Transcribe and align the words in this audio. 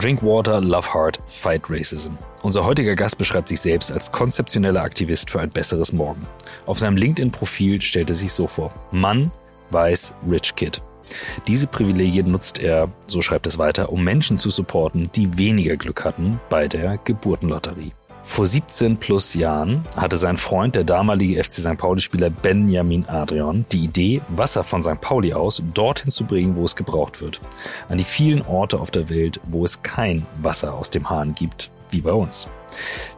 Drink 0.00 0.22
Water, 0.22 0.62
Love 0.62 0.94
Hard, 0.94 1.18
Fight 1.26 1.68
Racism. 1.68 2.12
Unser 2.42 2.64
heutiger 2.64 2.94
Gast 2.94 3.18
beschreibt 3.18 3.48
sich 3.48 3.60
selbst 3.60 3.92
als 3.92 4.10
konzeptioneller 4.10 4.80
Aktivist 4.80 5.28
für 5.28 5.40
ein 5.40 5.50
besseres 5.50 5.92
Morgen. 5.92 6.26
Auf 6.64 6.78
seinem 6.78 6.96
LinkedIn-Profil 6.96 7.82
stellt 7.82 8.08
er 8.08 8.16
sich 8.16 8.32
so 8.32 8.46
vor. 8.46 8.72
Mann, 8.92 9.30
weiß, 9.70 10.14
rich 10.26 10.54
kid. 10.56 10.80
Diese 11.46 11.66
Privilegien 11.66 12.30
nutzt 12.30 12.58
er, 12.58 12.88
so 13.08 13.20
schreibt 13.20 13.46
es 13.46 13.58
weiter, 13.58 13.92
um 13.92 14.02
Menschen 14.02 14.38
zu 14.38 14.48
supporten, 14.48 15.10
die 15.14 15.36
weniger 15.36 15.76
Glück 15.76 16.02
hatten 16.02 16.40
bei 16.48 16.66
der 16.66 16.96
Geburtenlotterie. 16.96 17.92
Vor 18.22 18.46
17 18.46 18.98
plus 18.98 19.34
Jahren 19.34 19.82
hatte 19.96 20.16
sein 20.16 20.36
Freund, 20.36 20.74
der 20.74 20.84
damalige 20.84 21.42
FC 21.42 21.54
St. 21.54 21.78
Pauli-Spieler 21.78 22.30
Benjamin 22.30 23.06
Adrian, 23.08 23.64
die 23.72 23.84
Idee, 23.84 24.20
Wasser 24.28 24.62
von 24.62 24.82
St. 24.82 25.00
Pauli 25.00 25.32
aus 25.32 25.62
dorthin 25.74 26.10
zu 26.10 26.24
bringen, 26.24 26.54
wo 26.54 26.64
es 26.64 26.76
gebraucht 26.76 27.20
wird. 27.20 27.40
An 27.88 27.98
die 27.98 28.04
vielen 28.04 28.42
Orte 28.42 28.78
auf 28.78 28.90
der 28.90 29.08
Welt, 29.08 29.40
wo 29.44 29.64
es 29.64 29.82
kein 29.82 30.26
Wasser 30.42 30.74
aus 30.74 30.90
dem 30.90 31.08
Hahn 31.08 31.34
gibt, 31.34 31.70
wie 31.90 32.02
bei 32.02 32.12
uns. 32.12 32.46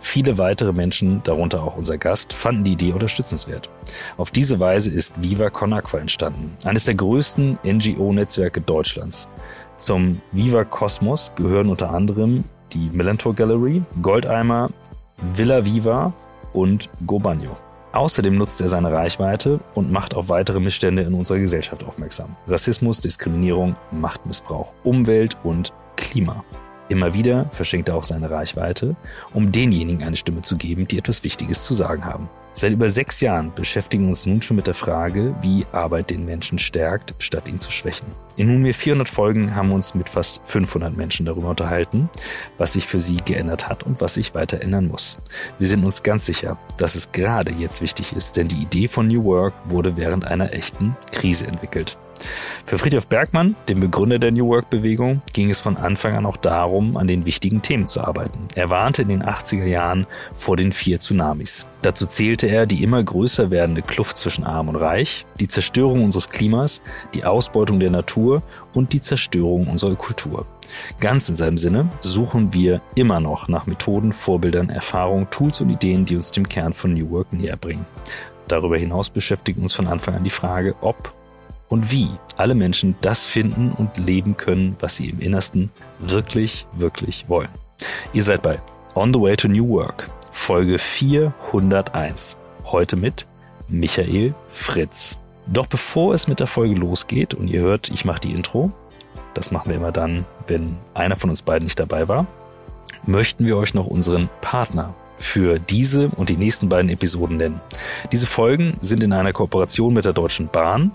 Viele 0.00 0.38
weitere 0.38 0.72
Menschen, 0.72 1.22
darunter 1.24 1.62
auch 1.62 1.76
unser 1.76 1.98
Gast, 1.98 2.32
fanden 2.32 2.64
die 2.64 2.72
Idee 2.72 2.92
unterstützenswert. 2.92 3.68
Auf 4.16 4.30
diese 4.30 4.60
Weise 4.60 4.90
ist 4.90 5.12
Viva 5.20 5.50
Con 5.50 5.72
Aqua 5.72 5.98
entstanden, 6.00 6.56
eines 6.64 6.84
der 6.84 6.94
größten 6.94 7.58
NGO-Netzwerke 7.64 8.60
Deutschlands. 8.60 9.28
Zum 9.76 10.20
Viva 10.30 10.64
Kosmos 10.64 11.32
gehören 11.34 11.68
unter 11.68 11.90
anderem 11.90 12.44
die 12.72 12.88
Melantor 12.92 13.34
Gallery, 13.34 13.82
Goldeimer, 14.00 14.70
Villa 15.34 15.64
Viva 15.64 16.12
und 16.52 16.90
Gobagno. 17.06 17.56
Außerdem 17.92 18.36
nutzt 18.36 18.60
er 18.60 18.68
seine 18.68 18.90
Reichweite 18.90 19.60
und 19.74 19.92
macht 19.92 20.14
auf 20.14 20.28
weitere 20.28 20.60
Missstände 20.60 21.02
in 21.02 21.14
unserer 21.14 21.38
Gesellschaft 21.38 21.84
aufmerksam. 21.84 22.34
Rassismus, 22.48 23.00
Diskriminierung, 23.00 23.74
Machtmissbrauch, 23.90 24.72
Umwelt 24.82 25.36
und 25.44 25.72
Klima. 25.96 26.42
Immer 26.88 27.14
wieder 27.14 27.46
verschenkt 27.52 27.88
er 27.88 27.96
auch 27.96 28.04
seine 28.04 28.30
Reichweite, 28.30 28.96
um 29.32 29.52
denjenigen 29.52 30.02
eine 30.02 30.16
Stimme 30.16 30.42
zu 30.42 30.56
geben, 30.56 30.88
die 30.88 30.98
etwas 30.98 31.22
Wichtiges 31.22 31.62
zu 31.62 31.74
sagen 31.74 32.04
haben. 32.04 32.28
Seit 32.54 32.72
über 32.72 32.88
sechs 32.88 33.20
Jahren 33.20 33.52
beschäftigen 33.54 34.04
wir 34.04 34.10
uns 34.10 34.26
nun 34.26 34.42
schon 34.42 34.56
mit 34.56 34.66
der 34.66 34.74
Frage, 34.74 35.34
wie 35.40 35.66
Arbeit 35.72 36.10
den 36.10 36.24
Menschen 36.24 36.58
stärkt, 36.58 37.14
statt 37.18 37.48
ihn 37.48 37.58
zu 37.58 37.70
schwächen. 37.70 38.06
In 38.36 38.48
nunmehr 38.48 38.74
400 38.74 39.08
Folgen 39.08 39.56
haben 39.56 39.68
wir 39.68 39.74
uns 39.74 39.94
mit 39.94 40.08
fast 40.08 40.40
500 40.44 40.96
Menschen 40.96 41.26
darüber 41.26 41.48
unterhalten, 41.48 42.10
was 42.58 42.74
sich 42.74 42.86
für 42.86 43.00
sie 43.00 43.16
geändert 43.16 43.68
hat 43.68 43.82
und 43.82 44.00
was 44.00 44.14
sich 44.14 44.34
weiter 44.34 44.60
ändern 44.60 44.88
muss. 44.88 45.16
Wir 45.58 45.66
sind 45.66 45.84
uns 45.84 46.02
ganz 46.02 46.26
sicher, 46.26 46.58
dass 46.76 46.94
es 46.94 47.10
gerade 47.12 47.52
jetzt 47.52 47.80
wichtig 47.80 48.14
ist, 48.14 48.36
denn 48.36 48.48
die 48.48 48.62
Idee 48.62 48.88
von 48.88 49.06
New 49.08 49.24
Work 49.24 49.54
wurde 49.64 49.96
während 49.96 50.26
einer 50.26 50.52
echten 50.52 50.96
Krise 51.10 51.46
entwickelt. 51.46 51.96
Für 52.66 52.78
Friedhof 52.78 53.06
Bergmann, 53.06 53.56
dem 53.68 53.80
Begründer 53.80 54.18
der 54.18 54.32
New 54.32 54.48
Work-Bewegung, 54.48 55.22
ging 55.32 55.50
es 55.50 55.60
von 55.60 55.76
Anfang 55.76 56.16
an 56.16 56.26
auch 56.26 56.36
darum, 56.36 56.96
an 56.96 57.06
den 57.06 57.26
wichtigen 57.26 57.62
Themen 57.62 57.86
zu 57.86 58.00
arbeiten. 58.00 58.48
Er 58.54 58.70
warnte 58.70 59.02
in 59.02 59.08
den 59.08 59.22
80er 59.22 59.66
Jahren 59.66 60.06
vor 60.32 60.56
den 60.56 60.72
vier 60.72 60.98
Tsunamis. 60.98 61.66
Dazu 61.82 62.06
zählte 62.06 62.46
er 62.46 62.66
die 62.66 62.82
immer 62.82 63.02
größer 63.02 63.50
werdende 63.50 63.82
Kluft 63.82 64.16
zwischen 64.16 64.44
Arm 64.44 64.68
und 64.68 64.76
Reich, 64.76 65.26
die 65.40 65.48
Zerstörung 65.48 66.04
unseres 66.04 66.28
Klimas, 66.28 66.80
die 67.14 67.24
Ausbeutung 67.24 67.80
der 67.80 67.90
Natur 67.90 68.42
und 68.72 68.92
die 68.92 69.00
Zerstörung 69.00 69.66
unserer 69.66 69.96
Kultur. 69.96 70.46
Ganz 71.00 71.28
in 71.28 71.36
seinem 71.36 71.58
Sinne 71.58 71.88
suchen 72.00 72.54
wir 72.54 72.80
immer 72.94 73.20
noch 73.20 73.48
nach 73.48 73.66
Methoden, 73.66 74.12
Vorbildern, 74.12 74.70
Erfahrungen, 74.70 75.28
Tools 75.30 75.60
und 75.60 75.70
Ideen, 75.70 76.04
die 76.04 76.14
uns 76.14 76.30
dem 76.30 76.48
Kern 76.48 76.72
von 76.72 76.92
New 76.92 77.10
Work 77.10 77.32
näher 77.32 77.56
bringen. 77.56 77.84
Darüber 78.48 78.76
hinaus 78.76 79.10
beschäftigt 79.10 79.58
uns 79.58 79.72
von 79.72 79.86
Anfang 79.86 80.14
an 80.14 80.24
die 80.24 80.30
Frage, 80.30 80.74
ob 80.80 81.12
und 81.72 81.90
wie 81.90 82.10
alle 82.36 82.54
Menschen 82.54 82.96
das 83.00 83.24
finden 83.24 83.72
und 83.72 83.96
leben 83.96 84.36
können, 84.36 84.76
was 84.80 84.96
sie 84.96 85.08
im 85.08 85.20
Innersten 85.20 85.70
wirklich, 86.00 86.66
wirklich 86.74 87.30
wollen. 87.30 87.48
Ihr 88.12 88.22
seid 88.22 88.42
bei 88.42 88.58
On 88.94 89.10
the 89.10 89.18
Way 89.18 89.36
to 89.38 89.48
New 89.48 89.70
Work, 89.70 90.10
Folge 90.30 90.78
401. 90.78 92.36
Heute 92.66 92.96
mit 92.96 93.26
Michael 93.70 94.34
Fritz. 94.48 95.16
Doch 95.46 95.66
bevor 95.66 96.12
es 96.12 96.28
mit 96.28 96.40
der 96.40 96.46
Folge 96.46 96.74
losgeht 96.74 97.32
und 97.32 97.48
ihr 97.48 97.62
hört, 97.62 97.88
ich 97.88 98.04
mache 98.04 98.20
die 98.20 98.32
Intro, 98.32 98.70
das 99.32 99.50
machen 99.50 99.70
wir 99.70 99.76
immer 99.76 99.92
dann, 99.92 100.26
wenn 100.48 100.76
einer 100.92 101.16
von 101.16 101.30
uns 101.30 101.40
beiden 101.40 101.64
nicht 101.64 101.80
dabei 101.80 102.06
war, 102.06 102.26
möchten 103.06 103.46
wir 103.46 103.56
euch 103.56 103.72
noch 103.72 103.86
unseren 103.86 104.28
Partner 104.42 104.92
für 105.22 105.58
diese 105.58 106.08
und 106.08 106.28
die 106.28 106.36
nächsten 106.36 106.68
beiden 106.68 106.90
Episoden 106.90 107.36
nennen. 107.36 107.60
Diese 108.10 108.26
Folgen 108.26 108.74
sind 108.80 109.02
in 109.02 109.12
einer 109.12 109.32
Kooperation 109.32 109.94
mit 109.94 110.04
der 110.04 110.12
Deutschen 110.12 110.48
Bahn 110.48 110.92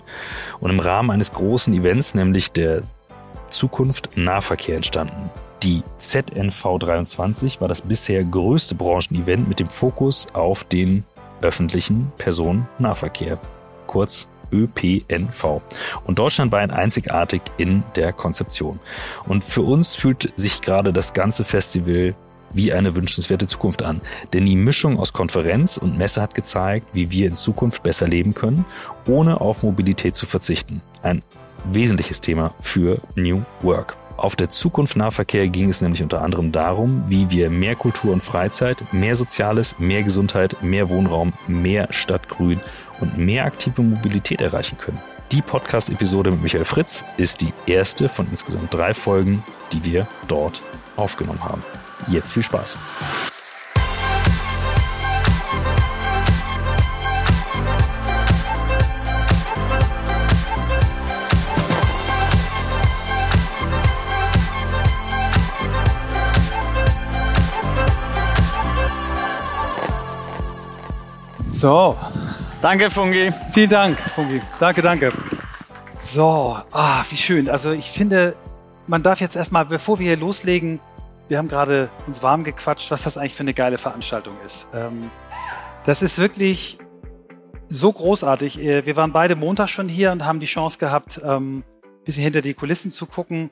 und 0.60 0.70
im 0.70 0.80
Rahmen 0.80 1.10
eines 1.10 1.32
großen 1.32 1.72
Events, 1.74 2.14
nämlich 2.14 2.52
der 2.52 2.82
Zukunft 3.48 4.10
Nahverkehr 4.16 4.76
entstanden. 4.76 5.30
Die 5.62 5.82
ZNV 5.98 6.78
23 6.78 7.60
war 7.60 7.68
das 7.68 7.82
bisher 7.82 8.22
größte 8.22 8.74
Branchenevent 8.74 9.48
mit 9.48 9.58
dem 9.58 9.68
Fokus 9.68 10.26
auf 10.34 10.64
den 10.64 11.04
öffentlichen 11.40 12.12
Personennahverkehr, 12.18 13.38
kurz 13.86 14.28
ÖPNV. 14.52 15.60
Und 16.04 16.18
Deutschland 16.18 16.52
war 16.52 16.60
ein 16.60 16.70
einzigartig 16.70 17.42
in 17.56 17.82
der 17.96 18.12
Konzeption. 18.12 18.80
Und 19.26 19.44
für 19.44 19.62
uns 19.62 19.94
fühlt 19.94 20.32
sich 20.36 20.62
gerade 20.62 20.92
das 20.92 21.12
ganze 21.12 21.44
Festival 21.44 22.12
wie 22.52 22.72
eine 22.72 22.94
wünschenswerte 22.94 23.46
Zukunft 23.46 23.82
an. 23.82 24.00
Denn 24.32 24.46
die 24.46 24.56
Mischung 24.56 24.98
aus 24.98 25.12
Konferenz 25.12 25.76
und 25.76 25.98
Messe 25.98 26.22
hat 26.22 26.34
gezeigt, 26.34 26.86
wie 26.92 27.10
wir 27.10 27.26
in 27.26 27.34
Zukunft 27.34 27.82
besser 27.82 28.06
leben 28.06 28.34
können, 28.34 28.64
ohne 29.06 29.40
auf 29.40 29.62
Mobilität 29.62 30.16
zu 30.16 30.26
verzichten. 30.26 30.82
Ein 31.02 31.22
wesentliches 31.64 32.20
Thema 32.20 32.54
für 32.60 33.00
New 33.14 33.42
Work. 33.62 33.96
Auf 34.16 34.34
der 34.34 34.50
Zukunft 34.50 34.96
Nahverkehr 34.96 35.46
ging 35.46 35.68
es 35.68 35.80
nämlich 35.80 36.02
unter 36.02 36.22
anderem 36.22 36.50
darum, 36.50 37.04
wie 37.06 37.30
wir 37.30 37.50
mehr 37.50 37.76
Kultur 37.76 38.12
und 38.12 38.20
Freizeit, 38.20 38.92
mehr 38.92 39.14
Soziales, 39.14 39.78
mehr 39.78 40.02
Gesundheit, 40.02 40.60
mehr 40.60 40.88
Wohnraum, 40.88 41.34
mehr 41.46 41.86
Stadtgrün 41.92 42.60
und 43.00 43.16
mehr 43.16 43.44
aktive 43.44 43.80
Mobilität 43.80 44.40
erreichen 44.40 44.76
können. 44.76 44.98
Die 45.30 45.40
Podcast-Episode 45.40 46.32
mit 46.32 46.42
Michael 46.42 46.64
Fritz 46.64 47.04
ist 47.16 47.42
die 47.42 47.52
erste 47.66 48.08
von 48.08 48.26
insgesamt 48.28 48.74
drei 48.74 48.92
Folgen, 48.92 49.44
die 49.72 49.84
wir 49.84 50.08
dort 50.26 50.62
aufgenommen 50.96 51.44
haben. 51.44 51.62
Jetzt 52.06 52.32
viel 52.32 52.42
Spaß. 52.42 52.76
So. 71.52 71.96
Danke, 72.62 72.88
Fungi. 72.90 73.32
Vielen 73.52 73.70
Dank, 73.70 73.98
Fungi. 74.14 74.40
Danke, 74.60 74.80
danke. 74.82 75.12
So, 75.98 76.56
ah, 76.72 77.04
wie 77.08 77.16
schön. 77.16 77.48
Also 77.48 77.72
ich 77.72 77.90
finde, 77.90 78.36
man 78.86 79.02
darf 79.02 79.20
jetzt 79.20 79.34
erstmal, 79.36 79.64
bevor 79.64 79.98
wir 79.98 80.06
hier 80.06 80.16
loslegen, 80.16 80.80
wir 81.28 81.38
haben 81.38 81.48
gerade 81.48 81.90
uns 82.06 82.22
warm 82.22 82.42
gequatscht, 82.44 82.90
was 82.90 83.02
das 83.02 83.18
eigentlich 83.18 83.34
für 83.34 83.42
eine 83.42 83.54
geile 83.54 83.78
Veranstaltung 83.78 84.34
ist. 84.44 84.66
Ähm, 84.72 85.10
das 85.84 86.02
ist 86.02 86.18
wirklich 86.18 86.78
so 87.68 87.92
großartig. 87.92 88.60
Äh, 88.60 88.86
wir 88.86 88.96
waren 88.96 89.12
beide 89.12 89.36
Montag 89.36 89.68
schon 89.68 89.88
hier 89.88 90.10
und 90.12 90.24
haben 90.24 90.40
die 90.40 90.46
Chance 90.46 90.78
gehabt, 90.78 91.20
ähm, 91.22 91.58
ein 91.84 92.04
bisschen 92.04 92.24
hinter 92.24 92.40
die 92.40 92.54
Kulissen 92.54 92.90
zu 92.90 93.06
gucken. 93.06 93.50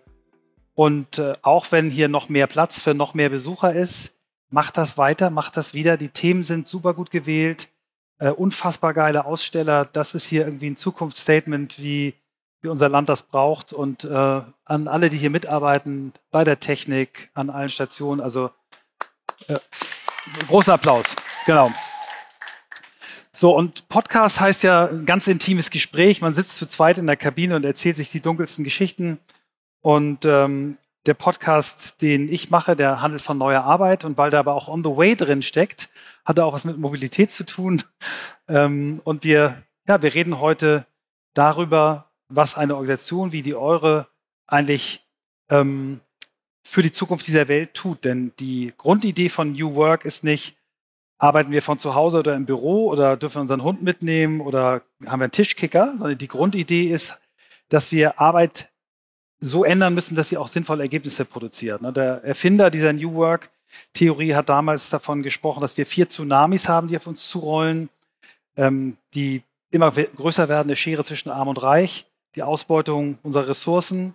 Und 0.75 1.19
äh, 1.19 1.35
auch 1.43 1.71
wenn 1.71 1.91
hier 1.91 2.09
noch 2.09 2.29
mehr 2.29 2.47
Platz 2.47 2.81
für 2.81 2.95
noch 2.95 3.15
mehr 3.15 3.29
Besucher 3.29 3.75
ist, 3.75 4.15
macht 4.51 4.77
das 4.77 4.97
weiter, 4.97 5.31
macht 5.31 5.57
das 5.57 5.75
wieder. 5.75 5.97
Die 5.97 6.09
Themen 6.09 6.45
sind 6.45 6.69
super 6.69 6.95
gut 6.95 7.11
gewählt, 7.11 7.69
äh, 8.19 8.31
unfassbar 8.31 8.95
geile 8.95 9.27
Aussteller. 9.27 9.85
Das 9.85 10.15
ist 10.15 10.25
hier 10.25 10.45
irgendwie 10.47 10.71
ein 10.71 10.77
Zukunftsstatement, 10.77 11.83
wie 11.83 12.15
wie 12.63 12.69
unser 12.69 12.89
Land 12.89 13.09
das 13.09 13.23
braucht. 13.23 13.73
Und 13.73 14.05
äh, 14.05 14.43
an 14.65 14.89
alle, 14.89 15.11
die 15.11 15.19
hier 15.19 15.31
mitarbeiten, 15.31 16.13
bei 16.31 16.45
der 16.45 16.61
Technik, 16.61 17.31
an 17.35 17.51
allen 17.51 17.69
Stationen, 17.69 18.21
also 18.21 18.51
äh, 19.49 19.57
großen 20.49 20.73
Applaus. 20.73 21.07
Genau. 21.47 21.71
So, 23.33 23.55
und 23.55 23.89
Podcast 23.89 24.41
heißt 24.41 24.63
ja 24.63 24.87
ein 24.87 25.05
ganz 25.05 25.27
intimes 25.27 25.69
Gespräch. 25.71 26.23
Man 26.23 26.33
sitzt 26.33 26.57
zu 26.57 26.67
zweit 26.67 26.97
in 26.97 27.07
der 27.07 27.19
Kabine 27.19 27.55
und 27.55 27.67
erzählt 27.67 27.97
sich 27.97 28.09
die 28.09 28.23
dunkelsten 28.23 28.65
Geschichten. 28.65 29.19
Und 29.83 30.25
ähm, 30.25 30.79
der 31.05 31.15
Podcast, 31.15 32.01
den 32.01 32.29
ich 32.31 32.51
mache, 32.51 32.77
der 32.77 33.03
handelt 33.03 33.23
von 33.23 33.39
neuer 33.39 33.63
Arbeit. 33.63 34.05
Und 34.05 34.17
weil 34.17 34.31
da 34.31 34.41
aber 34.41 34.55
auch 34.55 34.69
On 34.69 34.83
the 34.83 34.97
Way 34.97 35.17
drin 35.17 35.43
steckt, 35.43 35.91
hat 36.25 36.39
er 36.39 36.47
auch 36.47 36.55
was 36.55 36.65
mit 36.65 36.79
Mobilität 36.79 37.31
zu 37.31 37.45
tun. 37.45 37.83
Ähm, 38.49 39.01
und 39.03 39.25
wir, 39.25 39.65
ja, 39.89 40.01
wir 40.03 40.15
reden 40.15 40.39
heute 40.39 40.87
darüber, 41.35 42.06
was 42.29 42.57
eine 42.57 42.75
Organisation 42.75 43.33
wie 43.33 43.43
die 43.43 43.55
eure 43.55 44.09
eigentlich 44.47 45.05
ähm, 45.51 46.01
für 46.63 46.83
die 46.83 46.93
Zukunft 46.93 47.27
dieser 47.27 47.49
Welt 47.49 47.75
tut. 47.75 48.05
Denn 48.05 48.33
die 48.39 48.73
Grundidee 48.77 49.29
von 49.29 49.53
New 49.53 49.75
Work 49.75 50.05
ist 50.05 50.25
nicht, 50.25 50.57
arbeiten 51.19 51.51
wir 51.51 51.63
von 51.63 51.79
zu 51.79 51.95
Hause 51.95 52.19
oder 52.19 52.35
im 52.35 52.47
Büro 52.47 52.89
oder 52.89 53.17
dürfen 53.17 53.37
wir 53.37 53.43
unseren 53.43 53.63
Hund 53.63 53.83
mitnehmen 53.83 54.41
oder 54.41 54.83
haben 55.07 55.21
wir 55.21 55.25
einen 55.25 55.33
Tischkicker, 55.33 55.95
sondern 55.99 56.19
die 56.19 56.29
Grundidee 56.29 56.89
ist, 56.89 57.19
dass 57.69 57.93
wir 57.93 58.21
Arbeit 58.21 58.71
so 59.39 59.65
ändern 59.65 59.95
müssen, 59.95 60.17
dass 60.17 60.29
sie 60.29 60.37
auch 60.37 60.49
sinnvolle 60.49 60.83
Ergebnisse 60.83 61.25
produzieren. 61.25 61.83
Ne? 61.83 61.93
Der 61.93 62.25
Erfinder 62.25 62.71
dieser 62.71 62.93
New 62.93 63.15
Work-Theorie 63.15 64.35
hat 64.35 64.49
damals 64.49 64.91
davon 64.91 65.23
gesprochen, 65.23 65.61
dass 65.61 65.77
wir 65.77 65.87
vier 65.87 66.09
Tsunamis 66.09 66.69
haben, 66.69 66.89
die 66.89 66.97
auf 66.97 67.07
uns 67.07 67.29
zurollen. 67.29 67.89
Ähm, 68.57 68.97
die 69.15 69.43
immer 69.71 69.91
größer 69.91 70.49
werdende 70.49 70.77
Schere 70.77 71.05
zwischen 71.05 71.31
Arm 71.31 71.49
und 71.49 71.63
Reich, 71.63 72.07
die 72.37 72.43
Ausbeutung 72.43 73.19
unserer 73.23 73.49
Ressourcen, 73.49 74.15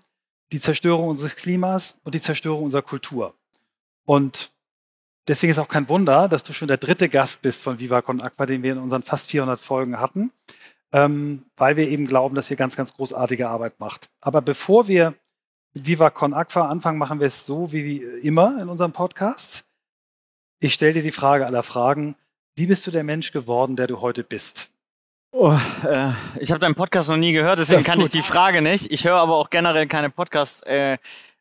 die 0.51 0.59
Zerstörung 0.59 1.09
unseres 1.09 1.35
Klimas 1.35 1.95
und 2.03 2.15
die 2.15 2.21
Zerstörung 2.21 2.63
unserer 2.63 2.81
Kultur. 2.81 3.33
Und 4.05 4.51
deswegen 5.27 5.51
ist 5.51 5.59
auch 5.59 5.67
kein 5.67 5.89
Wunder, 5.89 6.27
dass 6.29 6.43
du 6.43 6.53
schon 6.53 6.67
der 6.67 6.77
dritte 6.77 7.09
Gast 7.09 7.41
bist 7.41 7.61
von 7.63 7.79
Viva 7.79 8.01
Con 8.01 8.21
Aqua, 8.21 8.45
den 8.45 8.63
wir 8.63 8.73
in 8.73 8.77
unseren 8.79 9.03
fast 9.03 9.29
400 9.31 9.59
Folgen 9.59 9.99
hatten 9.99 10.31
ähm, 10.91 11.45
weil 11.57 11.77
wir 11.77 11.87
eben 11.87 12.05
glauben, 12.05 12.35
dass 12.35 12.51
ihr 12.51 12.57
ganz, 12.57 12.75
ganz 12.75 12.93
großartige 12.93 13.49
Arbeit 13.49 13.79
macht. 13.79 14.09
Aber 14.19 14.41
bevor 14.41 14.87
wir 14.87 15.15
mit 15.73 15.87
Viva 15.87 16.09
Con 16.09 16.33
Aqua 16.33 16.67
anfangen, 16.67 16.97
machen 16.97 17.19
wir 17.19 17.27
es 17.27 17.45
so 17.45 17.71
wie 17.71 17.97
immer 17.97 18.61
in 18.61 18.69
unserem 18.69 18.91
Podcast. 18.91 19.63
Ich 20.59 20.73
stelle 20.73 20.93
dir 20.93 21.03
die 21.03 21.11
Frage 21.11 21.45
aller 21.45 21.63
Fragen. 21.63 22.15
Wie 22.55 22.67
bist 22.67 22.85
du 22.85 22.91
der 22.91 23.03
Mensch 23.03 23.31
geworden, 23.31 23.75
der 23.75 23.87
du 23.87 24.01
heute 24.01 24.23
bist? 24.23 24.70
Oh, 25.33 25.57
äh, 25.87 26.11
ich 26.39 26.51
habe 26.51 26.59
deinen 26.59 26.75
Podcast 26.75 27.07
noch 27.07 27.15
nie 27.15 27.31
gehört, 27.31 27.59
deswegen 27.59 27.83
kann 27.83 28.01
ich 28.01 28.09
die 28.09 28.21
Frage 28.21 28.61
nicht. 28.61 28.91
Ich 28.91 29.05
höre 29.05 29.15
aber 29.15 29.37
auch 29.37 29.49
generell 29.49 29.87
keine 29.87 30.09
Podcasts, 30.09 30.61
äh, 30.63 30.97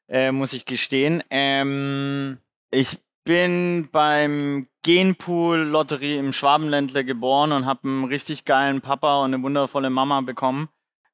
äh, 0.09 0.31
muss 0.31 0.53
ich 0.53 0.65
gestehen. 0.65 1.25
Ähm, 1.31 2.39
ich 2.71 2.99
bin 3.25 3.89
beim 3.91 4.69
Genpool-Lotterie 4.83 6.19
im 6.19 6.33
Schwabenländle 6.33 7.05
geboren 7.05 7.51
und 7.51 7.67
habe 7.67 7.89
einen 7.89 8.05
richtig 8.05 8.45
geilen 8.45 8.81
Papa 8.81 9.25
und 9.25 9.35
eine 9.35 9.43
wundervolle 9.43 9.91
Mama 9.91 10.21
bekommen. 10.21 10.69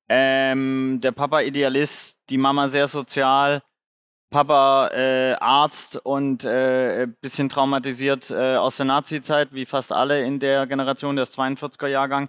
Ähm, 0.09 1.01
der 1.03 1.13
Papa 1.13 1.41
Idealist, 1.41 2.19
die 2.29 2.39
Mama 2.39 2.69
sehr 2.69 2.89
sozial, 2.89 3.63
Papa 4.31 4.89
äh, 4.89 5.33
Arzt 5.41 5.97
und 6.05 6.45
äh, 6.45 7.09
bisschen 7.23 7.49
traumatisiert 7.49 8.31
äh, 8.31 8.57
aus 8.57 8.77
der 8.77 8.87
Nazi-Zeit, 8.87 9.55
wie 9.55 9.65
fast 9.65 9.93
alle 9.93 10.23
in 10.25 10.39
der 10.39 10.67
Generation, 10.67 11.17
der 11.17 11.27
42er 11.27 11.87
Jahrgang. 11.87 12.29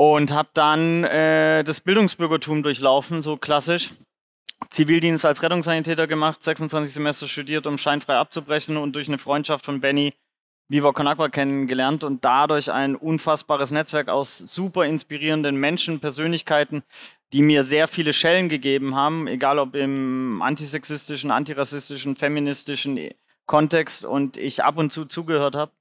Und 0.00 0.32
habe 0.32 0.48
dann 0.54 1.04
äh, 1.04 1.62
das 1.62 1.82
Bildungsbürgertum 1.82 2.62
durchlaufen, 2.62 3.20
so 3.20 3.36
klassisch. 3.36 3.90
Zivildienst 4.70 5.26
als 5.26 5.42
Rettungssanitäter 5.42 6.06
gemacht, 6.06 6.42
26 6.42 6.94
Semester 6.94 7.28
studiert, 7.28 7.66
um 7.66 7.76
scheinfrei 7.76 8.16
abzubrechen 8.16 8.78
und 8.78 8.96
durch 8.96 9.08
eine 9.08 9.18
Freundschaft 9.18 9.66
von 9.66 9.82
Benny 9.82 10.14
Viva 10.68 10.92
Con 10.92 11.06
Agua 11.06 11.28
kennengelernt 11.28 12.02
und 12.02 12.24
dadurch 12.24 12.72
ein 12.72 12.96
unfassbares 12.96 13.72
Netzwerk 13.72 14.08
aus 14.08 14.38
super 14.38 14.86
inspirierenden 14.86 15.56
Menschen, 15.56 16.00
Persönlichkeiten, 16.00 16.82
die 17.34 17.42
mir 17.42 17.64
sehr 17.64 17.86
viele 17.86 18.14
Schellen 18.14 18.48
gegeben 18.48 18.94
haben, 18.94 19.26
egal 19.26 19.58
ob 19.58 19.74
im 19.74 20.40
antisexistischen, 20.40 21.30
antirassistischen, 21.30 22.16
feministischen 22.16 23.10
Kontext 23.44 24.06
und 24.06 24.38
ich 24.38 24.64
ab 24.64 24.78
und 24.78 24.94
zu 24.94 25.04
zugehört 25.04 25.56
habe. 25.56 25.72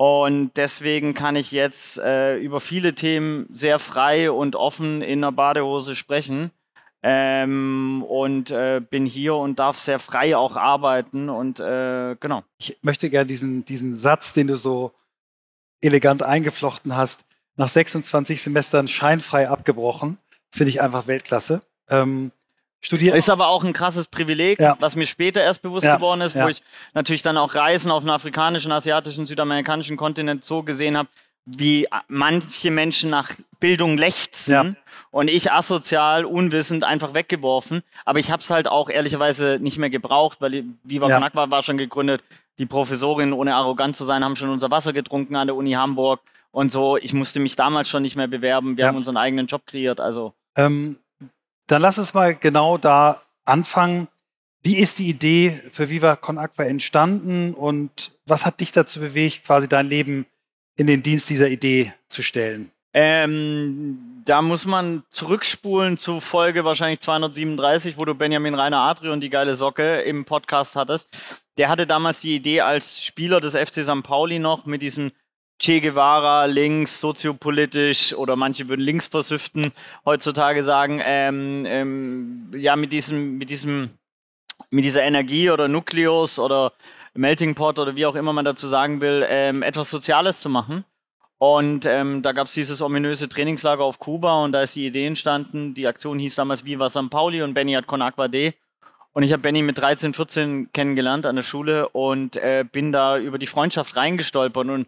Und 0.00 0.52
deswegen 0.56 1.12
kann 1.12 1.36
ich 1.36 1.52
jetzt 1.52 1.98
äh, 1.98 2.38
über 2.38 2.62
viele 2.62 2.94
Themen 2.94 3.46
sehr 3.52 3.78
frei 3.78 4.30
und 4.30 4.56
offen 4.56 5.02
in 5.02 5.18
einer 5.18 5.30
Badehose 5.30 5.94
sprechen 5.94 6.52
ähm, 7.02 8.02
und 8.08 8.50
äh, 8.50 8.80
bin 8.80 9.04
hier 9.04 9.34
und 9.34 9.58
darf 9.58 9.78
sehr 9.78 9.98
frei 9.98 10.38
auch 10.38 10.56
arbeiten 10.56 11.28
und 11.28 11.60
äh, 11.60 12.16
genau. 12.18 12.44
Ich 12.56 12.78
möchte 12.80 13.10
gerne 13.10 13.26
diesen, 13.26 13.66
diesen 13.66 13.94
Satz, 13.94 14.32
den 14.32 14.46
du 14.46 14.56
so 14.56 14.92
elegant 15.82 16.22
eingeflochten 16.22 16.96
hast, 16.96 17.26
nach 17.56 17.68
26 17.68 18.40
Semestern 18.40 18.88
scheinfrei 18.88 19.50
abgebrochen, 19.50 20.16
finde 20.50 20.70
ich 20.70 20.80
einfach 20.80 21.08
Weltklasse. 21.08 21.60
Ähm, 21.90 22.32
studiert. 22.80 23.16
Ist 23.16 23.30
aber 23.30 23.48
auch 23.48 23.64
ein 23.64 23.72
krasses 23.72 24.06
Privileg, 24.06 24.60
ja. 24.60 24.76
was 24.80 24.96
mir 24.96 25.06
später 25.06 25.42
erst 25.42 25.62
bewusst 25.62 25.84
ja. 25.84 25.96
geworden 25.96 26.20
ist, 26.20 26.34
wo 26.34 26.40
ja. 26.40 26.48
ich 26.48 26.62
natürlich 26.94 27.22
dann 27.22 27.36
auch 27.36 27.54
Reisen 27.54 27.90
auf 27.90 28.02
dem 28.02 28.10
afrikanischen, 28.10 28.72
asiatischen, 28.72 29.26
südamerikanischen 29.26 29.96
Kontinent 29.96 30.44
so 30.44 30.62
gesehen 30.62 30.96
habe, 30.96 31.08
wie 31.46 31.88
manche 32.08 32.70
Menschen 32.70 33.10
nach 33.10 33.30
Bildung 33.58 33.98
lechzen 33.98 34.76
und 35.10 35.28
ich 35.28 35.52
asozial, 35.52 36.24
unwissend 36.24 36.84
einfach 36.84 37.14
weggeworfen. 37.14 37.82
Aber 38.04 38.18
ich 38.18 38.30
habe 38.30 38.42
es 38.42 38.50
halt 38.50 38.68
auch 38.68 38.88
ehrlicherweise 38.88 39.58
nicht 39.60 39.78
mehr 39.78 39.90
gebraucht, 39.90 40.40
weil 40.40 40.64
Viva 40.84 41.08
ja. 41.08 41.18
Knack 41.18 41.34
war, 41.34 41.50
war 41.50 41.62
schon 41.62 41.78
gegründet. 41.78 42.22
Die 42.58 42.66
Professorinnen, 42.66 43.32
ohne 43.32 43.54
arrogant 43.54 43.96
zu 43.96 44.04
sein, 44.04 44.24
haben 44.24 44.36
schon 44.36 44.50
unser 44.50 44.70
Wasser 44.70 44.92
getrunken 44.92 45.36
an 45.36 45.46
der 45.46 45.56
Uni 45.56 45.72
Hamburg 45.72 46.20
und 46.52 46.72
so. 46.72 46.96
Ich 46.96 47.12
musste 47.12 47.40
mich 47.40 47.56
damals 47.56 47.88
schon 47.88 48.02
nicht 48.02 48.16
mehr 48.16 48.28
bewerben. 48.28 48.76
Wir 48.76 48.86
haben 48.86 48.96
unseren 48.96 49.16
eigenen 49.16 49.46
Job 49.46 49.66
kreiert. 49.66 50.00
Also. 50.00 50.34
Ähm, 50.56 50.96
dann 51.70 51.82
lass 51.82 51.98
uns 51.98 52.14
mal 52.14 52.34
genau 52.34 52.78
da 52.78 53.22
anfangen. 53.44 54.08
Wie 54.62 54.76
ist 54.76 54.98
die 54.98 55.08
Idee 55.08 55.60
für 55.70 55.88
Viva 55.88 56.16
Con 56.16 56.38
Aqua 56.38 56.64
entstanden 56.64 57.54
und 57.54 58.12
was 58.26 58.44
hat 58.44 58.60
dich 58.60 58.72
dazu 58.72 59.00
bewegt, 59.00 59.44
quasi 59.44 59.68
dein 59.68 59.86
Leben 59.86 60.26
in 60.76 60.86
den 60.86 61.02
Dienst 61.02 61.30
dieser 61.30 61.48
Idee 61.48 61.94
zu 62.08 62.22
stellen? 62.22 62.70
Ähm, 62.92 64.22
da 64.24 64.42
muss 64.42 64.66
man 64.66 65.04
zurückspulen 65.10 65.96
zu 65.96 66.20
Folge 66.20 66.64
wahrscheinlich 66.64 67.00
237, 67.00 67.96
wo 67.96 68.04
du 68.04 68.14
Benjamin 68.14 68.54
Rainer 68.54 68.80
Adri 68.80 69.08
und 69.08 69.20
die 69.20 69.30
geile 69.30 69.54
Socke 69.54 70.00
im 70.02 70.24
Podcast 70.24 70.76
hattest. 70.76 71.08
Der 71.56 71.68
hatte 71.68 71.86
damals 71.86 72.20
die 72.20 72.34
Idee 72.34 72.62
als 72.62 73.02
Spieler 73.02 73.40
des 73.40 73.54
FC 73.54 73.84
St. 73.84 74.02
Pauli 74.02 74.38
noch 74.38 74.66
mit 74.66 74.82
diesem 74.82 75.12
Che 75.60 75.80
Guevara 75.80 76.46
links, 76.46 77.00
soziopolitisch 77.00 78.14
oder 78.14 78.34
manche 78.34 78.66
würden 78.70 78.80
links 78.80 79.08
versüften 79.08 79.72
heutzutage 80.06 80.64
sagen, 80.64 81.02
ähm, 81.04 81.66
ähm, 81.66 82.50
ja, 82.56 82.76
mit 82.76 82.92
diesem, 82.92 83.36
mit 83.36 83.50
diesem, 83.50 83.90
mit 84.70 84.84
dieser 84.84 85.02
Energie 85.02 85.50
oder 85.50 85.68
Nukleus 85.68 86.38
oder 86.38 86.72
Melting 87.12 87.54
Pot 87.54 87.78
oder 87.78 87.94
wie 87.94 88.06
auch 88.06 88.14
immer 88.14 88.32
man 88.32 88.46
dazu 88.46 88.68
sagen 88.68 89.02
will, 89.02 89.26
ähm, 89.28 89.62
etwas 89.62 89.90
Soziales 89.90 90.40
zu 90.40 90.48
machen. 90.48 90.86
Und 91.36 91.84
ähm, 91.84 92.22
da 92.22 92.32
gab 92.32 92.46
es 92.46 92.54
dieses 92.54 92.80
ominöse 92.80 93.28
Trainingslager 93.28 93.84
auf 93.84 93.98
Kuba 93.98 94.42
und 94.42 94.52
da 94.52 94.62
ist 94.62 94.76
die 94.76 94.86
Idee 94.86 95.06
entstanden. 95.06 95.74
Die 95.74 95.86
Aktion 95.86 96.18
hieß 96.18 96.36
damals 96.36 96.64
Viva 96.64 96.88
San 96.88 97.10
Pauli 97.10 97.42
und 97.42 97.52
Benny 97.52 97.74
hat 97.74 97.86
Con 97.86 98.02
D. 98.30 98.54
Und 99.12 99.24
ich 99.24 99.32
habe 99.32 99.42
Benny 99.42 99.60
mit 99.60 99.76
13, 99.76 100.14
14 100.14 100.72
kennengelernt 100.72 101.26
an 101.26 101.36
der 101.36 101.42
Schule 101.42 101.88
und 101.90 102.36
äh, 102.36 102.64
bin 102.70 102.92
da 102.92 103.18
über 103.18 103.38
die 103.38 103.46
Freundschaft 103.46 103.96
reingestolpert. 103.96 104.68
Und 104.68 104.86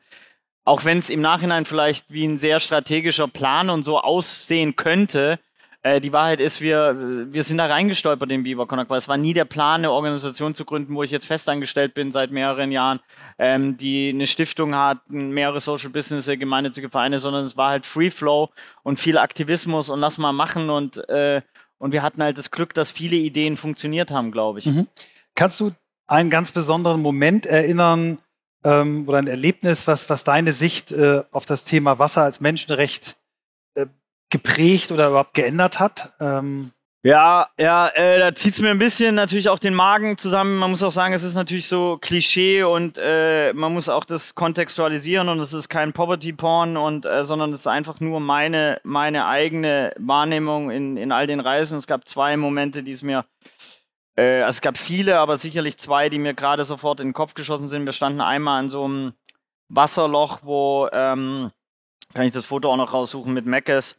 auch 0.65 0.85
wenn 0.85 0.99
es 0.99 1.11
im 1.11 1.21
Nachhinein 1.21 1.65
vielleicht 1.65 2.11
wie 2.11 2.27
ein 2.27 2.39
sehr 2.39 2.61
strategischer 2.61 3.29
Plan 3.29 3.71
und 3.71 3.83
so 3.83 3.99
aussehen 3.99 4.77
könnte, 4.77 5.39
äh, 5.85 6.01
die 6.01 6.13
Wahrheit 6.13 6.41
ist, 6.41 6.61
wir, 6.61 6.97
wir 7.33 7.43
sind 7.43 7.59
da 7.59 7.67
reingestolpert 7.67 8.31
in 8.31 8.45
Biber 8.45 8.67
Connect, 8.67 8.89
weil 8.89 8.99
es 8.99 9.09
war 9.09 9.17
nie 9.17 9.33
der 9.33 9.45
Plan, 9.45 9.81
eine 9.81 9.91
Organisation 9.91 10.55
zu 10.55 10.65
gründen, 10.65 10.95
wo 10.95 11.03
ich 11.03 11.11
jetzt 11.11 11.27
festangestellt 11.27 11.95
bin 11.95 12.13
seit 12.13 12.31
mehreren 12.31 12.71
Jahren, 12.71 13.01
ähm, 13.39 13.77
die 13.77 14.11
eine 14.11 14.29
Stiftung 14.29 14.77
hat, 14.77 14.99
mehrere 15.11 15.59
Social 15.59 15.91
Business, 15.91 16.27
gemeinnützige 16.27 16.89
Vereine, 16.89 17.19
sondern 17.19 17.45
es 17.45 17.57
war 17.57 17.71
halt 17.71 17.85
Free 17.85 18.11
Flow 18.11 18.51
und 18.85 19.01
viel 19.01 19.19
Aktivismus 19.19 19.91
und 19.91 19.99
lass 19.99 20.19
mal 20.19 20.33
machen 20.33 20.71
und, 20.71 21.09
äh, 21.09 21.43
und 21.79 21.93
wir 21.93 22.03
hatten 22.03 22.23
halt 22.23 22.39
das 22.39 22.53
Glück, 22.53 22.75
dass 22.75 22.93
viele 22.93 23.17
Ideen 23.17 23.57
funktioniert 23.57 24.13
haben, 24.13 24.31
glaube 24.31 24.61
ich. 24.61 24.67
Mhm. 24.67 24.87
Kannst 25.35 25.59
du 25.59 25.73
einen 26.07 26.31
ganz 26.31 26.53
besonderen 26.53 27.03
Moment 27.03 27.45
erinnern 27.45 28.19
ähm, 28.65 29.09
oder 29.09 29.19
ein 29.19 29.27
Erlebnis, 29.27 29.87
was, 29.87 30.09
was 30.11 30.25
deine 30.25 30.53
Sicht 30.53 30.93
äh, 30.93 31.23
auf 31.33 31.47
das 31.47 31.65
Thema 31.65 31.99
Wasser 31.99 32.23
als 32.23 32.41
Menschenrecht 32.41 33.17
geprägt 34.33 34.91
oder 34.91 35.09
überhaupt 35.09 35.35
geändert 35.35 35.79
hat? 35.79 36.13
Ähm 36.19 36.73
ja, 37.05 37.49
ja, 37.59 37.89
äh, 37.89 38.21
da 38.21 38.33
zieht's 38.33 38.61
mir 38.61 38.71
ein 38.71 38.79
bisschen 38.79 39.17
natürlich 39.17 39.49
auch 39.49 39.59
den 39.59 39.75
Magen 39.75 40.17
zusammen. 40.19 40.57
Man 40.57 40.71
muss 40.71 40.85
auch 40.85 40.93
sagen, 40.93 41.13
es 41.13 41.25
ist 41.25 41.35
natürlich 41.35 41.67
so 41.67 41.99
Klischee 42.01 42.63
und 42.63 42.97
äh, 42.97 43.53
man 43.55 43.73
muss 43.73 43.89
auch 43.89 44.05
das 44.05 44.37
kontextualisieren 44.37 45.29
und 45.29 45.41
es 45.41 45.53
ist 45.53 45.69
kein 45.69 45.93
Poverty 45.93 46.33
Porn 46.33 46.77
und 46.77 47.05
äh, 47.05 47.25
sondern 47.25 47.53
es 47.53 47.61
ist 47.61 47.67
einfach 47.67 47.99
nur 47.99 48.21
meine 48.21 48.81
meine 48.85 49.27
eigene 49.27 49.93
Wahrnehmung 49.99 50.71
in 50.71 50.97
in 50.97 51.11
all 51.11 51.27
den 51.27 51.41
Reisen. 51.41 51.77
Es 51.77 51.89
gab 51.89 52.07
zwei 52.07 52.37
Momente, 52.37 52.85
die 52.85 52.93
es 52.93 53.03
mir 53.03 53.25
äh, 54.17 54.43
also 54.43 54.57
es 54.57 54.61
gab 54.61 54.77
viele, 54.77 55.19
aber 55.19 55.39
sicherlich 55.39 55.79
zwei, 55.79 56.09
die 56.09 56.19
mir 56.19 56.35
gerade 56.35 56.65
sofort 56.65 57.01
in 57.01 57.09
den 57.09 57.15
Kopf 57.15 57.35
geschossen 57.35 57.69
sind. 57.69 57.87
Wir 57.87 57.93
standen 57.93 58.21
einmal 58.21 58.61
an 58.61 58.71
so 58.71 58.85
einem 58.85 59.13
Wasserloch, 59.69 60.41
wo 60.43 60.89
ähm, 60.93 61.51
kann 62.15 62.27
ich 62.27 62.33
das 62.33 62.45
Foto 62.45 62.71
auch 62.71 62.77
noch 62.77 62.93
raussuchen 62.93 63.33
mit 63.33 63.47
Meckes 63.47 63.97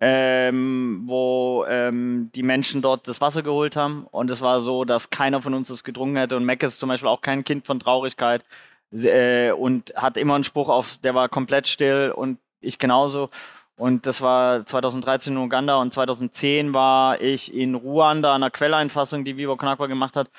ähm, 0.00 1.02
wo 1.06 1.64
ähm, 1.68 2.30
die 2.34 2.42
Menschen 2.42 2.82
dort 2.82 3.08
das 3.08 3.20
Wasser 3.20 3.42
geholt 3.42 3.76
haben. 3.76 4.06
Und 4.10 4.30
es 4.30 4.40
war 4.40 4.60
so, 4.60 4.84
dass 4.84 5.10
keiner 5.10 5.42
von 5.42 5.54
uns 5.54 5.68
das 5.68 5.84
getrunken 5.84 6.16
hätte. 6.16 6.36
Und 6.36 6.44
Mac 6.44 6.62
ist 6.62 6.78
zum 6.78 6.88
Beispiel 6.88 7.08
auch 7.08 7.20
kein 7.20 7.44
Kind 7.44 7.66
von 7.66 7.80
Traurigkeit 7.80 8.44
äh, 8.92 9.50
und 9.50 9.92
hat 9.96 10.16
immer 10.16 10.34
einen 10.34 10.44
Spruch 10.44 10.68
auf, 10.68 10.98
der 10.98 11.14
war 11.14 11.28
komplett 11.28 11.66
still 11.66 12.12
und 12.14 12.38
ich 12.60 12.78
genauso. 12.78 13.30
Und 13.78 14.06
das 14.06 14.20
war 14.20 14.66
2013 14.66 15.34
in 15.34 15.38
Uganda 15.38 15.76
und 15.76 15.92
2010 15.92 16.74
war 16.74 17.20
ich 17.20 17.54
in 17.54 17.76
Ruanda 17.76 18.34
an 18.34 18.42
einer 18.42 18.50
Quelleinfassung, 18.50 19.24
die 19.24 19.36
Vivo 19.36 19.56
Knakwa 19.56 19.86
gemacht 19.86 20.16
hat. 20.16 20.30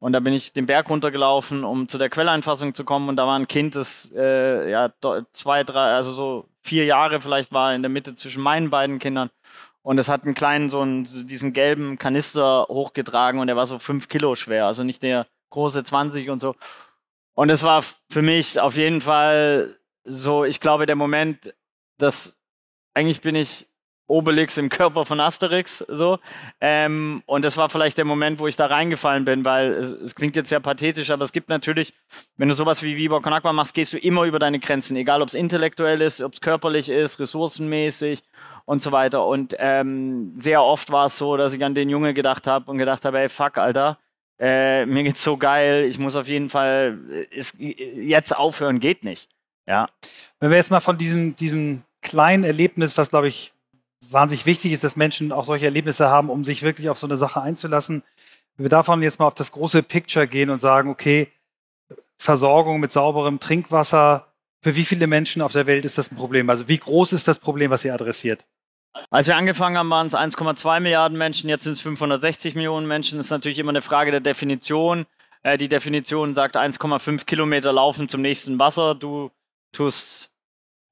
Und 0.00 0.12
da 0.12 0.20
bin 0.20 0.32
ich 0.32 0.52
den 0.52 0.66
Berg 0.66 0.90
runtergelaufen, 0.90 1.62
um 1.62 1.86
zu 1.86 1.96
der 1.96 2.10
Quelleinfassung 2.10 2.74
zu 2.74 2.84
kommen. 2.84 3.08
Und 3.08 3.14
da 3.14 3.24
war 3.24 3.38
ein 3.38 3.46
Kind, 3.46 3.76
das 3.76 4.10
äh, 4.16 4.68
ja 4.68 4.92
zwei, 5.30 5.62
drei, 5.62 5.94
also 5.94 6.10
so 6.10 6.48
vier 6.60 6.86
Jahre 6.86 7.20
vielleicht 7.20 7.52
war 7.52 7.72
in 7.72 7.82
der 7.82 7.88
Mitte 7.88 8.16
zwischen 8.16 8.42
meinen 8.42 8.68
beiden 8.68 8.98
Kindern. 8.98 9.30
und 9.82 9.98
es 9.98 10.08
hat 10.08 10.24
einen 10.24 10.34
kleinen, 10.34 10.68
so 10.68 10.80
einen, 10.80 11.04
diesen 11.26 11.52
gelben 11.52 11.98
Kanister 11.98 12.66
hochgetragen 12.68 13.40
und 13.40 13.46
der 13.46 13.56
war 13.56 13.66
so 13.66 13.78
fünf 13.78 14.08
Kilo 14.08 14.34
schwer, 14.34 14.66
also 14.66 14.82
nicht 14.84 15.02
der 15.04 15.26
große 15.50 15.84
20 15.84 16.30
und 16.30 16.40
so. 16.40 16.56
Und 17.34 17.50
es 17.50 17.62
war 17.62 17.84
für 18.10 18.22
mich 18.22 18.60
auf 18.60 18.76
jeden 18.76 19.00
Fall 19.00 19.76
so, 20.04 20.44
ich 20.44 20.60
glaube, 20.60 20.86
der 20.86 20.96
Moment, 20.96 21.54
dass 21.98 22.37
eigentlich 22.98 23.20
bin 23.20 23.36
ich 23.36 23.68
Obelix 24.08 24.56
im 24.56 24.70
Körper 24.70 25.04
von 25.04 25.20
Asterix, 25.20 25.84
so. 25.86 26.18
Ähm, 26.60 27.22
und 27.26 27.44
das 27.44 27.56
war 27.56 27.68
vielleicht 27.68 27.98
der 27.98 28.06
Moment, 28.06 28.40
wo 28.40 28.46
ich 28.46 28.56
da 28.56 28.66
reingefallen 28.66 29.24
bin, 29.24 29.44
weil 29.44 29.72
es, 29.72 29.92
es 29.92 30.14
klingt 30.14 30.34
jetzt 30.34 30.48
sehr 30.48 30.60
pathetisch, 30.60 31.10
aber 31.10 31.24
es 31.24 31.32
gibt 31.32 31.50
natürlich, 31.50 31.92
wenn 32.38 32.48
du 32.48 32.54
sowas 32.54 32.82
wie 32.82 32.96
Viva 32.96 33.20
Con 33.20 33.34
Aqua 33.34 33.52
machst, 33.52 33.74
gehst 33.74 33.92
du 33.92 33.98
immer 33.98 34.24
über 34.24 34.38
deine 34.38 34.58
Grenzen, 34.58 34.96
egal 34.96 35.20
ob 35.22 35.28
es 35.28 35.34
intellektuell 35.34 36.00
ist, 36.00 36.22
ob 36.22 36.32
es 36.32 36.40
körperlich 36.40 36.88
ist, 36.88 37.20
ressourcenmäßig 37.20 38.22
und 38.64 38.82
so 38.82 38.92
weiter. 38.92 39.26
Und 39.26 39.54
ähm, 39.58 40.32
sehr 40.36 40.62
oft 40.62 40.90
war 40.90 41.06
es 41.06 41.18
so, 41.18 41.36
dass 41.36 41.52
ich 41.52 41.62
an 41.62 41.74
den 41.74 41.90
Junge 41.90 42.14
gedacht 42.14 42.46
habe 42.46 42.70
und 42.70 42.78
gedacht 42.78 43.04
habe, 43.04 43.20
ey, 43.20 43.28
fuck, 43.28 43.58
Alter, 43.58 43.98
äh, 44.40 44.86
mir 44.86 45.04
geht's 45.04 45.22
so 45.22 45.36
geil, 45.36 45.84
ich 45.84 45.98
muss 45.98 46.16
auf 46.16 46.28
jeden 46.28 46.48
Fall 46.48 47.26
ist, 47.30 47.54
jetzt 47.58 48.34
aufhören, 48.34 48.80
geht 48.80 49.04
nicht. 49.04 49.28
Ja. 49.66 49.86
Wenn 50.40 50.50
wir 50.50 50.56
jetzt 50.56 50.70
mal 50.70 50.80
von 50.80 50.96
diesem, 50.96 51.36
diesem 51.36 51.82
kleinen 52.02 52.44
Erlebnis, 52.44 52.96
was 52.96 53.10
glaube 53.10 53.28
ich 53.28 53.52
wahnsinnig 54.10 54.46
wichtig 54.46 54.72
ist, 54.72 54.84
dass 54.84 54.96
Menschen 54.96 55.32
auch 55.32 55.44
solche 55.44 55.66
Erlebnisse 55.66 56.08
haben, 56.08 56.30
um 56.30 56.44
sich 56.44 56.62
wirklich 56.62 56.88
auf 56.88 56.98
so 56.98 57.06
eine 57.06 57.16
Sache 57.16 57.42
einzulassen. 57.42 58.02
Wenn 58.56 58.64
wir 58.64 58.70
davon 58.70 59.02
jetzt 59.02 59.18
mal 59.18 59.26
auf 59.26 59.34
das 59.34 59.52
große 59.52 59.82
Picture 59.82 60.26
gehen 60.26 60.50
und 60.50 60.58
sagen, 60.58 60.90
okay, 60.90 61.28
Versorgung 62.16 62.80
mit 62.80 62.92
sauberem 62.92 63.40
Trinkwasser, 63.40 64.26
für 64.62 64.74
wie 64.74 64.84
viele 64.84 65.06
Menschen 65.06 65.42
auf 65.42 65.52
der 65.52 65.66
Welt 65.66 65.84
ist 65.84 65.98
das 65.98 66.10
ein 66.10 66.16
Problem? 66.16 66.50
Also 66.50 66.68
wie 66.68 66.78
groß 66.78 67.12
ist 67.12 67.28
das 67.28 67.38
Problem, 67.38 67.70
was 67.70 67.84
ihr 67.84 67.94
adressiert? 67.94 68.44
Als 69.10 69.28
wir 69.28 69.36
angefangen 69.36 69.76
haben, 69.78 69.90
waren 69.90 70.08
es 70.08 70.14
1,2 70.14 70.80
Milliarden 70.80 71.16
Menschen, 71.16 71.48
jetzt 71.48 71.64
sind 71.64 71.74
es 71.74 71.80
560 71.80 72.56
Millionen 72.56 72.88
Menschen. 72.88 73.18
Das 73.18 73.26
ist 73.26 73.30
natürlich 73.30 73.60
immer 73.60 73.70
eine 73.70 73.82
Frage 73.82 74.10
der 74.10 74.20
Definition. 74.20 75.06
Äh, 75.42 75.58
die 75.58 75.68
Definition 75.68 76.34
sagt 76.34 76.56
1,5 76.56 77.24
Kilometer 77.24 77.72
laufen 77.72 78.08
zum 78.08 78.22
nächsten 78.22 78.58
Wasser. 78.58 78.96
Du 78.96 79.30
tust 79.72 80.30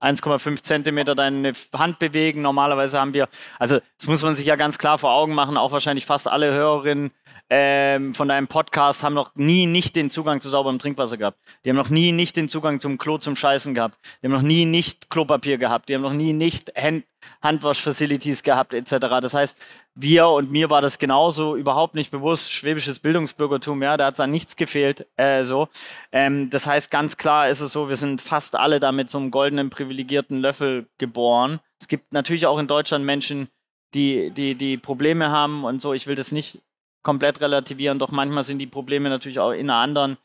1,5 0.00 0.62
Zentimeter 0.62 1.14
deine 1.14 1.52
Hand 1.76 1.98
bewegen. 1.98 2.42
Normalerweise 2.42 3.00
haben 3.00 3.14
wir, 3.14 3.28
also 3.58 3.80
das 3.98 4.06
muss 4.06 4.22
man 4.22 4.36
sich 4.36 4.46
ja 4.46 4.56
ganz 4.56 4.78
klar 4.78 4.98
vor 4.98 5.12
Augen 5.14 5.34
machen, 5.34 5.56
auch 5.56 5.72
wahrscheinlich 5.72 6.06
fast 6.06 6.28
alle 6.28 6.52
Hörerinnen 6.52 7.12
ähm, 7.48 8.12
von 8.12 8.28
deinem 8.28 8.48
Podcast 8.48 9.02
haben 9.02 9.14
noch 9.14 9.34
nie 9.36 9.66
nicht 9.66 9.94
den 9.94 10.10
Zugang 10.10 10.40
zu 10.40 10.50
sauberem 10.50 10.78
Trinkwasser 10.78 11.16
gehabt. 11.16 11.38
Die 11.64 11.70
haben 11.70 11.76
noch 11.76 11.90
nie 11.90 12.10
nicht 12.10 12.36
den 12.36 12.48
Zugang 12.48 12.80
zum 12.80 12.98
Klo 12.98 13.18
zum 13.18 13.36
Scheißen 13.36 13.74
gehabt. 13.74 13.98
Die 14.20 14.26
haben 14.26 14.32
noch 14.32 14.42
nie 14.42 14.64
nicht 14.64 15.10
Klopapier 15.10 15.56
gehabt. 15.56 15.88
Die 15.88 15.94
haben 15.94 16.02
noch 16.02 16.12
nie 16.12 16.32
nicht 16.32 16.72
Hand 16.76 17.04
Handwasch-Facilities 17.42 18.42
gehabt 18.42 18.72
etc. 18.72 18.90
Das 19.20 19.34
heißt, 19.34 19.56
wir 19.94 20.28
und 20.28 20.50
mir 20.50 20.70
war 20.70 20.80
das 20.80 20.98
genauso 20.98 21.56
überhaupt 21.56 21.94
nicht 21.94 22.10
bewusst. 22.10 22.52
Schwäbisches 22.52 22.98
Bildungsbürgertum, 22.98 23.82
ja, 23.82 23.96
da 23.96 24.06
hat 24.06 24.14
es 24.14 24.20
an 24.20 24.30
nichts 24.30 24.56
gefehlt. 24.56 25.06
Äh, 25.16 25.42
so. 25.44 25.68
Ähm, 26.12 26.50
das 26.50 26.66
heißt, 26.66 26.90
ganz 26.90 27.16
klar 27.16 27.48
ist 27.48 27.60
es 27.60 27.72
so, 27.72 27.88
wir 27.88 27.96
sind 27.96 28.20
fast 28.20 28.56
alle 28.56 28.80
da 28.80 28.92
mit 28.92 29.10
so 29.10 29.18
einem 29.18 29.30
goldenen, 29.30 29.70
privilegierten 29.70 30.38
Löffel 30.38 30.86
geboren. 30.98 31.60
Es 31.80 31.88
gibt 31.88 32.12
natürlich 32.12 32.46
auch 32.46 32.58
in 32.58 32.66
Deutschland 32.66 33.04
Menschen, 33.04 33.48
die, 33.94 34.30
die, 34.30 34.54
die 34.54 34.76
Probleme 34.76 35.30
haben 35.30 35.64
und 35.64 35.80
so. 35.80 35.92
Ich 35.94 36.06
will 36.06 36.16
das 36.16 36.32
nicht 36.32 36.60
komplett 37.06 37.40
relativieren, 37.40 38.00
doch 38.00 38.10
manchmal 38.10 38.42
sind 38.42 38.58
die 38.58 38.66
Probleme 38.66 39.08
natürlich 39.08 39.38
auch 39.38 39.52
in 39.52 39.70
einer 39.70 39.78
anderen, 39.78 40.16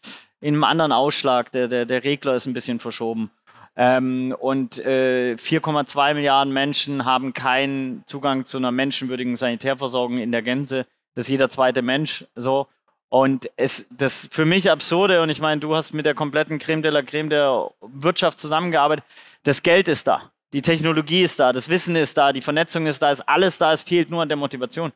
in 0.42 0.56
einem 0.56 0.64
anderen 0.64 0.92
Ausschlag. 0.92 1.52
Der, 1.52 1.68
der, 1.68 1.86
der 1.86 2.04
Regler 2.04 2.34
ist 2.34 2.48
ein 2.48 2.54
bisschen 2.54 2.80
verschoben. 2.80 3.30
Ähm, 3.76 4.36
und 4.40 4.80
äh, 4.80 5.36
4,2 5.36 6.16
Milliarden 6.16 6.52
Menschen 6.52 7.06
haben 7.06 7.34
keinen 7.34 8.04
Zugang 8.08 8.46
zu 8.46 8.58
einer 8.58 8.72
menschenwürdigen 8.72 9.36
Sanitärversorgung 9.36 10.18
in 10.18 10.32
der 10.32 10.42
Gänze. 10.42 10.88
Das 11.14 11.26
ist 11.26 11.30
jeder 11.30 11.52
zweite 11.52 11.84
Mensch 11.84 12.26
so. 12.36 12.66
Und 13.10 13.48
es, 13.58 13.86
das 13.92 14.28
für 14.32 14.46
mich 14.46 14.72
absurde, 14.72 15.22
und 15.22 15.30
ich 15.30 15.40
meine, 15.40 15.62
du 15.62 15.76
hast 15.76 15.94
mit 15.94 16.08
der 16.08 16.16
kompletten 16.16 16.58
Creme 16.58 16.82
de 16.82 16.92
la 16.92 17.04
Creme 17.04 17.30
der 17.30 17.70
Wirtschaft 17.82 18.40
zusammengearbeitet. 18.40 19.06
Das 19.44 19.62
Geld 19.62 19.88
ist 19.88 20.08
da. 20.08 20.32
Die 20.52 20.64
Technologie 20.64 21.22
ist 21.22 21.40
da, 21.40 21.54
das 21.54 21.70
Wissen 21.70 21.96
ist 21.96 22.18
da, 22.18 22.34
die 22.34 22.42
Vernetzung 22.42 22.88
ist 22.88 23.04
da, 23.04 23.12
ist 23.12 23.22
alles 23.22 23.60
da, 23.60 23.72
es 23.72 23.84
fehlt 23.84 24.10
nur 24.10 24.24
an 24.24 24.30
der 24.30 24.38
Motivation. 24.38 24.92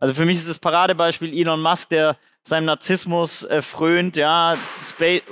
Also 0.00 0.14
für 0.14 0.24
mich 0.24 0.38
ist 0.38 0.48
das 0.48 0.58
Paradebeispiel 0.58 1.32
Elon 1.32 1.60
Musk, 1.60 1.90
der 1.90 2.16
seinem 2.42 2.64
Narzissmus 2.64 3.44
äh, 3.44 3.62
frönt, 3.62 4.16
ja, 4.16 4.56
Space, 4.88 5.22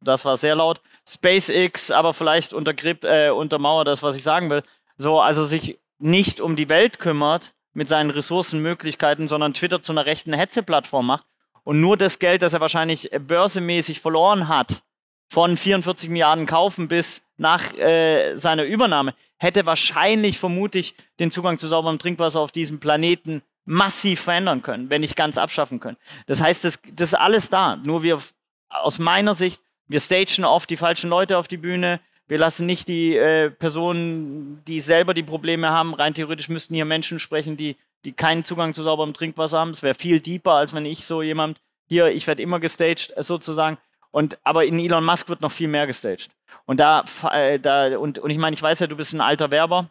das 0.00 0.24
war 0.24 0.36
sehr 0.36 0.56
laut, 0.56 0.80
SpaceX, 1.08 1.90
aber 1.90 2.14
vielleicht 2.14 2.54
untergräbt, 2.54 3.04
äh, 3.04 3.30
untermauert 3.30 3.86
das, 3.86 4.02
was 4.02 4.16
ich 4.16 4.22
sagen 4.22 4.50
will. 4.50 4.62
So, 4.96 5.20
also 5.20 5.44
sich 5.44 5.78
nicht 5.98 6.40
um 6.40 6.56
die 6.56 6.68
Welt 6.68 6.98
kümmert 6.98 7.54
mit 7.74 7.88
seinen 7.88 8.10
Ressourcenmöglichkeiten, 8.10 9.28
sondern 9.28 9.52
Twitter 9.52 9.82
zu 9.82 9.92
einer 9.92 10.06
rechten 10.06 10.32
Hetze-Plattform 10.32 11.06
macht 11.06 11.26
und 11.64 11.80
nur 11.80 11.96
das 11.96 12.18
Geld, 12.18 12.42
das 12.42 12.54
er 12.54 12.60
wahrscheinlich 12.60 13.10
börsemäßig 13.10 14.00
verloren 14.00 14.48
hat, 14.48 14.82
von 15.28 15.56
44 15.56 16.08
Milliarden 16.08 16.46
kaufen 16.46 16.88
bis 16.88 17.20
nach 17.36 17.74
äh, 17.74 18.34
seiner 18.36 18.64
Übernahme, 18.64 19.14
hätte 19.36 19.66
wahrscheinlich 19.66 20.38
vermutlich 20.38 20.94
den 21.18 21.30
Zugang 21.30 21.58
zu 21.58 21.66
sauberem 21.66 21.98
Trinkwasser 21.98 22.40
auf 22.40 22.52
diesem 22.52 22.80
Planeten 22.80 23.42
massiv 23.66 24.22
verändern 24.22 24.62
können, 24.62 24.90
wenn 24.90 25.02
nicht 25.02 25.16
ganz 25.16 25.36
abschaffen 25.36 25.80
können. 25.80 25.98
Das 26.26 26.40
heißt, 26.40 26.64
das, 26.64 26.78
das 26.92 27.10
ist 27.10 27.14
alles 27.14 27.50
da. 27.50 27.76
Nur 27.76 28.02
wir 28.02 28.20
aus 28.68 28.98
meiner 28.98 29.34
Sicht 29.34 29.60
wir 29.88 30.00
stagen 30.00 30.44
oft 30.44 30.68
die 30.68 30.76
falschen 30.76 31.10
Leute 31.10 31.38
auf 31.38 31.48
die 31.48 31.56
Bühne. 31.56 32.00
Wir 32.28 32.38
lassen 32.38 32.66
nicht 32.66 32.88
die 32.88 33.16
äh, 33.16 33.50
Personen, 33.50 34.62
die 34.66 34.80
selber 34.80 35.14
die 35.14 35.22
Probleme 35.22 35.70
haben, 35.70 35.94
rein 35.94 36.14
theoretisch 36.14 36.48
müssten 36.48 36.74
hier 36.74 36.84
Menschen 36.84 37.20
sprechen, 37.20 37.56
die, 37.56 37.76
die 38.04 38.12
keinen 38.12 38.44
Zugang 38.44 38.74
zu 38.74 38.82
sauberem 38.82 39.14
Trinkwasser 39.14 39.60
haben. 39.60 39.70
Es 39.70 39.82
wäre 39.82 39.94
viel 39.94 40.18
deeper, 40.18 40.52
als 40.52 40.74
wenn 40.74 40.86
ich 40.86 41.04
so 41.04 41.22
jemand 41.22 41.60
hier, 41.88 42.08
ich 42.08 42.26
werde 42.26 42.42
immer 42.42 42.58
gestaged, 42.58 43.12
äh, 43.16 43.22
sozusagen. 43.22 43.78
Und, 44.10 44.38
aber 44.42 44.64
in 44.64 44.78
Elon 44.80 45.04
Musk 45.04 45.28
wird 45.28 45.40
noch 45.40 45.52
viel 45.52 45.68
mehr 45.68 45.86
gestaged. 45.86 46.30
Und 46.64 46.80
da, 46.80 47.04
äh, 47.32 47.60
da 47.60 47.96
und, 47.96 48.18
und 48.18 48.30
ich 48.30 48.38
meine, 48.38 48.54
ich 48.54 48.62
weiß 48.62 48.80
ja, 48.80 48.86
du 48.88 48.96
bist 48.96 49.12
ein 49.12 49.20
alter 49.20 49.52
Werber, 49.52 49.88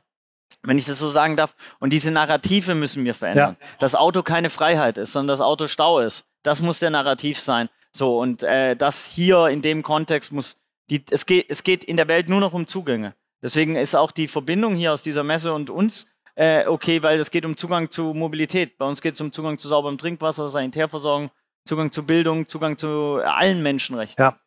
wenn 0.66 0.78
ich 0.78 0.86
das 0.86 1.00
so 1.00 1.08
sagen 1.08 1.36
darf. 1.36 1.56
Und 1.80 1.92
diese 1.92 2.12
Narrative 2.12 2.76
müssen 2.76 3.04
wir 3.06 3.14
verändern. 3.14 3.58
Ja. 3.60 3.68
Das 3.80 3.96
Auto 3.96 4.24
keine 4.24 4.50
Freiheit 4.50 4.98
ist, 4.98 5.14
sondern 5.14 5.30
das 5.30 5.42
Auto 5.42 5.68
Stau 5.68 6.00
ist. 6.00 6.26
Das 6.44 6.62
muss 6.62 6.80
der 6.80 6.90
Narrativ 6.90 7.40
sein. 7.40 7.70
So, 7.92 8.20
und 8.20 8.44
äh, 8.44 8.76
das 8.76 9.06
hier 9.06 9.48
in 9.48 9.62
dem 9.62 9.84
Kontext 9.84 10.32
muss, 10.32 10.58
die, 10.90 11.04
es, 11.10 11.26
geht, 11.26 11.46
es 11.50 11.64
geht 11.64 11.84
in 11.84 11.98
der 11.98 12.08
Welt 12.08 12.30
nur 12.30 12.40
noch 12.40 12.54
um 12.54 12.68
Zugänge. 12.68 13.16
Deswegen 13.42 13.76
ist 13.76 13.96
auch 13.96 14.12
die 14.12 14.28
Verbindung 14.28 14.76
hier 14.76 14.92
aus 14.92 15.04
dieser 15.04 15.24
Messe 15.24 15.54
und 15.54 15.70
uns 15.70 16.08
äh, 16.36 16.68
okay, 16.68 17.02
weil 17.02 17.20
es 17.20 17.32
geht 17.32 17.46
um 17.46 17.56
Zugang 17.56 17.90
zu 17.90 18.14
Mobilität. 18.14 18.78
Bei 18.78 18.86
uns 18.86 19.02
geht 19.02 19.14
es 19.14 19.22
um 19.22 19.32
Zugang 19.32 19.58
zu 19.58 19.70
sauberem 19.70 19.98
Trinkwasser, 19.98 20.48
Sanitärversorgung, 20.48 21.32
Zugang 21.64 21.92
zu 21.92 22.06
Bildung, 22.06 22.48
Zugang 22.48 22.78
zu 22.78 23.22
allen 23.24 23.64
Menschenrechten. 23.64 24.22
Ja. 24.22 24.38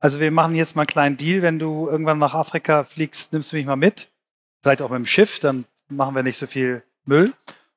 Also 0.00 0.18
wir 0.18 0.32
machen 0.32 0.56
jetzt 0.56 0.74
mal 0.74 0.82
einen 0.82 0.88
kleinen 0.88 1.16
Deal. 1.16 1.42
Wenn 1.42 1.60
du 1.60 1.88
irgendwann 1.88 2.18
nach 2.18 2.34
Afrika 2.34 2.84
fliegst, 2.84 3.32
nimmst 3.32 3.52
du 3.52 3.56
mich 3.56 3.66
mal 3.66 3.76
mit. 3.76 4.11
Vielleicht 4.62 4.82
auch 4.82 4.90
mit 4.90 4.98
dem 4.98 5.06
Schiff, 5.06 5.40
dann 5.40 5.64
machen 5.88 6.14
wir 6.14 6.22
nicht 6.22 6.38
so 6.38 6.46
viel 6.46 6.82
Müll. 7.04 7.32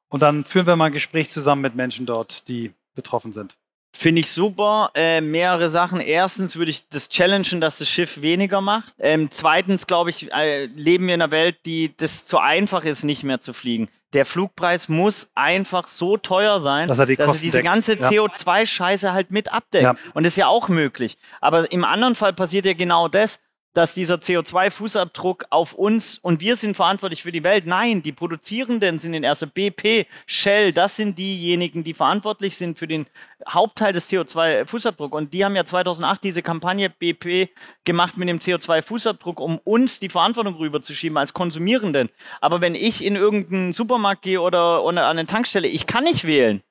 Und 0.09 0.21
dann 0.21 0.45
führen 0.45 0.67
wir 0.67 0.75
mal 0.75 0.85
ein 0.85 0.93
Gespräch 0.93 1.29
zusammen 1.29 1.61
mit 1.61 1.75
Menschen 1.75 2.05
dort, 2.05 2.47
die 2.47 2.71
betroffen 2.93 3.33
sind. 3.33 3.57
Finde 3.97 4.21
ich 4.21 4.29
super. 4.29 4.91
Äh, 4.93 5.21
mehrere 5.21 5.69
Sachen. 5.69 6.01
Erstens 6.01 6.57
würde 6.57 6.69
ich 6.69 6.87
das 6.89 7.07
challengen, 7.09 7.61
dass 7.61 7.77
das 7.77 7.89
Schiff 7.89 8.21
weniger 8.21 8.59
macht. 8.61 8.93
Ähm, 8.99 9.29
zweitens, 9.31 9.87
glaube 9.87 10.09
ich, 10.09 10.31
äh, 10.33 10.65
leben 10.65 11.07
wir 11.07 11.15
in 11.15 11.21
einer 11.21 11.31
Welt, 11.31 11.57
die 11.65 11.95
das 11.95 12.25
zu 12.25 12.37
einfach 12.37 12.83
ist, 12.83 13.03
nicht 13.03 13.23
mehr 13.23 13.39
zu 13.39 13.53
fliegen. 13.53 13.87
Der 14.13 14.25
Flugpreis 14.25 14.89
muss 14.89 15.27
einfach 15.33 15.87
so 15.87 16.17
teuer 16.17 16.61
sein, 16.61 16.87
dass 16.87 16.99
er, 16.99 17.05
die 17.05 17.15
dass 17.15 17.37
er 17.37 17.41
diese 17.41 17.63
ganze 17.63 17.97
ja. 17.97 18.09
CO2-Scheiße 18.09 19.11
halt 19.11 19.31
mit 19.31 19.51
abdeckt. 19.51 19.83
Ja. 19.83 19.95
Und 20.13 20.23
das 20.23 20.33
ist 20.33 20.37
ja 20.37 20.47
auch 20.47 20.67
möglich. 20.67 21.17
Aber 21.41 21.71
im 21.71 21.83
anderen 21.83 22.15
Fall 22.15 22.33
passiert 22.33 22.65
ja 22.65 22.73
genau 22.73 23.07
das 23.07 23.39
dass 23.75 23.93
dieser 23.93 24.15
CO2-Fußabdruck 24.15 25.47
auf 25.49 25.73
uns 25.73 26.17
und 26.17 26.39
wir 26.39 26.55
sind 26.55 26.75
verantwortlich 26.75 27.21
für 27.21 27.31
die 27.31 27.43
Welt. 27.43 27.67
Nein, 27.67 28.01
die 28.01 28.13
Produzierenden 28.13 28.99
sind 28.99 29.13
in 29.13 29.23
erster 29.23 29.47
BP, 29.47 30.07
Shell, 30.25 30.71
das 30.71 30.95
sind 30.95 31.19
diejenigen, 31.19 31.83
die 31.83 31.93
verantwortlich 31.93 32.55
sind 32.55 32.79
für 32.79 32.87
den 32.87 33.05
Hauptteil 33.47 33.91
des 33.91 34.09
CO2-Fußabdrucks. 34.09 35.11
Und 35.11 35.33
die 35.33 35.43
haben 35.43 35.57
ja 35.57 35.65
2008 35.65 36.23
diese 36.23 36.41
Kampagne 36.41 36.89
BP 36.89 37.49
gemacht 37.83 38.15
mit 38.15 38.29
dem 38.29 38.39
CO2-Fußabdruck, 38.39 39.41
um 39.41 39.59
uns 39.59 39.99
die 39.99 40.09
Verantwortung 40.09 40.55
rüberzuschieben 40.55 41.17
als 41.17 41.33
Konsumierenden. 41.33 42.09
Aber 42.39 42.61
wenn 42.61 42.75
ich 42.75 43.03
in 43.03 43.17
irgendeinen 43.17 43.73
Supermarkt 43.73 44.21
gehe 44.21 44.39
oder, 44.39 44.83
oder 44.83 45.05
an 45.05 45.17
eine 45.17 45.27
Tankstelle, 45.27 45.67
ich 45.67 45.85
kann 45.85 46.05
nicht 46.05 46.23
wählen. 46.23 46.63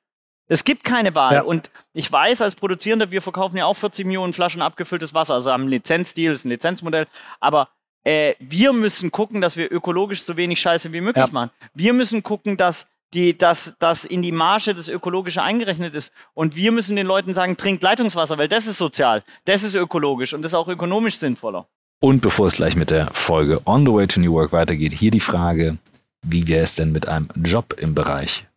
Es 0.47 0.63
gibt 0.63 0.83
keine 0.83 1.15
Wahl. 1.15 1.33
Ja. 1.33 1.41
Und 1.41 1.71
ich 1.93 2.11
weiß 2.11 2.41
als 2.41 2.55
Produzierender, 2.55 3.11
wir 3.11 3.21
verkaufen 3.21 3.57
ja 3.57 3.65
auch 3.65 3.75
40 3.75 4.05
Millionen 4.05 4.33
Flaschen 4.33 4.61
abgefülltes 4.61 5.13
Wasser, 5.13 5.33
also 5.35 5.51
haben 5.51 5.61
einen 5.61 5.71
Lizenzdeal, 5.71 6.33
ist 6.33 6.45
ein 6.45 6.49
Lizenzmodell. 6.49 7.07
Aber 7.39 7.69
äh, 8.03 8.35
wir 8.39 8.71
müssen 8.73 9.11
gucken, 9.11 9.41
dass 9.41 9.57
wir 9.57 9.71
ökologisch 9.71 10.23
so 10.23 10.37
wenig 10.37 10.59
Scheiße 10.59 10.93
wie 10.93 11.01
möglich 11.01 11.25
ja. 11.25 11.31
machen. 11.31 11.51
Wir 11.73 11.93
müssen 11.93 12.21
gucken, 12.21 12.57
dass 12.57 12.85
die, 13.13 13.37
dass 13.37 13.73
das 13.79 14.05
in 14.05 14.21
die 14.21 14.31
Marge 14.31 14.73
das 14.75 14.89
Ökologische 14.89 15.41
eingerechnet 15.41 15.95
ist. 15.95 16.11
Und 16.33 16.55
wir 16.55 16.71
müssen 16.71 16.95
den 16.95 17.07
Leuten 17.07 17.33
sagen, 17.33 17.57
trinkt 17.57 17.81
Leitungswasser, 17.81 18.37
weil 18.37 18.47
das 18.47 18.67
ist 18.67 18.77
sozial, 18.77 19.23
das 19.45 19.63
ist 19.63 19.75
ökologisch 19.75 20.33
und 20.33 20.41
das 20.41 20.51
ist 20.51 20.55
auch 20.55 20.67
ökonomisch 20.67 21.17
sinnvoller. 21.17 21.67
Und 21.99 22.21
bevor 22.21 22.47
es 22.47 22.53
gleich 22.53 22.75
mit 22.75 22.91
der 22.91 23.07
Folge 23.13 23.61
On 23.65 23.85
the 23.85 23.93
Way 23.93 24.07
to 24.07 24.19
New 24.19 24.33
Work 24.33 24.51
weitergeht, 24.51 24.93
hier 24.93 25.11
die 25.11 25.19
Frage, 25.19 25.77
wie 26.21 26.47
wäre 26.47 26.61
es 26.61 26.75
denn 26.75 26.91
mit 26.91 27.07
einem 27.07 27.29
Job 27.43 27.73
im 27.77 27.95
Bereich 27.95 28.47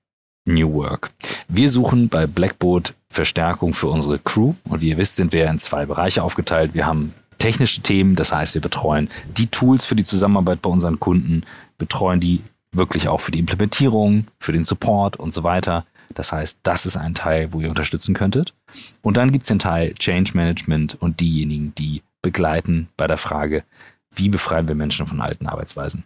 New 0.55 0.73
Work? 0.75 1.11
Wir 1.49 1.71
suchen 1.71 2.09
bei 2.09 2.27
Blackboard 2.27 2.95
Verstärkung 3.09 3.73
für 3.73 3.89
unsere 3.89 4.19
Crew 4.19 4.55
und 4.65 4.81
wie 4.81 4.91
ihr 4.91 4.99
wisst, 4.99 5.17
sind 5.17 5.33
wir 5.33 5.49
in 5.49 5.59
zwei 5.59 5.87
Bereiche 5.87 6.23
aufgeteilt. 6.23 6.75
Wir 6.75 6.87
haben 6.87 7.15
technische 7.39 7.81
Themen, 7.81 8.17
das 8.17 8.33
heißt, 8.33 8.55
wir 8.55 8.61
betreuen 8.61 9.09
die 9.37 9.47
Tools 9.47 9.85
für 9.85 9.97
die 9.97 10.05
Zusammenarbeit 10.05 10.61
bei 10.63 10.71
unseren 10.71 11.01
Kunden, 11.01 11.43
betreuen 11.79 12.21
die 12.21 12.43
wirklich 12.73 13.09
auch 13.09 13.21
für 13.21 13.31
die 13.31 13.39
Implementierung, 13.39 14.27
für 14.39 14.53
den 14.53 14.65
Support 14.65 15.17
und 15.17 15.33
so 15.33 15.43
weiter. 15.43 15.87
Das 16.15 16.33
heißt, 16.33 16.59
das 16.63 16.87
ist 16.87 16.97
ein 16.97 17.15
Teil, 17.15 17.53
wo 17.53 17.61
ihr 17.61 17.69
unterstützen 17.69 18.15
könntet. 18.15 18.55
Und 19.03 19.17
dann 19.17 19.31
gibt 19.31 19.45
es 19.45 19.49
den 19.49 19.59
Teil 19.59 19.95
Change 19.95 20.33
Management 20.35 20.97
und 21.01 21.21
diejenigen, 21.21 21.75
die 21.77 22.03
begleiten 22.23 22.89
bei 22.97 23.07
der 23.07 23.19
Frage, 23.19 23.65
wie 24.11 24.29
befreien 24.29 24.69
wir 24.69 24.75
Menschen 24.75 25.07
von 25.07 25.21
alten 25.21 25.47
Arbeitsweisen. 25.47 26.05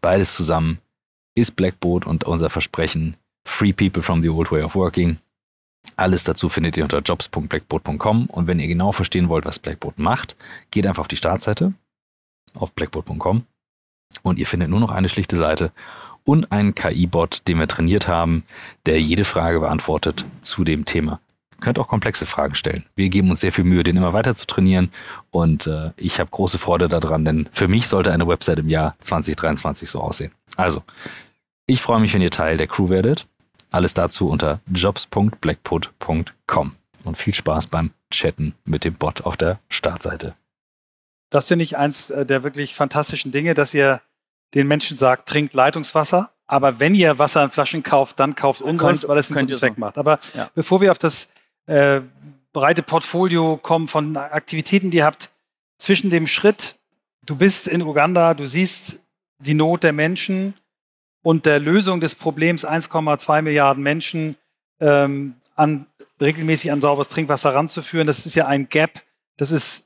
Beides 0.00 0.34
zusammen 0.34 0.78
ist 1.34 1.56
Blackboard 1.56 2.06
und 2.06 2.24
unser 2.24 2.50
Versprechen 2.50 3.16
Free 3.44 3.72
People 3.72 4.02
from 4.02 4.22
the 4.22 4.28
Old 4.28 4.50
Way 4.50 4.62
of 4.62 4.74
Working. 4.74 5.18
Alles 5.96 6.24
dazu 6.24 6.48
findet 6.48 6.76
ihr 6.76 6.84
unter 6.84 7.00
jobs.blackboard.com 7.00 8.26
und 8.26 8.46
wenn 8.46 8.58
ihr 8.58 8.68
genau 8.68 8.92
verstehen 8.92 9.28
wollt, 9.28 9.44
was 9.44 9.58
Blackboard 9.58 9.98
macht, 9.98 10.36
geht 10.70 10.86
einfach 10.86 11.02
auf 11.02 11.08
die 11.08 11.16
Startseite 11.16 11.74
auf 12.54 12.72
blackboard.com 12.72 13.44
und 14.22 14.38
ihr 14.38 14.46
findet 14.46 14.70
nur 14.70 14.80
noch 14.80 14.90
eine 14.90 15.08
schlichte 15.08 15.36
Seite 15.36 15.72
und 16.24 16.52
einen 16.52 16.74
KI-Bot, 16.74 17.48
den 17.48 17.58
wir 17.58 17.68
trainiert 17.68 18.08
haben, 18.08 18.44
der 18.86 19.00
jede 19.00 19.24
Frage 19.24 19.60
beantwortet 19.60 20.24
zu 20.40 20.64
dem 20.64 20.84
Thema. 20.84 21.20
Ihr 21.52 21.60
könnt 21.60 21.78
auch 21.78 21.88
komplexe 21.88 22.26
Fragen 22.26 22.54
stellen. 22.54 22.86
Wir 22.94 23.08
geben 23.08 23.30
uns 23.30 23.40
sehr 23.40 23.52
viel 23.52 23.64
Mühe, 23.64 23.82
den 23.82 23.96
immer 23.96 24.12
weiter 24.12 24.34
zu 24.34 24.46
trainieren 24.46 24.90
und 25.30 25.66
äh, 25.66 25.90
ich 25.96 26.18
habe 26.18 26.30
große 26.30 26.58
Freude 26.58 26.88
daran, 26.88 27.24
denn 27.24 27.48
für 27.52 27.68
mich 27.68 27.86
sollte 27.88 28.12
eine 28.12 28.26
Website 28.26 28.58
im 28.58 28.68
Jahr 28.68 28.96
2023 28.98 29.88
so 29.88 30.00
aussehen. 30.00 30.32
Also, 30.56 30.82
ich 31.70 31.80
freue 31.80 32.00
mich, 32.00 32.12
wenn 32.12 32.22
ihr 32.22 32.30
Teil 32.30 32.56
der 32.56 32.66
Crew 32.66 32.88
werdet. 32.88 33.26
Alles 33.70 33.94
dazu 33.94 34.28
unter 34.28 34.60
jobs.blackput.com 34.72 36.76
und 37.04 37.16
viel 37.16 37.34
Spaß 37.34 37.68
beim 37.68 37.92
Chatten 38.10 38.54
mit 38.64 38.84
dem 38.84 38.94
Bot 38.94 39.22
auf 39.22 39.36
der 39.36 39.60
Startseite. 39.68 40.34
Das 41.30 41.46
finde 41.46 41.62
ich 41.62 41.78
eins 41.78 42.10
äh, 42.10 42.26
der 42.26 42.42
wirklich 42.42 42.74
fantastischen 42.74 43.30
Dinge, 43.30 43.54
dass 43.54 43.72
ihr 43.72 44.00
den 44.54 44.66
Menschen 44.66 44.98
sagt, 44.98 45.28
trinkt 45.28 45.54
Leitungswasser. 45.54 46.32
Aber 46.48 46.80
wenn 46.80 46.96
ihr 46.96 47.20
Wasser 47.20 47.44
in 47.44 47.50
Flaschen 47.50 47.84
kauft, 47.84 48.18
dann 48.18 48.34
kauft 48.34 48.62
umsonst, 48.62 49.06
weil 49.06 49.18
es 49.18 49.30
einen 49.30 49.46
guten 49.46 49.56
Zweck 49.56 49.74
so. 49.76 49.80
macht. 49.80 49.96
Aber 49.96 50.18
ja. 50.34 50.50
bevor 50.56 50.80
wir 50.80 50.90
auf 50.90 50.98
das 50.98 51.28
äh, 51.66 52.00
breite 52.52 52.82
Portfolio 52.82 53.56
kommen 53.56 53.86
von 53.86 54.16
Aktivitäten, 54.16 54.90
die 54.90 54.98
ihr 54.98 55.04
habt, 55.04 55.30
zwischen 55.78 56.10
dem 56.10 56.26
Schritt, 56.26 56.74
du 57.24 57.36
bist 57.36 57.68
in 57.68 57.82
Uganda, 57.82 58.34
du 58.34 58.46
siehst 58.46 58.98
die 59.38 59.54
Not 59.54 59.84
der 59.84 59.92
Menschen 59.92 60.54
und 61.22 61.46
der 61.46 61.58
Lösung 61.58 62.00
des 62.00 62.14
Problems 62.14 62.66
1,2 62.66 63.42
Milliarden 63.42 63.82
Menschen 63.82 64.36
ähm, 64.80 65.34
an, 65.54 65.86
regelmäßig 66.20 66.72
an 66.72 66.80
sauberes 66.80 67.08
Trinkwasser 67.08 67.54
ranzuführen, 67.54 68.06
das 68.06 68.26
ist 68.26 68.34
ja 68.34 68.46
ein 68.46 68.68
Gap, 68.68 69.02
das 69.36 69.50
ist 69.50 69.84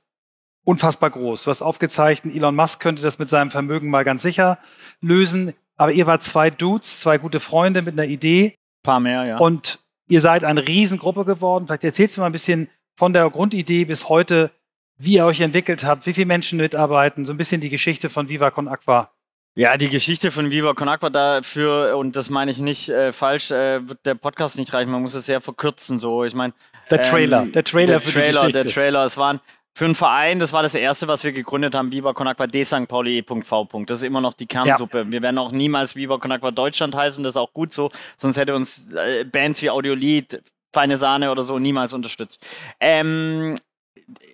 unfassbar 0.64 1.10
groß. 1.10 1.44
Du 1.44 1.50
hast 1.50 1.62
aufgezeichnet, 1.62 2.34
Elon 2.34 2.56
Musk 2.56 2.80
könnte 2.80 3.02
das 3.02 3.18
mit 3.18 3.28
seinem 3.28 3.50
Vermögen 3.50 3.90
mal 3.90 4.04
ganz 4.04 4.22
sicher 4.22 4.58
lösen. 5.00 5.52
Aber 5.76 5.92
ihr 5.92 6.06
wart 6.06 6.22
zwei 6.22 6.50
Dudes, 6.50 7.00
zwei 7.00 7.18
gute 7.18 7.40
Freunde 7.40 7.82
mit 7.82 7.98
einer 7.98 8.08
Idee. 8.08 8.54
Ein 8.54 8.82
paar 8.82 9.00
mehr, 9.00 9.24
ja. 9.24 9.38
Und 9.38 9.80
ihr 10.08 10.20
seid 10.20 10.44
eine 10.44 10.66
Riesengruppe 10.66 11.24
geworden. 11.24 11.66
Vielleicht 11.66 11.84
erzählst 11.84 12.16
du 12.16 12.20
mal 12.20 12.26
ein 12.26 12.32
bisschen 12.32 12.68
von 12.96 13.12
der 13.12 13.28
Grundidee 13.28 13.84
bis 13.84 14.08
heute, 14.08 14.50
wie 14.96 15.14
ihr 15.14 15.26
euch 15.26 15.40
entwickelt 15.40 15.84
habt, 15.84 16.06
wie 16.06 16.12
viele 16.12 16.26
Menschen 16.26 16.58
mitarbeiten, 16.58 17.26
so 17.26 17.32
ein 17.32 17.36
bisschen 17.36 17.60
die 17.60 17.70
Geschichte 17.70 18.08
von 18.08 18.28
Viva 18.28 18.50
Con 18.50 18.68
Aqua. 18.68 19.10
Ja, 19.56 19.76
die 19.76 19.88
Geschichte 19.88 20.32
von 20.32 20.50
Viva 20.50 20.74
Con 20.74 20.88
Aqua 20.88 21.10
dafür, 21.10 21.96
und 21.96 22.16
das 22.16 22.28
meine 22.28 22.50
ich 22.50 22.58
nicht 22.58 22.88
äh, 22.88 23.12
falsch, 23.12 23.52
äh, 23.52 23.88
wird 23.88 24.04
der 24.04 24.16
Podcast 24.16 24.58
nicht 24.58 24.74
reichen. 24.74 24.90
Man 24.90 25.02
muss 25.02 25.14
es 25.14 25.26
sehr 25.26 25.40
verkürzen. 25.40 25.98
So, 25.98 26.24
ich 26.24 26.34
meine. 26.34 26.54
Der 26.90 27.02
Trailer, 27.02 27.42
ähm, 27.42 27.52
der 27.52 27.62
Trailer 27.62 27.92
der 27.92 28.00
für 28.00 28.12
Trailer, 28.12 28.26
die 28.26 28.34
Geschichte. 28.34 28.64
Der 28.64 28.72
Trailer, 28.72 29.04
es 29.04 29.16
waren 29.16 29.40
für 29.76 29.84
einen 29.86 29.94
Verein, 29.94 30.38
das 30.38 30.52
war 30.52 30.62
das 30.62 30.74
erste, 30.74 31.08
was 31.08 31.24
wir 31.24 31.32
gegründet 31.32 31.74
haben, 31.74 31.90
Viva 31.90 32.12
Con 32.12 32.28
Aqua 32.28 32.46
de 32.46 32.64
St. 32.64 32.86
Pauli 32.88 33.18
e.v. 33.18 33.68
Das 33.86 33.98
ist 33.98 34.04
immer 34.04 34.20
noch 34.20 34.34
die 34.34 34.46
Kernsuppe. 34.46 34.98
Ja. 34.98 35.10
Wir 35.10 35.22
werden 35.22 35.38
auch 35.38 35.50
niemals 35.50 35.96
Viva 35.96 36.18
Con 36.18 36.30
Aqua 36.30 36.50
Deutschland 36.52 36.94
heißen, 36.94 37.24
das 37.24 37.34
ist 37.34 37.38
auch 37.38 37.52
gut 37.52 37.72
so, 37.72 37.90
sonst 38.16 38.36
hätte 38.36 38.54
uns 38.54 38.92
äh, 38.94 39.24
Bands 39.24 39.62
wie 39.62 39.70
Audiolied, 39.70 40.42
Feine 40.72 40.96
Sahne 40.96 41.30
oder 41.30 41.42
so 41.42 41.58
niemals 41.58 41.92
unterstützt. 41.92 42.40
Ähm, 42.78 43.56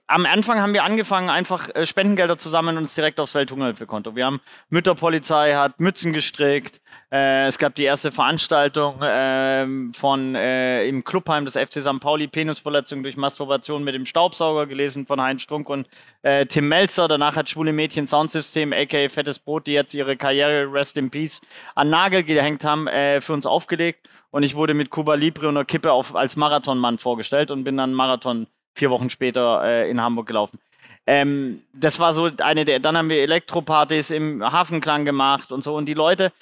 am 0.06 0.26
Anfang 0.26 0.58
haben 0.60 0.74
wir 0.74 0.82
angefangen, 0.82 1.30
einfach 1.30 1.68
äh, 1.74 1.86
Spendengelder 1.86 2.36
zu 2.36 2.48
sammeln 2.48 2.76
und 2.76 2.84
es 2.84 2.94
direkt 2.94 3.20
aufs 3.20 3.34
Welthungerhilfekonto. 3.34 4.16
Wir 4.16 4.26
haben 4.26 4.40
Mütterpolizei 4.68 5.54
hat 5.54 5.78
Mützen 5.78 6.12
gestrickt. 6.12 6.80
Äh, 7.12 7.46
es 7.46 7.58
gab 7.58 7.74
die 7.76 7.84
erste 7.84 8.10
Veranstaltung 8.10 9.00
äh, 9.02 9.66
von 9.92 10.34
äh, 10.34 10.86
im 10.86 11.04
Clubheim 11.04 11.44
des 11.44 11.54
FC 11.54 11.80
St. 11.80 12.00
Pauli 12.00 12.26
Penisverletzung 12.26 13.02
durch 13.02 13.16
Masturbation 13.16 13.84
mit 13.84 13.94
dem 13.94 14.06
Staubsauger 14.06 14.66
gelesen 14.66 15.06
von 15.06 15.20
Heinz 15.20 15.42
Strunk 15.42 15.68
und 15.68 15.88
äh, 16.22 16.46
Tim 16.46 16.68
Melzer. 16.68 17.06
Danach 17.06 17.36
hat 17.36 17.48
Schwule 17.48 17.72
Mädchen 17.72 18.06
Soundsystem, 18.06 18.72
aka 18.72 19.08
Fettes 19.08 19.38
Brot, 19.38 19.66
die 19.66 19.72
jetzt 19.72 19.94
ihre 19.94 20.16
Karriere 20.16 20.72
Rest 20.72 20.96
in 20.96 21.10
Peace 21.10 21.40
an 21.74 21.88
Nagel 21.90 22.24
gehängt 22.24 22.64
haben, 22.64 22.88
äh, 22.88 23.20
für 23.20 23.32
uns 23.32 23.46
aufgelegt. 23.46 24.08
Und 24.32 24.42
ich 24.42 24.54
wurde 24.54 24.74
mit 24.74 24.90
Cuba 24.90 25.14
Libre 25.14 25.48
und 25.48 25.56
einer 25.56 25.64
Kippe 25.64 25.92
auf, 25.92 26.14
als 26.14 26.36
Marathonmann 26.36 26.98
vorgestellt 26.98 27.50
und 27.50 27.64
bin 27.64 27.76
dann 27.76 27.94
Marathon 27.94 28.46
vier 28.74 28.90
Wochen 28.90 29.10
später 29.10 29.62
äh, 29.64 29.90
in 29.90 30.00
Hamburg 30.00 30.26
gelaufen. 30.26 30.58
Ähm, 31.06 31.62
das 31.72 31.98
war 31.98 32.12
so 32.12 32.30
eine 32.38 32.64
der, 32.64 32.78
dann 32.78 32.96
haben 32.96 33.08
wir 33.08 33.22
Elektropartys 33.22 34.10
im 34.10 34.44
Hafenklang 34.44 35.04
gemacht 35.04 35.50
und 35.50 35.64
so. 35.64 35.74
Und 35.74 35.86
die 35.86 35.94
Leute, 35.94 36.32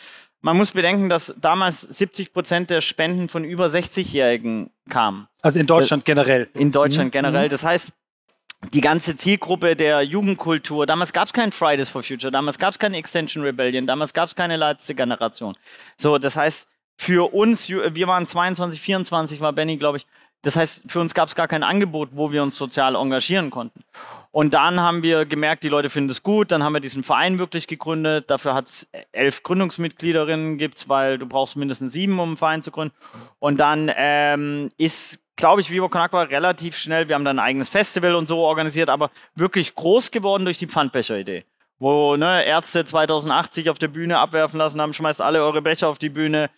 man 0.40 0.56
muss 0.56 0.72
bedenken, 0.72 1.08
dass 1.08 1.34
damals 1.40 1.80
70 1.80 2.32
Prozent 2.32 2.70
der 2.70 2.80
Spenden 2.80 3.28
von 3.28 3.44
über 3.44 3.66
60-Jährigen 3.66 4.70
kamen. 4.88 5.28
Also 5.42 5.58
in 5.58 5.66
Deutschland 5.66 6.02
das, 6.02 6.06
generell. 6.06 6.48
In 6.54 6.70
Deutschland 6.70 7.08
mhm. 7.08 7.12
generell. 7.12 7.46
Mhm. 7.46 7.50
Das 7.50 7.64
heißt, 7.64 7.92
die 8.72 8.80
ganze 8.80 9.16
Zielgruppe 9.16 9.76
der 9.76 10.02
Jugendkultur, 10.02 10.84
damals 10.86 11.12
gab 11.12 11.26
es 11.26 11.32
kein 11.32 11.52
Fridays 11.52 11.88
for 11.88 12.02
Future, 12.02 12.32
damals 12.32 12.58
gab 12.58 12.72
es 12.72 12.78
keine 12.78 12.96
Extension 12.96 13.44
Rebellion, 13.44 13.86
damals 13.86 14.12
gab 14.12 14.26
es 14.26 14.34
keine 14.34 14.56
letzte 14.56 14.94
Generation. 14.94 15.56
So, 15.96 16.18
das 16.18 16.36
heißt, 16.36 16.66
für 16.96 17.32
uns, 17.32 17.68
wir 17.68 18.08
waren 18.08 18.26
22, 18.26 18.80
24, 18.80 19.40
war 19.40 19.52
Benny, 19.52 19.76
glaube 19.76 19.98
ich, 19.98 20.06
das 20.42 20.54
heißt, 20.54 20.82
für 20.86 21.00
uns 21.00 21.14
gab 21.14 21.28
es 21.28 21.34
gar 21.34 21.48
kein 21.48 21.64
Angebot, 21.64 22.10
wo 22.12 22.30
wir 22.30 22.42
uns 22.42 22.56
sozial 22.56 22.94
engagieren 22.94 23.50
konnten. 23.50 23.82
Und 24.30 24.54
dann 24.54 24.80
haben 24.80 25.02
wir 25.02 25.24
gemerkt, 25.26 25.64
die 25.64 25.68
Leute 25.68 25.90
finden 25.90 26.10
es 26.10 26.22
gut. 26.22 26.52
Dann 26.52 26.62
haben 26.62 26.74
wir 26.74 26.80
diesen 26.80 27.02
Verein 27.02 27.38
wirklich 27.38 27.66
gegründet. 27.66 28.30
Dafür 28.30 28.54
hat 28.54 28.66
es 28.66 28.88
elf 29.10 29.42
Gründungsmitgliederinnen, 29.42 30.56
gibt's, 30.58 30.88
weil 30.88 31.18
du 31.18 31.26
brauchst 31.26 31.56
mindestens 31.56 31.92
sieben, 31.92 32.20
um 32.20 32.28
einen 32.28 32.36
Verein 32.36 32.62
zu 32.62 32.70
gründen. 32.70 32.94
Und 33.40 33.58
dann 33.58 33.90
ähm, 33.96 34.70
ist, 34.78 35.18
glaube 35.34 35.60
ich, 35.60 35.72
Viva 35.72 35.88
Con 35.88 36.00
relativ 36.02 36.76
schnell. 36.76 37.08
Wir 37.08 37.16
haben 37.16 37.24
dann 37.24 37.40
ein 37.40 37.44
eigenes 37.44 37.68
Festival 37.68 38.14
und 38.14 38.28
so 38.28 38.38
organisiert, 38.38 38.90
aber 38.90 39.10
wirklich 39.34 39.74
groß 39.74 40.12
geworden 40.12 40.44
durch 40.44 40.58
die 40.58 40.68
Pfandbecher-Idee 40.68 41.44
wo 41.78 42.16
ne, 42.16 42.44
Ärzte 42.44 42.84
2080 42.84 43.70
auf 43.70 43.78
der 43.78 43.88
Bühne 43.88 44.18
abwerfen 44.18 44.58
lassen 44.58 44.80
haben, 44.80 44.92
schmeißt 44.92 45.20
alle 45.20 45.42
eure 45.42 45.62
Becher 45.62 45.88
auf 45.88 45.98
die 45.98 46.08
Bühne. 46.08 46.50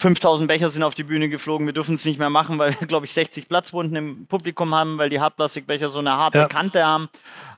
5000 0.00 0.48
Becher 0.48 0.70
sind 0.70 0.82
auf 0.82 0.94
die 0.94 1.04
Bühne 1.04 1.28
geflogen. 1.28 1.66
Wir 1.66 1.74
dürfen 1.74 1.94
es 1.94 2.06
nicht 2.06 2.18
mehr 2.18 2.30
machen, 2.30 2.58
weil 2.58 2.74
wir, 2.80 2.86
glaube 2.86 3.04
ich, 3.04 3.12
60 3.12 3.48
Platzwunden 3.48 3.96
im 3.96 4.26
Publikum 4.26 4.74
haben, 4.74 4.96
weil 4.96 5.10
die 5.10 5.20
Hartplastikbecher 5.20 5.90
so 5.90 5.98
eine 5.98 6.12
harte 6.12 6.38
ja. 6.38 6.48
Kante 6.48 6.84
haben. 6.84 7.10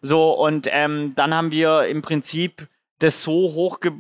So, 0.03 0.33
und 0.33 0.67
ähm, 0.71 1.13
dann 1.15 1.33
haben 1.33 1.53
wir 1.53 1.87
im 1.87 2.03
Prinzip 2.03 2.67
das 2.99 3.23
so 3.23 3.33
hoch 3.33 3.81
ge 3.81 3.93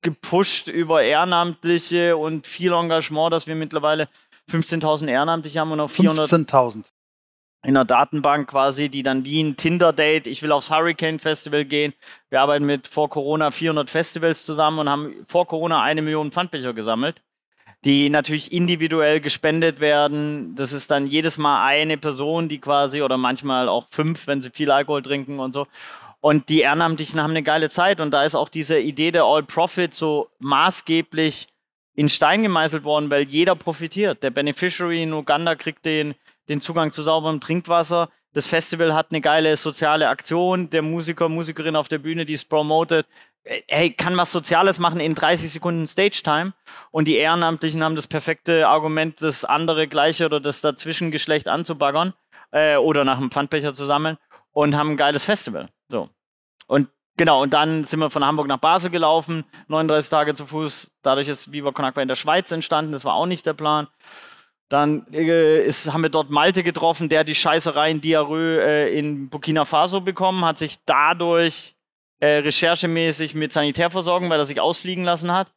gepusht 0.00 0.68
über 0.68 1.02
Ehrenamtliche 1.02 2.16
und 2.16 2.46
viel 2.46 2.72
Engagement, 2.72 3.32
dass 3.32 3.48
wir 3.48 3.56
mittlerweile 3.56 4.08
15.000 4.48 5.08
Ehrenamtliche 5.08 5.58
haben 5.58 5.72
und 5.72 5.78
noch 5.78 5.90
400. 5.90 6.24
15.000 6.26 6.84
in 7.64 7.74
der 7.74 7.84
Datenbank 7.84 8.48
quasi, 8.48 8.88
die 8.88 9.02
dann 9.02 9.24
wie 9.24 9.42
ein 9.42 9.56
Tinder-Date, 9.56 10.28
ich 10.28 10.40
will 10.42 10.52
aufs 10.52 10.70
Hurricane 10.70 11.18
Festival 11.18 11.64
gehen. 11.64 11.92
Wir 12.30 12.40
arbeiten 12.40 12.64
mit 12.64 12.86
vor 12.86 13.10
Corona 13.10 13.50
400 13.50 13.90
Festivals 13.90 14.44
zusammen 14.46 14.78
und 14.78 14.88
haben 14.88 15.26
vor 15.26 15.48
Corona 15.48 15.82
eine 15.82 16.00
Million 16.00 16.30
Pfandbecher 16.30 16.72
gesammelt 16.72 17.20
die 17.84 18.10
natürlich 18.10 18.52
individuell 18.52 19.20
gespendet 19.20 19.80
werden. 19.80 20.54
Das 20.56 20.72
ist 20.72 20.90
dann 20.90 21.06
jedes 21.06 21.38
Mal 21.38 21.64
eine 21.64 21.96
Person, 21.96 22.48
die 22.48 22.58
quasi, 22.58 23.02
oder 23.02 23.16
manchmal 23.16 23.68
auch 23.68 23.86
fünf, 23.90 24.26
wenn 24.26 24.40
sie 24.40 24.50
viel 24.50 24.70
Alkohol 24.70 25.02
trinken 25.02 25.38
und 25.38 25.52
so. 25.52 25.66
Und 26.20 26.48
die 26.48 26.60
Ehrenamtlichen 26.60 27.22
haben 27.22 27.30
eine 27.30 27.44
geile 27.44 27.70
Zeit 27.70 28.00
und 28.00 28.10
da 28.10 28.24
ist 28.24 28.34
auch 28.34 28.48
diese 28.48 28.78
Idee 28.78 29.12
der 29.12 29.24
All 29.24 29.44
Profit 29.44 29.94
so 29.94 30.28
maßgeblich 30.40 31.46
in 31.94 32.08
Stein 32.08 32.42
gemeißelt 32.42 32.84
worden, 32.84 33.10
weil 33.10 33.22
jeder 33.22 33.54
profitiert. 33.54 34.22
Der 34.22 34.30
Beneficiary 34.30 35.02
in 35.02 35.12
Uganda 35.12 35.54
kriegt 35.54 35.84
den, 35.84 36.14
den 36.48 36.60
Zugang 36.60 36.90
zu 36.90 37.02
sauberem 37.02 37.40
Trinkwasser. 37.40 38.08
Das 38.32 38.46
Festival 38.46 38.94
hat 38.94 39.08
eine 39.10 39.20
geile 39.20 39.54
soziale 39.56 40.08
Aktion. 40.08 40.70
Der 40.70 40.82
Musiker, 40.82 41.28
Musikerin 41.28 41.76
auf 41.76 41.88
der 41.88 41.98
Bühne, 41.98 42.26
die 42.26 42.34
es 42.34 42.44
promotet, 42.44 43.06
hey, 43.44 43.90
kann 43.92 44.16
was 44.16 44.32
Soziales 44.32 44.78
machen 44.78 45.00
in 45.00 45.14
30 45.14 45.50
Sekunden 45.50 45.86
Stage-Time. 45.86 46.52
Und 46.90 47.08
die 47.08 47.16
Ehrenamtlichen 47.16 47.82
haben 47.82 47.96
das 47.96 48.06
perfekte 48.06 48.68
Argument, 48.68 49.20
das 49.22 49.44
andere 49.44 49.88
gleiche 49.88 50.26
oder 50.26 50.40
das 50.40 50.60
Dazwischengeschlecht 50.60 51.48
anzubaggern 51.48 52.14
äh, 52.50 52.76
oder 52.76 53.04
nach 53.04 53.18
einem 53.18 53.30
Pfandbecher 53.30 53.74
zu 53.74 53.84
sammeln 53.84 54.18
und 54.52 54.76
haben 54.76 54.90
ein 54.90 54.96
geiles 54.96 55.24
Festival. 55.24 55.68
So. 55.88 56.08
Und 56.66 56.88
Genau, 57.18 57.42
und 57.42 57.52
dann 57.52 57.82
sind 57.82 57.98
wir 57.98 58.10
von 58.10 58.24
Hamburg 58.24 58.46
nach 58.46 58.58
Basel 58.58 58.90
gelaufen, 58.90 59.44
39 59.66 60.08
Tage 60.08 60.34
zu 60.36 60.46
Fuß. 60.46 60.92
Dadurch 61.02 61.26
ist 61.26 61.50
Viva 61.50 61.72
Con 61.72 61.84
in 61.84 62.06
der 62.06 62.14
Schweiz 62.14 62.52
entstanden, 62.52 62.92
das 62.92 63.04
war 63.04 63.14
auch 63.14 63.26
nicht 63.26 63.44
der 63.44 63.54
Plan. 63.54 63.88
Dann 64.68 65.04
äh, 65.12 65.64
ist, 65.64 65.92
haben 65.92 66.04
wir 66.04 66.10
dort 66.10 66.30
Malte 66.30 66.62
getroffen, 66.62 67.08
der 67.08 67.24
die 67.24 67.34
Scheißerei 67.34 67.90
in 67.90 68.00
Diarrhoe 68.00 68.60
äh, 68.62 68.96
in 68.96 69.28
Burkina 69.30 69.64
Faso 69.64 70.00
bekommen, 70.00 70.44
hat 70.44 70.58
sich 70.58 70.76
dadurch 70.86 71.74
äh, 72.20 72.38
recherchemäßig 72.38 73.34
mit 73.34 73.52
Sanitärversorgung, 73.52 74.30
weil 74.30 74.40
er 74.40 74.44
sich 74.44 74.60
ausfliegen 74.60 75.04
lassen 75.04 75.32
hat, 75.32 75.52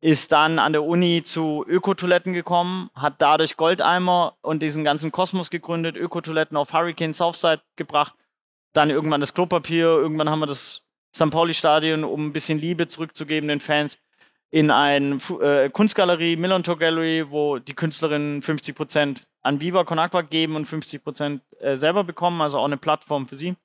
ist 0.00 0.32
dann 0.32 0.58
an 0.58 0.72
der 0.72 0.84
Uni 0.84 1.22
zu 1.22 1.64
Ökotoiletten 1.66 2.32
gekommen, 2.32 2.90
hat 2.94 3.14
dadurch 3.18 3.56
Goldeimer 3.56 4.36
und 4.42 4.62
diesen 4.62 4.84
ganzen 4.84 5.10
Kosmos 5.12 5.50
gegründet, 5.50 5.96
Ökotoiletten 5.96 6.56
auf 6.56 6.72
Hurricane 6.72 7.14
Southside 7.14 7.62
gebracht, 7.76 8.14
dann 8.72 8.90
irgendwann 8.90 9.20
das 9.20 9.34
Klopapier, 9.34 9.86
irgendwann 9.86 10.28
haben 10.28 10.40
wir 10.40 10.46
das 10.46 10.82
St. 11.14 11.30
Pauli-Stadion, 11.30 12.04
um 12.04 12.26
ein 12.26 12.32
bisschen 12.32 12.58
Liebe 12.58 12.88
zurückzugeben 12.88 13.48
den 13.48 13.60
Fans, 13.60 13.98
in 14.50 14.70
eine 14.70 15.18
äh, 15.40 15.70
Kunstgalerie, 15.70 16.36
Millantor 16.36 16.78
Gallery, 16.78 17.30
wo 17.30 17.58
die 17.58 17.74
Künstlerinnen 17.74 18.42
50% 18.42 19.22
an 19.42 19.60
Viva 19.60 19.84
Con 19.84 19.98
Agua 19.98 20.22
geben 20.22 20.56
und 20.56 20.66
50% 20.66 21.40
äh, 21.58 21.76
selber 21.76 22.04
bekommen, 22.04 22.40
also 22.40 22.58
auch 22.58 22.64
eine 22.64 22.76
Plattform 22.76 23.26
für 23.26 23.36
sie. 23.36 23.56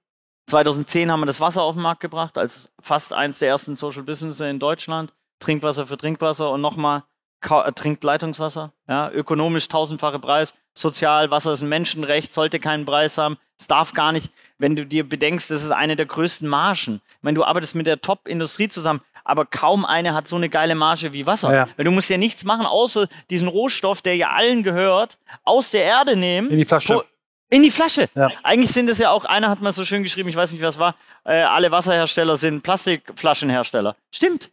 2010 0.52 1.10
haben 1.10 1.22
wir 1.22 1.26
das 1.26 1.40
Wasser 1.40 1.64
auf 1.64 1.76
den 1.76 1.82
Markt 1.82 2.02
gebracht, 2.02 2.38
als 2.38 2.70
fast 2.82 3.14
eins 3.14 3.40
der 3.40 3.48
ersten 3.48 3.78
Social 3.78 4.04
Businesses 4.04 4.42
in 4.42 4.60
Deutschland. 4.60 5.14
Trinkwasser 5.40 5.88
für 5.88 5.98
Trinkwasser 5.98 6.52
und 6.52 6.60
nochmal 6.60 7.04
äh, 7.50 7.72
trinkt 7.72 8.04
Leitungswasser. 8.04 8.74
Ja, 8.88 9.10
ökonomisch 9.12 9.70
tausendfache 9.70 10.20
Preis, 10.20 10.54
sozial, 10.74 11.32
Wasser 11.32 11.54
ist 11.54 11.62
ein 11.62 11.70
Menschenrecht, 11.70 12.34
sollte 12.34 12.60
keinen 12.60 12.86
Preis 12.86 13.18
haben. 13.18 13.38
Es 13.58 13.68
darf 13.68 13.94
gar 13.94 14.12
nicht, 14.12 14.30
wenn 14.58 14.76
du 14.76 14.86
dir 14.86 15.08
bedenkst, 15.08 15.50
das 15.50 15.64
ist 15.64 15.72
eine 15.72 15.96
der 15.96 16.06
größten 16.06 16.48
Margen. 16.48 17.02
Ich 17.08 17.24
meine, 17.24 17.36
du 17.36 17.46
arbeitest 17.46 17.76
mit 17.76 17.88
der 17.88 18.02
Top-Industrie 18.02 18.68
zusammen, 18.68 19.00
aber 19.24 19.46
kaum 19.46 19.86
eine 19.86 20.14
hat 20.14 20.28
so 20.28 20.36
eine 20.36 20.50
geile 20.50 20.76
Marge 20.76 21.14
wie 21.14 21.26
Wasser. 21.26 21.54
Ja. 21.54 21.68
Weil 21.78 21.86
du 21.86 21.92
musst 21.92 22.10
ja 22.10 22.18
nichts 22.18 22.44
machen, 22.44 22.66
außer 22.66 23.08
diesen 23.30 23.48
Rohstoff, 23.48 24.02
der 24.02 24.18
ja 24.18 24.32
allen 24.32 24.64
gehört, 24.64 25.18
aus 25.46 25.72
der 25.72 25.84
Erde 25.84 26.18
nehmen. 26.18 26.50
In 26.50 26.58
die 26.58 26.66
Flasche. 26.66 27.06
In 27.52 27.64
die 27.64 27.70
Flasche. 27.70 28.10
Ja. 28.16 28.30
Eigentlich 28.44 28.72
sind 28.72 28.90
es 28.90 28.98
ja 28.98 29.12
auch, 29.12 29.26
einer 29.26 29.50
hat 29.50 29.62
mal 29.62 29.74
so 29.74 29.84
schön 29.84 30.04
geschrieben, 30.04 30.30
ich 30.30 30.38
weiß 30.38 30.54
nicht, 30.54 30.62
wer 30.62 30.70
es 30.70 30.80
war, 30.80 30.96
äh, 31.26 31.42
alle 31.42 31.70
Wasserhersteller 31.70 32.38
sind 32.38 32.64
Plastikflaschenhersteller. 32.64 33.96
Stimmt. 34.10 34.50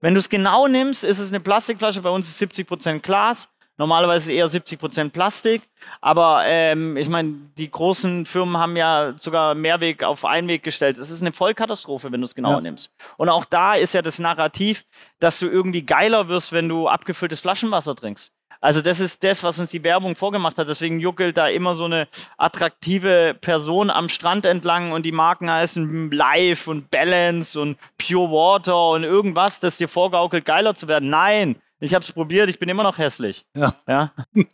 Wenn 0.00 0.14
du 0.14 0.20
es 0.20 0.28
genau 0.28 0.66
nimmst, 0.66 1.04
ist 1.04 1.20
es 1.20 1.28
eine 1.28 1.38
Plastikflasche, 1.38 2.02
bei 2.02 2.10
uns 2.10 2.28
ist 2.28 2.42
70% 2.42 2.98
Glas, 2.98 3.48
normalerweise 3.78 4.32
eher 4.32 4.48
70% 4.48 5.10
Plastik. 5.10 5.62
Aber 6.00 6.42
ähm, 6.44 6.96
ich 6.96 7.08
meine, 7.08 7.34
die 7.56 7.70
großen 7.70 8.26
Firmen 8.26 8.56
haben 8.56 8.76
ja 8.76 9.14
sogar 9.16 9.54
Mehrweg 9.54 10.02
auf 10.02 10.24
Einweg 10.24 10.64
gestellt. 10.64 10.98
Es 10.98 11.10
ist 11.10 11.20
eine 11.20 11.32
Vollkatastrophe, 11.32 12.10
wenn 12.10 12.20
du 12.20 12.26
es 12.26 12.34
genau 12.34 12.54
ja. 12.54 12.60
nimmst. 12.60 12.90
Und 13.18 13.28
auch 13.28 13.44
da 13.44 13.74
ist 13.74 13.94
ja 13.94 14.02
das 14.02 14.18
Narrativ, 14.18 14.84
dass 15.20 15.38
du 15.38 15.46
irgendwie 15.46 15.82
geiler 15.82 16.28
wirst, 16.28 16.50
wenn 16.50 16.68
du 16.68 16.88
abgefülltes 16.88 17.40
Flaschenwasser 17.40 17.94
trinkst. 17.94 18.32
Also 18.62 18.80
das 18.80 19.00
ist 19.00 19.24
das, 19.24 19.42
was 19.42 19.58
uns 19.58 19.70
die 19.70 19.82
Werbung 19.82 20.14
vorgemacht 20.14 20.56
hat. 20.56 20.68
Deswegen 20.68 21.00
juckelt 21.00 21.36
da 21.36 21.48
immer 21.48 21.74
so 21.74 21.84
eine 21.84 22.06
attraktive 22.38 23.36
Person 23.40 23.90
am 23.90 24.08
Strand 24.08 24.46
entlang 24.46 24.92
und 24.92 25.04
die 25.04 25.10
Marken 25.10 25.50
heißen 25.50 26.12
Life 26.12 26.70
und 26.70 26.88
Balance 26.90 27.60
und 27.60 27.76
Pure 27.98 28.30
Water 28.30 28.90
und 28.90 29.02
irgendwas, 29.02 29.58
das 29.58 29.78
dir 29.78 29.88
vorgaukelt, 29.88 30.44
geiler 30.44 30.76
zu 30.76 30.86
werden. 30.86 31.10
Nein, 31.10 31.56
ich 31.80 31.92
habe 31.92 32.04
es 32.04 32.12
probiert, 32.12 32.48
ich 32.48 32.60
bin 32.60 32.68
immer 32.68 32.84
noch 32.84 32.98
hässlich. 32.98 33.44
Ja. 33.56 33.74
ja? 33.88 34.12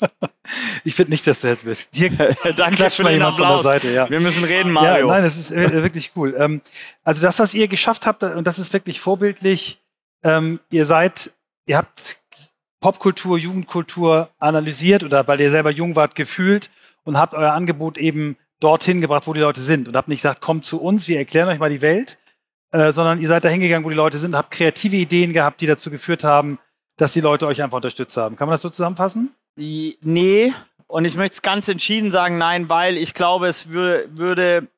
ich 0.85 0.94
finde 0.94 1.12
nicht, 1.12 1.27
dass 1.27 1.42
du 1.42 1.49
hässlich 1.49 1.68
bist. 1.68 1.94
Dir 1.94 2.09
Danke 2.57 2.88
für 2.88 3.05
den 3.05 3.21
Applaus. 3.21 3.62
Seite, 3.62 3.90
ja. 3.92 4.09
Wir 4.09 4.21
müssen 4.21 4.42
reden, 4.42 4.73
Mario. 4.73 5.07
Ja, 5.07 5.12
nein, 5.12 5.23
das 5.23 5.37
ist 5.37 5.51
äh, 5.51 5.83
wirklich 5.83 6.12
cool. 6.16 6.35
Ähm, 6.38 6.62
also 7.05 7.21
das, 7.21 7.38
was 7.38 7.53
ihr 7.53 7.68
geschafft 7.68 8.07
habt, 8.07 8.23
und 8.23 8.47
das 8.47 8.59
ist 8.59 8.73
wirklich 8.73 9.01
vorbildlich, 9.01 9.83
ähm, 10.23 10.61
ihr 10.71 10.87
seid, 10.87 11.31
ihr 11.66 11.77
habt 11.77 12.16
Popkultur, 12.81 13.38
Jugendkultur 13.38 14.31
analysiert 14.38 15.03
oder 15.05 15.27
weil 15.27 15.41
ihr 15.41 15.51
selber 15.51 15.71
jung 15.71 15.97
wart, 15.97 16.14
gefühlt 16.14 16.71
und 17.05 17.19
habt 17.19 17.35
euer 17.35 17.53
Angebot 17.53 17.99
eben 17.99 18.37
dorthin 18.61 19.01
gebracht, 19.01 19.27
wo 19.27 19.33
die 19.33 19.41
Leute 19.41 19.61
sind 19.61 19.88
und 19.88 19.97
habt 19.97 20.09
nicht 20.09 20.23
gesagt, 20.23 20.41
kommt 20.41 20.64
zu 20.64 20.81
uns, 20.81 21.09
wir 21.09 21.19
erklären 21.19 21.49
euch 21.49 21.59
mal 21.59 21.71
die 21.71 21.83
Welt, 21.83 22.19
äh, 22.71 22.93
sondern 22.93 23.21
ihr 23.21 23.29
seid 23.29 23.45
da 23.45 23.49
hingegangen, 23.49 23.85
wo 23.85 23.91
die 23.91 23.97
Leute 23.97 24.19
sind, 24.19 24.37
habt 24.37 24.51
kreative 24.51 24.97
Ideen 24.97 25.33
gehabt, 25.33 25.61
die 25.61 25.67
dazu 25.67 25.91
geführt 25.91 26.25
haben, 26.25 26.59
dass 26.97 27.12
die 27.12 27.21
Leute 27.21 27.47
euch 27.47 27.62
einfach 27.62 27.77
unterstützt 27.77 28.17
haben. 28.17 28.37
Kann 28.37 28.49
man 28.49 28.55
das 28.55 28.62
so 28.62 28.71
zusammenfassen? 28.71 29.35
Nee, 29.57 30.53
und 30.87 31.05
ich 31.05 31.17
möchte 31.17 31.35
es 31.35 31.43
ganz 31.43 31.69
entschieden 31.69 32.11
sagen, 32.11 32.38
nein, 32.38 32.69
weil 32.69 32.97
ich 32.97 33.14
glaube, 33.14 33.47
es 33.49 33.71
würde 33.71 34.69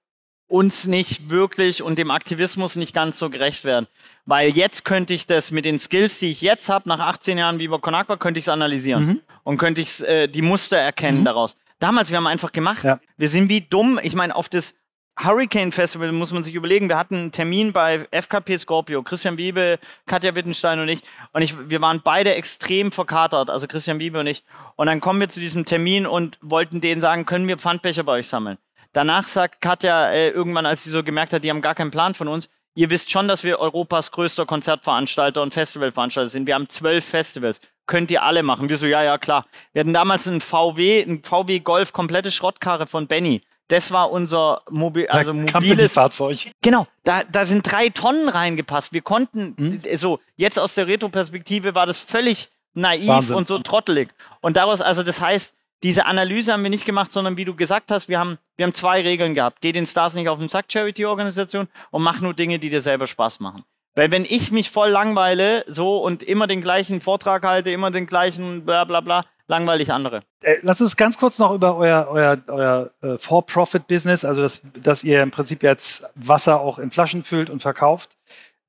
uns 0.51 0.87
nicht 0.87 1.31
wirklich 1.31 1.83
und 1.83 1.99
dem 1.99 2.11
Aktivismus 2.11 2.75
nicht 2.75 2.93
ganz 2.93 3.19
so 3.19 3.31
gerecht 3.31 3.65
werden. 3.65 3.87
Weil 4.27 4.51
jetzt 4.51 4.85
könnte 4.85 5.15
ich 5.15 5.27
das 5.27 5.53
mit 5.53 5.65
den 5.65 5.79
Skills, 5.79 6.19
die 6.19 6.31
ich 6.31 6.41
jetzt 6.41 6.69
habe, 6.69 6.89
nach 6.89 6.99
18 6.99 7.39
Jahren 7.39 7.59
Viva 7.59 7.79
Con 7.79 7.95
Agua, 7.95 8.17
könnte 8.17 8.39
ich 8.39 8.45
es 8.45 8.49
analysieren 8.49 9.07
mhm. 9.07 9.21
und 9.45 9.59
könnte 9.59 9.81
ich 9.81 10.03
äh, 10.05 10.27
die 10.27 10.43
Muster 10.43 10.77
erkennen 10.77 11.21
mhm. 11.21 11.25
daraus. 11.25 11.57
Damals, 11.79 12.11
wir 12.11 12.17
haben 12.17 12.27
einfach 12.27 12.53
gemacht. 12.53 12.83
Ja. 12.85 12.99
Wir 13.17 13.29
sind 13.29 13.49
wie 13.49 13.61
dumm. 13.63 14.01
Ich 14.03 14.15
meine, 14.15 14.35
auf 14.35 14.49
das 14.49 14.75
Hurricane 15.23 15.71
Festival 15.71 16.13
muss 16.13 16.33
man 16.33 16.43
sich 16.43 16.55
überlegen, 16.55 16.89
wir 16.89 16.97
hatten 16.97 17.15
einen 17.15 17.33
Termin 17.33 17.73
bei 17.73 18.07
FKP 18.11 18.59
Scorpio, 18.59 19.03
Christian 19.03 19.39
Wiebe, 19.39 19.79
Katja 20.07 20.35
Wittenstein 20.35 20.81
und 20.81 20.89
ich. 20.89 21.03
Und 21.33 21.43
ich, 21.43 21.55
wir 21.71 21.81
waren 21.81 22.01
beide 22.03 22.35
extrem 22.35 22.91
verkatert, 22.91 23.51
also 23.51 23.67
Christian 23.67 23.99
Wiebe 23.99 24.19
und 24.19 24.27
ich. 24.27 24.45
Und 24.77 24.87
dann 24.87 25.01
kommen 25.01 25.21
wir 25.21 25.29
zu 25.29 25.41
diesem 25.41 25.65
Termin 25.65 26.07
und 26.07 26.39
wollten 26.43 26.81
denen 26.81 27.01
sagen, 27.01 27.27
können 27.27 27.47
wir 27.47 27.59
Pfandbecher 27.59 28.03
bei 28.03 28.13
euch 28.13 28.29
sammeln? 28.29 28.59
Danach 28.92 29.26
sagt 29.26 29.61
Katja 29.61 30.11
äh, 30.11 30.31
irgendwann, 30.31 30.66
als 30.66 30.85
sie 30.85 30.90
so 30.90 31.03
gemerkt 31.03 31.33
hat, 31.33 31.44
die 31.44 31.50
haben 31.50 31.62
gar 31.62 31.74
keinen 31.74 31.90
Plan 31.90 32.14
von 32.14 32.29
uns, 32.29 32.48
ihr 32.74 32.90
wisst 32.90 33.11
schon, 33.11 33.29
dass 33.29 33.44
wir 33.44 33.59
Europas 33.59 34.11
größter 34.11 34.46
Konzertveranstalter 34.46 35.42
und 35.42 35.53
Festivalveranstalter 35.53 36.29
sind. 36.29 36.46
Wir 36.46 36.55
haben 36.55 36.68
zwölf 36.68 37.05
Festivals. 37.05 37.61
Könnt 37.87 38.11
ihr 38.11 38.22
alle 38.22 38.42
machen? 38.42 38.68
Wir 38.68 38.76
so, 38.79 38.87
ja, 38.87 39.03
ja, 39.03 39.18
klar. 39.18 39.46
Wir 39.72 39.81
hatten 39.81 39.92
damals 39.92 40.26
einen 40.26 40.40
VW, 40.40 41.03
ein 41.03 41.22
VW 41.22 41.61
Golf, 41.61 41.92
komplette 41.92 42.31
Schrottkarre 42.31 42.87
von 42.87 43.07
Benny. 43.07 43.42
Das 43.68 43.92
war 43.92 44.11
unser 44.11 44.62
Mobil, 44.68 45.07
also 45.07 45.33
mobiles 45.33 45.92
Fahrzeug. 45.92 46.50
Genau, 46.61 46.88
da, 47.05 47.22
da 47.22 47.44
sind 47.44 47.70
drei 47.70 47.88
Tonnen 47.88 48.29
reingepasst. 48.29 48.92
Wir 48.92 49.03
konnten, 49.03 49.55
hm? 49.57 49.96
so, 49.96 50.18
jetzt 50.37 50.59
aus 50.59 50.74
der 50.74 50.88
Retro-Perspektive 50.88 51.74
war 51.76 51.87
das 51.87 52.00
völlig 52.00 52.50
naiv 52.74 53.07
Wahnsinn. 53.07 53.37
und 53.37 53.46
so 53.46 53.59
trottelig. 53.61 54.09
Und 54.40 54.57
daraus, 54.57 54.81
also 54.81 55.05
das 55.05 55.20
heißt, 55.20 55.55
diese 55.83 56.07
Analyse 56.07 56.53
haben 56.53 56.62
wir 56.62 56.71
nicht 56.71 56.85
gemacht, 56.85 57.12
sondern 57.12 57.37
wie 57.37 57.45
du 57.45 57.55
gesagt 57.55 57.90
hast, 57.90 58.09
wir 58.09 58.19
haben, 58.19 58.38
wir 58.57 58.66
haben 58.66 58.75
zwei 58.75 59.01
Regeln 59.01 59.35
gehabt. 59.35 59.61
Geh 59.61 59.73
den 59.73 59.87
Stars 59.87 60.14
nicht 60.14 60.29
auf 60.29 60.38
den 60.38 60.49
Sack, 60.49 60.66
Charity-Organisation, 60.69 61.69
und 61.90 62.03
mach 62.03 62.21
nur 62.21 62.35
Dinge, 62.35 62.59
die 62.59 62.71
dir 62.71 62.81
selber 62.81 63.07
Spaß 63.07 63.40
machen. 63.40 63.64
Weil 63.95 64.12
wenn 64.12 64.25
ich 64.25 64.53
mich 64.53 64.71
voll 64.71 64.90
langweile, 64.90 65.64
so 65.66 65.99
und 65.99 66.23
immer 66.23 66.47
den 66.47 66.61
gleichen 66.61 67.01
Vortrag 67.01 67.45
halte, 67.45 67.71
immer 67.71 67.90
den 67.90 68.07
gleichen 68.07 68.64
bla 68.64 68.85
bla 68.85 69.01
bla, 69.01 69.25
langweile 69.49 69.83
ich 69.83 69.93
andere. 69.93 70.23
Äh, 70.43 70.57
lass 70.62 70.81
uns 70.81 70.97
ganz 70.97 71.19
kurz 71.19 71.38
noch 71.38 71.53
über 71.53 71.77
euer, 71.77 72.07
euer, 72.09 72.38
euer 72.47 72.90
äh, 73.03 73.19
For-Profit-Business, 73.19 74.25
also 74.25 74.43
dass, 74.43 74.62
dass 74.81 75.03
ihr 75.03 75.23
im 75.23 75.33
Prinzip 75.33 75.62
jetzt 75.62 76.05
Wasser 76.14 76.61
auch 76.61 76.79
in 76.79 76.90
Flaschen 76.93 77.25
füllt 77.25 77.51
und 77.51 77.62
verkauft. 77.62 78.16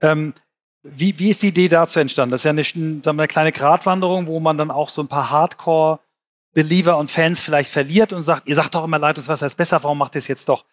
Ähm, 0.02 0.34
wie, 0.82 1.20
wie 1.20 1.30
ist 1.30 1.44
die 1.44 1.50
Idee 1.50 1.68
dazu 1.68 2.00
entstanden? 2.00 2.32
Das 2.32 2.44
ist 2.44 2.46
ja 2.46 2.50
eine, 2.50 3.02
eine 3.06 3.28
kleine 3.28 3.52
Gratwanderung, 3.52 4.26
wo 4.26 4.40
man 4.40 4.58
dann 4.58 4.72
auch 4.72 4.90
so 4.90 5.04
ein 5.04 5.08
paar 5.08 5.30
Hardcore- 5.30 6.00
Believer 6.54 6.98
und 6.98 7.10
Fans 7.10 7.42
vielleicht 7.42 7.72
verliert 7.72 8.14
und 8.14 8.24
sagt, 8.24 8.48
ihr 8.48 8.56
sagt 8.56 8.76
doch 8.76 8.84
immer 8.84 9.00
Leitungswasser 9.00 9.46
ist 9.46 9.56
besser, 9.56 9.84
warum 9.84 9.98
macht 9.98 10.16
ihr 10.16 10.20
es 10.20 10.28
jetzt 10.28 10.50
doch? 10.50 10.66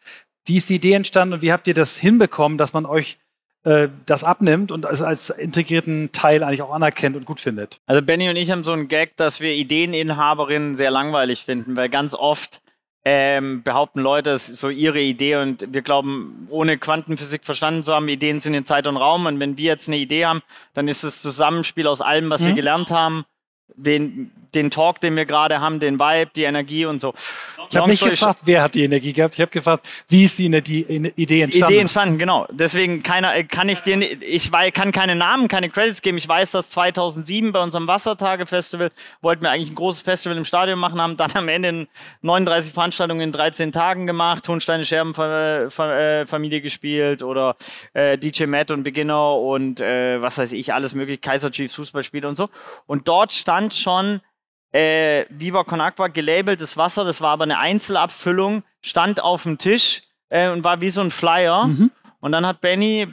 Wie 0.45 0.57
ist 0.57 0.69
die 0.69 0.77
Idee 0.77 0.95
entstanden 0.95 1.35
und 1.35 1.43
wie 1.43 1.53
habt 1.53 1.67
ihr 1.69 1.75
das 1.75 1.97
hinbekommen, 1.97 2.59
dass 2.59 2.73
man 2.73 2.87
euch 2.87 3.19
äh, 3.65 3.89
das 4.07 4.25
abnimmt 4.25 4.73
und 4.73 4.87
als, 4.87 5.03
als 5.03 5.31
integrierten 5.31 6.11
Teil 6.13 6.43
eigentlich 6.43 6.63
auch 6.63 6.73
anerkennt 6.73 7.17
und 7.17 7.27
gut 7.27 7.39
findet? 7.39 7.81
Also 7.87 8.03
Benny 8.03 8.29
und 8.29 8.37
ich 8.37 8.51
haben 8.51 8.65
so 8.65 8.73
einen 8.73 8.89
Gag, 8.89 9.17
dass 9.17 9.41
wir 9.41 9.53
Ideeninhaberinnen 9.53 10.75
sehr 10.75 10.91
langweilig 10.91 11.45
finden, 11.45 11.77
weil 11.77 11.89
ganz 11.89 12.15
oft 12.15 12.61
ähm, 13.05 13.63
behaupten 13.63 14.01
Leute, 14.01 14.31
es 14.31 14.49
ist 14.49 14.61
so 14.61 14.69
ihre 14.69 15.01
Idee 15.01 15.37
und 15.37 15.73
wir 15.73 15.83
glauben, 15.83 16.49
ohne 16.51 16.77
Quantenphysik 16.77 17.45
verstanden 17.45 17.85
zu 17.85 17.95
haben, 17.95 18.09
Ideen 18.09 18.41
sind 18.41 18.55
in 18.55 18.67
Zeit 18.67 18.89
und 18.89 18.97
Raum 18.97 19.27
und 19.27 19.39
wenn 19.39 19.57
wir 19.57 19.65
jetzt 19.65 19.87
eine 19.87 19.97
Idee 19.97 20.27
haben, 20.27 20.43
dann 20.75 20.89
ist 20.89 21.05
es 21.05 21.23
Zusammenspiel 21.23 21.87
aus 21.87 22.01
allem, 22.01 22.31
was 22.31 22.41
mhm. 22.41 22.47
wir 22.49 22.55
gelernt 22.55 22.91
haben 22.91 23.25
den, 23.77 24.31
den 24.55 24.71
Talk, 24.71 25.01
den 25.01 25.17
wir 25.17 25.27
gerade 25.27 25.61
haben, 25.61 25.81
den 25.81 26.01
Vibe, 26.01 26.31
die 26.35 26.45
Energie 26.45 26.87
und 26.87 27.01
so. 27.01 27.15
Ich 27.71 27.77
habe 27.77 27.91
nicht 27.91 28.03
gefragt, 28.03 28.41
wer 28.45 28.63
hat 28.63 28.75
die 28.75 28.85
Energie 28.85 29.13
gehabt. 29.13 29.35
Ich 29.35 29.41
habe 29.41 29.51
gefragt, 29.51 29.87
wie 30.09 30.25
ist 30.25 30.39
die 30.39 30.47
Idee 30.47 31.43
entstanden? 31.43 31.73
Idee 31.73 31.79
entstanden, 31.79 32.19
genau. 32.19 32.47
Deswegen 32.51 33.03
keiner, 33.03 33.37
äh, 33.37 33.45
kann 33.45 33.69
ich 33.69 33.81
dir, 33.81 34.01
ich 34.23 34.51
kann 34.51 34.91
keine 34.93 35.15
Namen, 35.15 35.49
keine 35.49 35.69
Credits 35.69 36.01
geben. 36.01 36.17
Ich 36.17 36.27
weiß, 36.27 36.53
dass 36.53 36.71
2007 36.71 37.53
bei 37.53 37.63
unserem 37.63 37.87
Wassertage-Festival 37.87 38.91
wollten 39.21 39.43
wir 39.43 39.51
eigentlich 39.51 39.71
ein 39.71 39.75
großes 39.75 40.03
Festival 40.03 40.37
im 40.37 40.45
Stadion 40.45 40.79
machen, 40.79 41.01
haben 41.01 41.17
dann 41.17 41.31
am 41.35 41.49
Ende 41.49 41.89
39 42.23 42.73
Veranstaltungen 42.73 43.21
in 43.21 43.33
13 43.33 43.73
Tagen 43.73 44.07
gemacht, 44.07 44.49
Hohensteine 44.49 44.85
Scherben 44.85 45.15
äh, 45.15 46.27
Familie 46.27 46.61
gespielt 46.63 47.23
oder 47.23 47.57
äh, 47.93 48.17
DJ 48.17 48.47
Matt 48.47 48.71
und 48.71 48.83
Beginner 48.83 49.35
und 49.35 49.81
äh, 49.81 50.21
was 50.23 50.39
weiß 50.39 50.53
ich, 50.53 50.73
alles 50.73 50.95
mögliche, 50.95 51.21
Kaiser 51.21 51.51
Chiefs 51.51 51.75
Fußballspiele 51.75 52.27
und 52.27 52.35
so. 52.35 52.49
Und 52.87 53.09
dort 53.09 53.33
stand 53.33 53.58
stand 53.59 53.75
schon 53.75 54.21
äh, 54.73 55.25
Viva 55.31 55.65
Con 55.65 55.81
Agua 55.81 56.09
gelabeltes 56.09 56.77
Wasser, 56.77 57.05
das 57.05 57.21
war 57.21 57.31
aber 57.31 57.45
eine 57.45 57.59
Einzelabfüllung, 57.59 58.63
stand 58.83 59.21
auf 59.21 59.43
dem 59.43 59.59
Tisch 59.59 60.03
äh, 60.29 60.51
und 60.51 60.63
war 60.63 60.81
wie 60.81 60.91
so 60.91 61.01
ein 61.01 61.11
Flyer. 61.11 61.67
Mhm. 61.67 61.91
Und 62.21 62.33
dann 62.33 62.47
hat 62.47 62.61
Benny, 62.61 63.07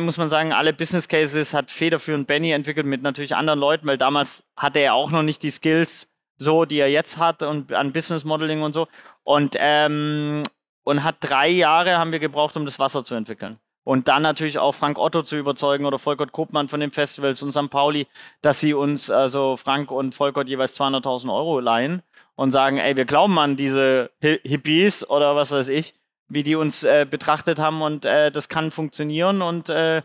muss 0.00 0.18
man 0.18 0.28
sagen, 0.28 0.52
alle 0.52 0.72
Business 0.72 1.08
Cases 1.08 1.52
hat 1.52 1.70
federführend 1.70 2.26
Benny 2.26 2.52
entwickelt 2.52 2.86
mit 2.86 3.02
natürlich 3.02 3.34
anderen 3.34 3.58
Leuten, 3.58 3.86
weil 3.86 3.98
damals 3.98 4.44
hatte 4.56 4.78
er 4.78 4.94
auch 4.94 5.10
noch 5.10 5.22
nicht 5.22 5.42
die 5.42 5.50
Skills, 5.50 6.08
so, 6.36 6.64
die 6.64 6.78
er 6.78 6.88
jetzt 6.88 7.16
hat 7.16 7.42
und 7.42 7.72
an 7.72 7.92
Business 7.92 8.24
Modeling 8.24 8.62
und 8.62 8.72
so. 8.72 8.86
Und, 9.24 9.56
ähm, 9.58 10.42
und 10.84 11.04
hat 11.04 11.16
drei 11.20 11.48
Jahre 11.48 11.98
haben 11.98 12.12
wir 12.12 12.20
gebraucht, 12.20 12.56
um 12.56 12.64
das 12.64 12.78
Wasser 12.78 13.04
zu 13.04 13.14
entwickeln. 13.14 13.58
Und 13.84 14.08
dann 14.08 14.22
natürlich 14.22 14.58
auch 14.58 14.72
Frank 14.72 14.98
Otto 14.98 15.22
zu 15.22 15.36
überzeugen 15.36 15.86
oder 15.86 15.98
Volkert 15.98 16.32
Kopmann 16.32 16.68
von 16.68 16.80
den 16.80 16.92
Festivals 16.92 17.42
und 17.42 17.52
St. 17.52 17.68
Pauli, 17.68 18.06
dass 18.40 18.60
sie 18.60 18.74
uns, 18.74 19.10
also 19.10 19.56
Frank 19.56 19.90
und 19.90 20.14
Volkert 20.14 20.48
jeweils 20.48 20.78
200.000 20.78 21.34
Euro 21.34 21.58
leihen 21.58 22.02
und 22.36 22.52
sagen, 22.52 22.78
ey, 22.78 22.96
wir 22.96 23.04
glauben 23.04 23.38
an 23.38 23.56
diese 23.56 24.10
Hippies 24.20 25.08
oder 25.08 25.34
was 25.34 25.50
weiß 25.50 25.68
ich, 25.68 25.94
wie 26.28 26.44
die 26.44 26.54
uns 26.54 26.84
äh, 26.84 27.06
betrachtet 27.08 27.58
haben 27.58 27.82
und 27.82 28.04
äh, 28.04 28.30
das 28.30 28.48
kann 28.48 28.70
funktionieren 28.70 29.42
und 29.42 29.68
äh, 29.68 30.02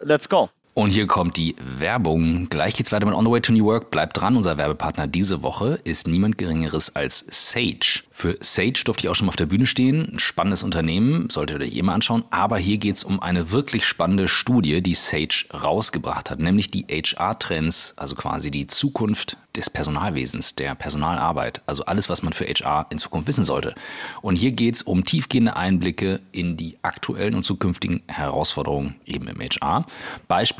let's 0.00 0.28
go. 0.28 0.50
Und 0.78 0.90
hier 0.90 1.08
kommt 1.08 1.36
die 1.36 1.56
Werbung. 1.58 2.48
Gleich 2.50 2.74
geht's 2.74 2.92
weiter 2.92 3.04
mit 3.04 3.16
On 3.16 3.24
the 3.24 3.30
Way 3.32 3.40
to 3.40 3.52
New 3.52 3.64
Work. 3.64 3.90
Bleibt 3.90 4.16
dran. 4.16 4.36
Unser 4.36 4.58
Werbepartner 4.58 5.08
diese 5.08 5.42
Woche 5.42 5.80
ist 5.82 6.06
niemand 6.06 6.38
Geringeres 6.38 6.94
als 6.94 7.26
Sage. 7.30 8.04
Für 8.12 8.38
Sage 8.40 8.84
durfte 8.84 9.04
ich 9.04 9.08
auch 9.08 9.16
schon 9.16 9.26
mal 9.26 9.30
auf 9.30 9.36
der 9.36 9.46
Bühne 9.46 9.66
stehen. 9.66 10.08
Ein 10.12 10.20
spannendes 10.20 10.62
Unternehmen, 10.62 11.30
solltet 11.30 11.58
ihr 11.58 11.66
euch 11.66 11.74
eh 11.74 11.82
mal 11.82 11.94
anschauen. 11.94 12.22
Aber 12.30 12.58
hier 12.58 12.78
geht's 12.78 13.02
um 13.02 13.18
eine 13.20 13.50
wirklich 13.50 13.86
spannende 13.86 14.28
Studie, 14.28 14.80
die 14.80 14.94
Sage 14.94 15.46
rausgebracht 15.52 16.30
hat, 16.30 16.38
nämlich 16.38 16.70
die 16.70 16.86
HR-Trends, 16.88 17.94
also 17.96 18.14
quasi 18.14 18.52
die 18.52 18.68
Zukunft 18.68 19.36
des 19.56 19.70
Personalwesens, 19.70 20.54
der 20.54 20.76
Personalarbeit, 20.76 21.62
also 21.66 21.84
alles, 21.84 22.08
was 22.08 22.22
man 22.22 22.32
für 22.32 22.44
HR 22.44 22.86
in 22.90 22.98
Zukunft 22.98 23.26
wissen 23.26 23.42
sollte. 23.42 23.74
Und 24.22 24.36
hier 24.36 24.52
geht 24.52 24.76
es 24.76 24.82
um 24.82 25.04
tiefgehende 25.04 25.56
Einblicke 25.56 26.20
in 26.30 26.56
die 26.56 26.78
aktuellen 26.82 27.34
und 27.34 27.42
zukünftigen 27.42 28.02
Herausforderungen 28.06 28.94
eben 29.04 29.26
im 29.26 29.40
HR. 29.40 29.84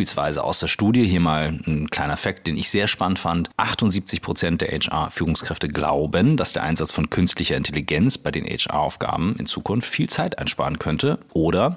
Beispielsweise 0.09 0.43
aus 0.43 0.61
der 0.61 0.69
Studie, 0.69 1.07
hier 1.07 1.21
mal 1.21 1.61
ein 1.67 1.91
kleiner 1.91 2.17
Fakt, 2.17 2.47
den 2.47 2.57
ich 2.57 2.71
sehr 2.71 2.89
spannend 2.89 3.19
fand. 3.19 3.51
78 3.59 4.23
Prozent 4.23 4.63
der 4.63 4.69
HR-Führungskräfte 4.69 5.69
glauben, 5.69 6.39
dass 6.39 6.55
der 6.55 6.63
Einsatz 6.63 6.93
von 6.93 7.11
künstlicher 7.11 7.59
Intelligenz 7.59 8.17
bei 8.17 8.31
den 8.31 8.47
HR-Aufgaben 8.47 9.37
in 9.39 9.45
Zukunft 9.45 9.87
viel 9.87 10.09
Zeit 10.09 10.39
einsparen 10.39 10.79
könnte. 10.79 11.19
Oder 11.35 11.77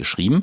geschrieben. 0.00 0.42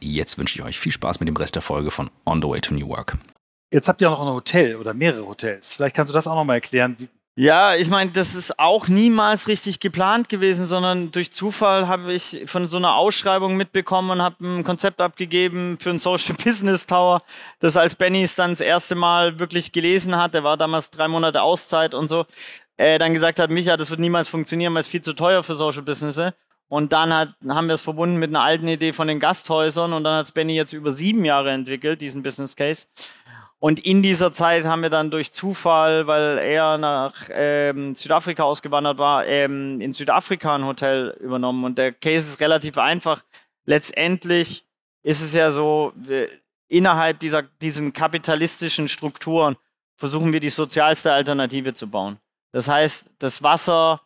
Jetzt 0.00 0.38
wünsche 0.38 0.58
ich 0.58 0.64
euch 0.64 0.78
viel 0.78 0.92
Spaß 0.92 1.20
mit 1.20 1.28
dem 1.28 1.36
Rest 1.36 1.54
der 1.54 1.62
Folge 1.62 1.90
von 1.90 2.10
On 2.26 2.40
the 2.40 2.48
Way 2.48 2.60
to 2.60 2.74
New 2.74 2.88
Work. 2.88 3.16
Jetzt 3.72 3.88
habt 3.88 4.00
ihr 4.00 4.10
auch 4.10 4.18
noch 4.18 4.28
ein 4.28 4.34
Hotel 4.34 4.76
oder 4.76 4.94
mehrere 4.94 5.26
Hotels. 5.26 5.74
Vielleicht 5.74 5.96
kannst 5.96 6.10
du 6.10 6.14
das 6.14 6.26
auch 6.26 6.36
noch 6.36 6.44
mal 6.44 6.54
erklären. 6.54 6.96
Ja, 7.36 7.74
ich 7.74 7.90
meine, 7.90 8.12
das 8.12 8.36
ist 8.36 8.60
auch 8.60 8.86
niemals 8.86 9.48
richtig 9.48 9.80
geplant 9.80 10.28
gewesen, 10.28 10.66
sondern 10.66 11.10
durch 11.10 11.32
Zufall 11.32 11.88
habe 11.88 12.12
ich 12.12 12.44
von 12.46 12.68
so 12.68 12.76
einer 12.76 12.94
Ausschreibung 12.94 13.56
mitbekommen 13.56 14.10
und 14.10 14.22
habe 14.22 14.36
ein 14.46 14.62
Konzept 14.62 15.00
abgegeben 15.00 15.76
für 15.80 15.90
einen 15.90 15.98
Social 15.98 16.36
Business 16.44 16.86
Tower, 16.86 17.22
das 17.58 17.76
als 17.76 17.96
Benny 17.96 18.22
es 18.22 18.36
dann 18.36 18.52
das 18.52 18.60
erste 18.60 18.94
Mal 18.94 19.40
wirklich 19.40 19.72
gelesen 19.72 20.16
hat. 20.16 20.34
Der 20.34 20.44
war 20.44 20.56
damals 20.56 20.90
drei 20.90 21.08
Monate 21.08 21.42
Auszeit 21.42 21.94
und 21.94 22.08
so. 22.08 22.24
Äh, 22.76 23.00
dann 23.00 23.12
gesagt 23.12 23.40
hat, 23.40 23.50
Micha, 23.50 23.76
das 23.76 23.90
wird 23.90 23.98
niemals 23.98 24.28
funktionieren, 24.28 24.72
weil 24.74 24.82
es 24.82 24.88
viel 24.88 25.02
zu 25.02 25.12
teuer 25.12 25.42
für 25.42 25.56
Social 25.56 25.82
Business. 25.82 26.20
Und 26.68 26.92
dann 26.92 27.12
hat, 27.12 27.34
haben 27.48 27.66
wir 27.66 27.74
es 27.74 27.80
verbunden 27.82 28.16
mit 28.16 28.30
einer 28.30 28.42
alten 28.42 28.68
Idee 28.68 28.92
von 28.92 29.06
den 29.06 29.20
Gasthäusern 29.20 29.92
und 29.92 30.04
dann 30.04 30.16
hat 30.16 30.26
es 30.26 30.32
Benny 30.32 30.54
jetzt 30.54 30.72
über 30.72 30.90
sieben 30.90 31.24
Jahre 31.24 31.50
entwickelt, 31.50 32.00
diesen 32.00 32.22
Business 32.22 32.56
Case. 32.56 32.86
Und 33.64 33.80
in 33.80 34.02
dieser 34.02 34.32
Zeit 34.32 34.64
haben 34.66 34.82
wir 34.82 34.90
dann 34.90 35.10
durch 35.10 35.32
Zufall, 35.32 36.06
weil 36.06 36.36
er 36.38 36.76
nach 36.76 37.14
ähm, 37.30 37.94
Südafrika 37.94 38.42
ausgewandert 38.42 38.98
war, 38.98 39.26
ähm, 39.26 39.80
in 39.80 39.94
Südafrika 39.94 40.54
ein 40.54 40.66
Hotel 40.66 41.16
übernommen. 41.20 41.64
Und 41.64 41.78
der 41.78 41.92
Case 41.92 42.28
ist 42.28 42.40
relativ 42.40 42.76
einfach. 42.76 43.22
Letztendlich 43.64 44.66
ist 45.02 45.22
es 45.22 45.32
ja 45.32 45.50
so, 45.50 45.94
wir, 45.96 46.28
innerhalb 46.68 47.20
dieser 47.20 47.42
diesen 47.62 47.94
kapitalistischen 47.94 48.88
Strukturen 48.88 49.56
versuchen 49.96 50.32
wir 50.32 50.40
die 50.40 50.50
sozialste 50.50 51.12
Alternative 51.12 51.72
zu 51.72 51.88
bauen. 51.88 52.18
Das 52.52 52.68
heißt, 52.68 53.06
das 53.18 53.42
Wasser 53.42 54.02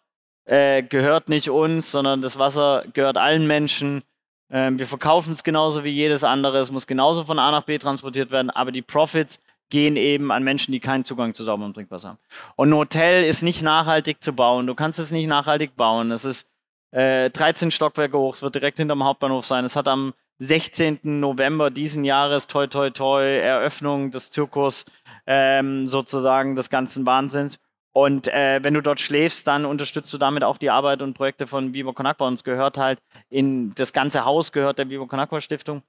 äh, 0.49 0.83
gehört 0.83 1.29
nicht 1.29 1.51
uns, 1.51 1.91
sondern 1.91 2.23
das 2.23 2.39
Wasser 2.39 2.85
gehört 2.95 3.19
allen 3.19 3.47
Menschen. 3.47 4.03
Ähm, 4.51 4.79
wir 4.79 4.87
verkaufen 4.87 5.33
es 5.33 5.45
genauso 5.45 5.85
wie 5.85 5.91
jedes 5.91 6.25
andere. 6.25 6.59
Es 6.59 6.73
muss 6.73 6.87
genauso 6.87 7.25
von 7.25 7.39
A 7.39 7.51
nach 7.51 7.65
B 7.65 7.77
transportiert 7.79 8.31
werden, 8.31 8.51
aber 8.51 8.73
die 8.73 8.83
Profits 8.83 9.41
gehen 9.69 9.97
eben 9.97 10.33
an 10.33 10.45
Menschen, 10.45 10.73
die 10.73 10.81
keinen 10.81 11.05
Zugang 11.05 11.35
zu 11.35 11.45
sauberem 11.45 11.75
Trinkwasser 11.75 12.11
haben. 12.11 12.19
Und 12.57 12.71
ein 12.71 12.77
Hotel 12.77 13.25
ist 13.25 13.43
nicht 13.43 13.61
nachhaltig 13.61 14.23
zu 14.25 14.33
bauen. 14.33 14.67
Du 14.67 14.75
kannst 14.75 14.99
es 14.99 15.11
nicht 15.11 15.27
nachhaltig 15.27 15.77
bauen. 15.77 16.11
Es 16.11 16.25
ist 16.25 16.49
äh, 16.93 17.29
13 17.29 17.71
Stockwerke 17.71 18.17
hoch. 18.17 18.35
Es 18.35 18.43
wird 18.43 18.55
direkt 18.55 18.79
hinterm 18.79 19.05
Hauptbahnhof 19.05 19.45
sein. 19.45 19.67
Es 19.67 19.77
hat 19.77 19.87
am 19.87 20.15
16. 20.39 21.01
November 21.03 21.71
diesen 21.71 22.05
Jahres, 22.05 22.47
toi, 22.47 22.69
toi, 22.69 22.89
toi, 22.89 23.23
Eröffnung 23.23 24.11
des 24.11 24.31
Zirkus 24.31 24.87
ähm, 25.27 25.87
sozusagen 25.87 26.57
des 26.57 26.71
ganzen 26.71 27.05
Wahnsinns. 27.05 27.59
Und 27.99 28.29
äh, 28.29 28.61
wenn 28.63 28.75
du 28.75 28.81
dort 28.81 29.01
schläfst, 29.01 29.45
dann 29.49 29.65
unterstützt 29.65 30.15
du 30.15 30.19
damit 30.19 30.45
auch 30.45 30.57
die 30.57 30.71
Arbeit 30.71 31.03
und 31.03 31.15
Projekte 31.15 31.49
von 31.49 31.75
Vivo 31.75 31.93
Conakwa. 31.93 32.29
Uns 32.29 32.45
gehört 32.45 32.79
halt 32.79 33.01
in 33.29 33.75
das 33.75 33.93
ganze 33.93 34.25
Haus 34.25 34.53
gehört 34.53 34.79
der 34.79 34.89
Vivo 34.89 35.09
Conakwa 35.09 35.41
Stiftung. 35.41 35.83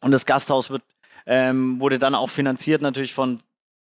Und 0.00 0.10
das 0.10 0.26
Gasthaus 0.26 0.70
wird, 0.70 0.82
ähm, 1.24 1.80
wurde 1.80 2.00
dann 2.00 2.16
auch 2.16 2.30
finanziert 2.30 2.82
natürlich 2.82 3.14
von 3.14 3.38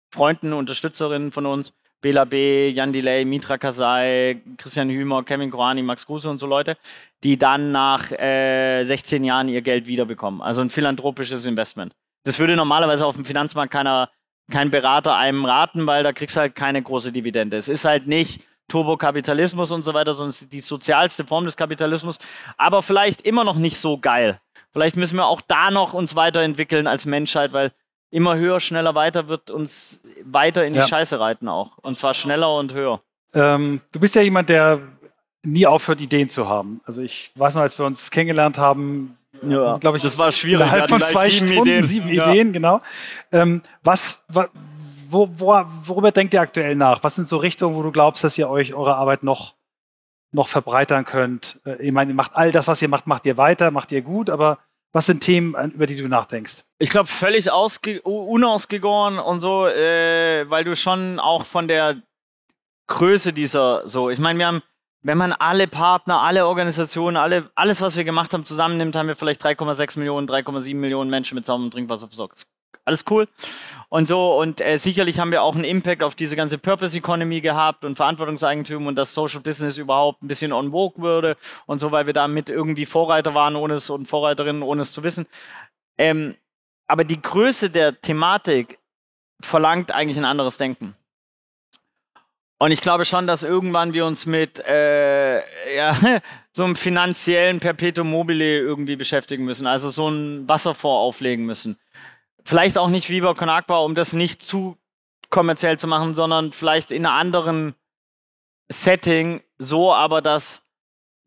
Freunden, 0.09 0.53
Unterstützerinnen 0.53 1.33
von 1.33 1.45
uns. 1.45 1.73
Bela 1.99 2.23
B., 2.23 2.69
Jan 2.69 2.93
Delay, 2.93 3.25
Mitra 3.25 3.57
Kasai, 3.57 4.41
Christian 4.55 4.89
Hümer, 4.89 5.23
Kevin 5.23 5.51
Korani, 5.51 5.81
Max 5.81 6.05
Kruse 6.05 6.29
und 6.29 6.37
so 6.37 6.47
Leute, 6.47 6.77
die 7.25 7.37
dann 7.37 7.73
nach 7.73 8.09
äh, 8.13 8.85
16 8.85 9.21
Jahren 9.25 9.49
ihr 9.49 9.61
Geld 9.61 9.85
wiederbekommen. 9.85 10.41
Also 10.41 10.61
ein 10.61 10.69
philanthropisches 10.69 11.45
Investment. 11.45 11.91
Das 12.23 12.39
würde 12.39 12.55
normalerweise 12.55 13.05
auf 13.05 13.15
dem 13.15 13.25
Finanzmarkt 13.25 13.73
keiner 13.73 14.09
kein 14.49 14.71
Berater 14.71 15.15
einem 15.15 15.45
raten, 15.45 15.87
weil 15.87 16.03
da 16.03 16.13
kriegst 16.13 16.35
du 16.35 16.41
halt 16.41 16.55
keine 16.55 16.81
große 16.81 17.11
Dividende. 17.11 17.57
Es 17.57 17.69
ist 17.69 17.85
halt 17.85 18.07
nicht 18.07 18.45
Turbokapitalismus 18.67 19.71
und 19.71 19.81
so 19.81 19.93
weiter, 19.93 20.13
sondern 20.13 20.35
die 20.49 20.59
sozialste 20.59 21.25
Form 21.25 21.45
des 21.45 21.57
Kapitalismus, 21.57 22.17
aber 22.57 22.81
vielleicht 22.81 23.21
immer 23.21 23.43
noch 23.43 23.55
nicht 23.55 23.77
so 23.77 23.97
geil. 23.97 24.37
Vielleicht 24.71 24.95
müssen 24.95 25.17
wir 25.17 25.25
auch 25.25 25.41
da 25.41 25.71
noch 25.71 25.93
uns 25.93 26.15
weiterentwickeln 26.15 26.87
als 26.87 27.05
Menschheit, 27.05 27.53
weil 27.53 27.71
immer 28.11 28.37
höher, 28.37 28.59
schneller, 28.59 28.95
weiter 28.95 29.27
wird 29.27 29.51
uns 29.51 29.99
weiter 30.23 30.65
in 30.65 30.73
die 30.73 30.79
ja. 30.79 30.87
Scheiße 30.87 31.19
reiten 31.19 31.47
auch. 31.47 31.77
Und 31.79 31.97
zwar 31.97 32.13
schneller 32.13 32.55
und 32.55 32.73
höher. 32.73 33.01
Ähm, 33.33 33.81
du 33.91 33.99
bist 33.99 34.15
ja 34.15 34.21
jemand, 34.21 34.49
der 34.49 34.79
nie 35.43 35.65
aufhört, 35.65 36.01
Ideen 36.01 36.29
zu 36.29 36.47
haben. 36.47 36.81
Also 36.85 37.01
ich 37.01 37.31
weiß 37.35 37.55
noch, 37.55 37.61
als 37.61 37.77
wir 37.77 37.85
uns 37.85 38.11
kennengelernt 38.11 38.57
haben, 38.57 39.17
ja, 39.43 39.77
glaube 39.77 39.97
ich, 39.97 40.03
das 40.03 40.17
war 40.17 40.31
schwierig. 40.31 40.61
Innerhalb 40.61 40.89
von 40.89 41.01
zwei 41.01 41.29
sieben 41.29 41.47
Stunden, 41.47 41.63
Ideen. 41.63 41.83
sieben 41.83 42.09
ja. 42.09 42.29
Ideen, 42.29 42.53
genau. 42.53 42.81
Ähm, 43.31 43.61
was, 43.83 44.19
was 44.27 44.49
wo, 45.09 45.29
wo, 45.37 45.53
worüber 45.85 46.11
denkt 46.11 46.33
ihr 46.33 46.41
aktuell 46.41 46.75
nach? 46.75 47.03
Was 47.03 47.15
sind 47.15 47.27
so 47.27 47.37
Richtungen, 47.37 47.75
wo 47.75 47.83
du 47.83 47.91
glaubst, 47.91 48.23
dass 48.23 48.37
ihr 48.37 48.49
euch 48.49 48.73
eure 48.73 48.95
Arbeit 48.95 49.23
noch, 49.23 49.55
noch 50.31 50.47
verbreitern 50.47 51.05
könnt? 51.05 51.59
Äh, 51.65 51.87
ich 51.87 51.91
meine, 51.91 52.11
ihr 52.11 52.15
macht 52.15 52.35
all 52.35 52.51
das, 52.51 52.67
was 52.67 52.81
ihr 52.81 52.89
macht, 52.89 53.07
macht 53.07 53.25
ihr 53.25 53.37
weiter, 53.37 53.71
macht 53.71 53.91
ihr 53.91 54.01
gut, 54.01 54.29
aber 54.29 54.59
was 54.91 55.05
sind 55.05 55.21
Themen, 55.21 55.71
über 55.71 55.85
die 55.85 55.95
du 55.95 56.07
nachdenkst? 56.07 56.63
Ich 56.79 56.89
glaube, 56.89 57.07
völlig 57.07 57.49
unausgegoren 57.51 59.19
und 59.19 59.39
so, 59.39 59.67
äh, 59.67 60.49
weil 60.49 60.63
du 60.63 60.75
schon 60.75 61.19
auch 61.19 61.45
von 61.45 61.67
der 61.67 62.01
Größe 62.87 63.33
dieser 63.33 63.87
so, 63.87 64.09
ich 64.09 64.19
meine, 64.19 64.39
wir 64.39 64.47
haben 64.47 64.63
wenn 65.01 65.17
man 65.17 65.31
alle 65.33 65.67
Partner, 65.67 66.21
alle 66.21 66.45
Organisationen, 66.45 67.17
alle, 67.17 67.49
alles, 67.55 67.81
was 67.81 67.95
wir 67.95 68.03
gemacht 68.03 68.33
haben, 68.33 68.43
zusammennimmt, 68.43 68.95
haben 68.95 69.07
wir 69.07 69.15
vielleicht 69.15 69.43
3,6 69.43 69.97
Millionen, 69.97 70.27
3,7 70.27 70.75
Millionen 70.75 71.09
Menschen 71.09 71.35
mit 71.35 71.45
sauberem 71.45 71.71
Trinkwasser 71.71 72.07
versorgt. 72.07 72.45
Alles 72.85 73.05
cool. 73.09 73.27
Und 73.89 74.07
so, 74.07 74.35
und 74.37 74.61
äh, 74.61 74.77
sicherlich 74.77 75.19
haben 75.19 75.31
wir 75.31 75.43
auch 75.43 75.55
einen 75.55 75.63
Impact 75.63 76.01
auf 76.01 76.15
diese 76.15 76.35
ganze 76.35 76.57
Purpose 76.57 76.97
Economy 76.97 77.39
gehabt 77.39 77.85
und 77.85 77.95
Verantwortungseigentum 77.95 78.87
und 78.87 78.95
dass 78.95 79.13
Social 79.13 79.41
Business 79.41 79.77
überhaupt 79.77 80.23
ein 80.23 80.27
bisschen 80.27 80.51
on 80.51 80.71
vogue 80.71 81.01
würde 81.01 81.37
und 81.65 81.79
so, 81.79 81.91
weil 81.91 82.07
wir 82.07 82.13
damit 82.13 82.49
irgendwie 82.49 82.85
Vorreiter 82.85 83.35
waren, 83.35 83.55
ohne 83.55 83.75
es 83.75 83.89
und 83.89 84.07
Vorreiterinnen, 84.07 84.63
ohne 84.63 84.81
es 84.81 84.91
zu 84.91 85.03
wissen. 85.03 85.27
Ähm, 85.97 86.35
aber 86.87 87.03
die 87.03 87.21
Größe 87.21 87.69
der 87.69 88.01
Thematik 88.01 88.79
verlangt 89.39 89.91
eigentlich 89.91 90.17
ein 90.17 90.25
anderes 90.25 90.57
Denken. 90.57 90.95
Und 92.61 92.71
ich 92.71 92.81
glaube 92.81 93.05
schon, 93.05 93.25
dass 93.25 93.43
irgendwann 93.43 93.93
wir 93.93 94.05
uns 94.05 94.25
mit 94.25 94.59
äh, 94.59 95.75
ja, 95.75 95.97
so 96.51 96.65
einem 96.65 96.75
finanziellen 96.75 97.59
Perpetuum 97.61 98.09
mobile 98.09 98.59
irgendwie 98.59 98.97
beschäftigen 98.97 99.45
müssen, 99.45 99.65
also 99.65 99.89
so 99.89 100.09
ein 100.09 100.47
Wasserfonds 100.47 100.99
auflegen 100.99 101.45
müssen. 101.45 101.79
Vielleicht 102.43 102.77
auch 102.77 102.89
nicht 102.89 103.09
Viva 103.09 103.33
Con 103.33 103.49
Agua, 103.49 103.79
um 103.79 103.95
das 103.95 104.11
nicht 104.11 104.43
zu 104.43 104.77
kommerziell 105.29 105.79
zu 105.79 105.87
machen, 105.87 106.15
sondern 106.15 106.51
vielleicht 106.51 106.91
in 106.91 107.05
einem 107.05 107.15
anderen 107.15 107.75
Setting, 108.69 109.41
so 109.57 109.93
aber, 109.93 110.21
dass 110.21 110.61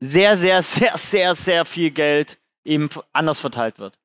sehr, 0.01 0.37
sehr, 0.37 0.63
sehr, 0.63 0.99
sehr, 0.99 1.35
sehr 1.35 1.65
viel 1.65 1.91
Geld 1.93 2.39
eben 2.65 2.91
anders 3.13 3.41
verteilt 3.41 3.79
wird. 3.79 3.99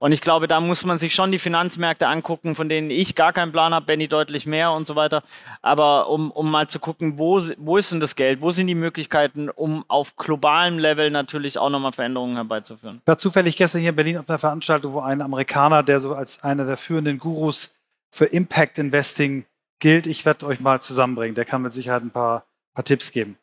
Und 0.00 0.12
ich 0.12 0.22
glaube, 0.22 0.48
da 0.48 0.60
muss 0.60 0.82
man 0.86 0.98
sich 0.98 1.14
schon 1.14 1.30
die 1.30 1.38
Finanzmärkte 1.38 2.08
angucken, 2.08 2.54
von 2.54 2.70
denen 2.70 2.90
ich 2.90 3.14
gar 3.14 3.34
keinen 3.34 3.52
Plan 3.52 3.74
habe, 3.74 3.84
Benny 3.84 4.08
deutlich 4.08 4.46
mehr 4.46 4.72
und 4.72 4.86
so 4.86 4.96
weiter. 4.96 5.22
Aber 5.60 6.08
um, 6.08 6.30
um 6.30 6.50
mal 6.50 6.68
zu 6.68 6.78
gucken, 6.78 7.18
wo, 7.18 7.38
wo 7.58 7.76
ist 7.76 7.92
denn 7.92 8.00
das 8.00 8.16
Geld, 8.16 8.40
wo 8.40 8.50
sind 8.50 8.66
die 8.66 8.74
Möglichkeiten, 8.74 9.50
um 9.50 9.84
auf 9.88 10.16
globalem 10.16 10.78
Level 10.78 11.10
natürlich 11.10 11.58
auch 11.58 11.68
nochmal 11.68 11.92
Veränderungen 11.92 12.36
herbeizuführen. 12.36 13.00
Ich 13.02 13.06
war 13.06 13.18
zufällig 13.18 13.58
gestern 13.58 13.82
hier 13.82 13.90
in 13.90 13.96
Berlin 13.96 14.16
auf 14.16 14.28
einer 14.30 14.38
Veranstaltung, 14.38 14.94
wo 14.94 15.00
ein 15.00 15.20
Amerikaner, 15.20 15.82
der 15.82 16.00
so 16.00 16.14
als 16.14 16.42
einer 16.42 16.64
der 16.64 16.78
führenden 16.78 17.18
Gurus 17.18 17.70
für 18.10 18.24
Impact 18.24 18.78
Investing 18.78 19.44
gilt, 19.80 20.06
ich 20.06 20.24
werde 20.24 20.46
euch 20.46 20.60
mal 20.60 20.80
zusammenbringen. 20.80 21.34
Der 21.34 21.44
kann 21.44 21.60
mit 21.60 21.74
Sicherheit 21.74 22.02
ein 22.02 22.10
paar, 22.10 22.46
paar 22.74 22.86
Tipps 22.86 23.12
geben. 23.12 23.36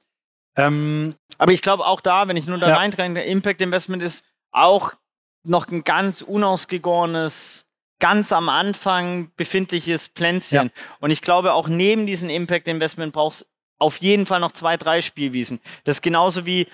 Ähm, 0.55 1.13
Aber 1.37 1.51
ich 1.51 1.61
glaube 1.61 1.85
auch 1.85 2.01
da, 2.01 2.27
wenn 2.27 2.35
ich 2.35 2.47
nur 2.47 2.57
da 2.57 2.69
ja. 2.69 2.77
reintrete, 2.77 3.19
Impact 3.19 3.61
Investment 3.61 4.01
ist 4.01 4.25
auch 4.51 4.93
noch 5.43 5.67
ein 5.67 5.83
ganz 5.83 6.21
unausgegorenes, 6.21 7.65
ganz 7.99 8.31
am 8.31 8.49
Anfang 8.49 9.31
befindliches 9.35 10.07
Pflänzchen. 10.07 10.67
Ja. 10.67 10.83
Und 10.99 11.11
ich 11.11 11.21
glaube, 11.21 11.53
auch 11.53 11.67
neben 11.67 12.05
diesem 12.05 12.29
Impact 12.29 12.67
Investment 12.67 13.13
brauchst 13.13 13.45
auf 13.79 13.97
jeden 13.97 14.25
Fall 14.25 14.39
noch 14.39 14.51
zwei, 14.51 14.77
drei 14.77 15.01
Spielwiesen. 15.01 15.59
Das 15.83 15.97
ist 15.97 16.01
genauso 16.01 16.45
wie 16.45 16.67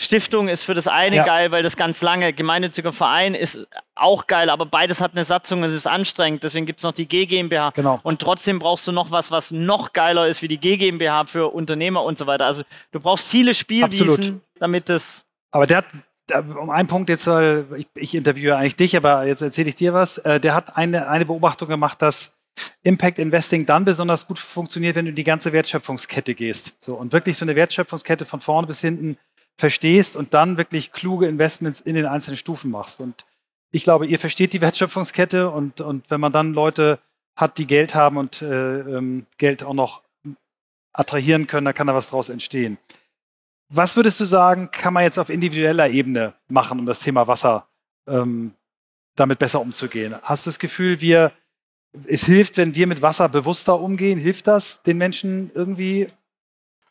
Stiftung 0.00 0.48
ist 0.48 0.62
für 0.62 0.72
das 0.72 0.88
eine 0.88 1.16
ja. 1.16 1.24
geil, 1.24 1.52
weil 1.52 1.62
das 1.62 1.76
ganz 1.76 2.00
lange, 2.00 2.32
gemeinnütziger 2.32 2.90
Verein 2.90 3.34
ist 3.34 3.68
auch 3.94 4.26
geil, 4.26 4.48
aber 4.48 4.64
beides 4.64 5.00
hat 5.00 5.12
eine 5.12 5.24
Satzung, 5.24 5.62
es 5.62 5.74
ist 5.74 5.86
anstrengend, 5.86 6.42
deswegen 6.42 6.64
gibt 6.64 6.78
es 6.78 6.84
noch 6.84 6.92
die 6.92 7.06
G 7.06 7.26
GmbH. 7.26 7.70
Genau. 7.74 8.00
Und 8.02 8.22
trotzdem 8.22 8.60
brauchst 8.60 8.86
du 8.86 8.92
noch 8.92 9.10
was, 9.10 9.30
was 9.30 9.50
noch 9.50 9.92
geiler 9.92 10.26
ist 10.26 10.40
wie 10.40 10.48
die 10.48 10.56
G 10.56 10.78
GmbH 10.78 11.26
für 11.26 11.48
Unternehmer 11.48 12.02
und 12.02 12.16
so 12.16 12.26
weiter. 12.26 12.46
Also 12.46 12.62
du 12.92 13.00
brauchst 13.00 13.26
viele 13.26 13.52
Spielwiesen, 13.52 14.08
Absolut. 14.08 14.40
damit 14.58 14.88
das. 14.88 15.26
Aber 15.50 15.66
der 15.66 15.78
hat 15.78 15.86
um 16.32 16.70
einen 16.70 16.88
Punkt 16.88 17.10
jetzt, 17.10 17.26
weil 17.26 17.66
ich, 17.76 17.86
ich 17.94 18.14
interviewe 18.14 18.56
eigentlich 18.56 18.76
dich, 18.76 18.96
aber 18.96 19.26
jetzt 19.26 19.42
erzähle 19.42 19.68
ich 19.68 19.74
dir 19.74 19.92
was. 19.92 20.18
Äh, 20.18 20.40
der 20.40 20.54
hat 20.54 20.76
eine, 20.76 21.08
eine 21.08 21.26
Beobachtung 21.26 21.68
gemacht, 21.68 22.00
dass 22.02 22.32
Impact 22.82 23.18
Investing 23.18 23.66
dann 23.66 23.84
besonders 23.84 24.26
gut 24.26 24.38
funktioniert, 24.38 24.96
wenn 24.96 25.06
du 25.06 25.10
in 25.10 25.16
die 25.16 25.24
ganze 25.24 25.52
Wertschöpfungskette 25.52 26.34
gehst. 26.34 26.74
So, 26.80 26.94
und 26.94 27.12
wirklich 27.12 27.36
so 27.36 27.44
eine 27.44 27.56
Wertschöpfungskette 27.56 28.26
von 28.26 28.40
vorne 28.40 28.66
bis 28.66 28.80
hinten 28.80 29.16
verstehst 29.56 30.16
und 30.16 30.34
dann 30.34 30.56
wirklich 30.56 30.92
kluge 30.92 31.26
Investments 31.26 31.80
in 31.80 31.94
den 31.94 32.06
einzelnen 32.06 32.36
Stufen 32.36 32.70
machst. 32.70 33.00
Und 33.00 33.24
ich 33.72 33.84
glaube, 33.84 34.06
ihr 34.06 34.18
versteht 34.18 34.52
die 34.52 34.60
Wertschöpfungskette 34.60 35.50
und, 35.50 35.80
und 35.80 36.10
wenn 36.10 36.20
man 36.20 36.32
dann 36.32 36.52
Leute 36.52 36.98
hat, 37.36 37.58
die 37.58 37.66
Geld 37.66 37.94
haben 37.94 38.16
und 38.16 38.42
äh, 38.42 38.80
ähm, 38.80 39.26
Geld 39.38 39.62
auch 39.62 39.74
noch 39.74 40.02
attrahieren 40.92 41.46
können, 41.46 41.66
dann 41.66 41.74
kann 41.74 41.86
da 41.86 41.94
was 41.94 42.10
draus 42.10 42.28
entstehen. 42.28 42.78
Was 43.72 43.94
würdest 43.94 44.18
du 44.18 44.24
sagen, 44.24 44.72
kann 44.72 44.92
man 44.92 45.04
jetzt 45.04 45.18
auf 45.18 45.30
individueller 45.30 45.88
Ebene 45.88 46.34
machen, 46.48 46.80
um 46.80 46.86
das 46.86 46.98
Thema 46.98 47.28
Wasser 47.28 47.68
ähm, 48.08 48.52
damit 49.14 49.38
besser 49.38 49.60
umzugehen? 49.60 50.16
Hast 50.22 50.44
du 50.44 50.50
das 50.50 50.58
Gefühl, 50.58 51.00
wir, 51.00 51.30
es 52.08 52.24
hilft, 52.24 52.56
wenn 52.56 52.74
wir 52.74 52.88
mit 52.88 53.00
Wasser 53.00 53.28
bewusster 53.28 53.78
umgehen? 53.78 54.18
Hilft 54.18 54.48
das 54.48 54.82
den 54.82 54.98
Menschen 54.98 55.52
irgendwie? 55.54 56.08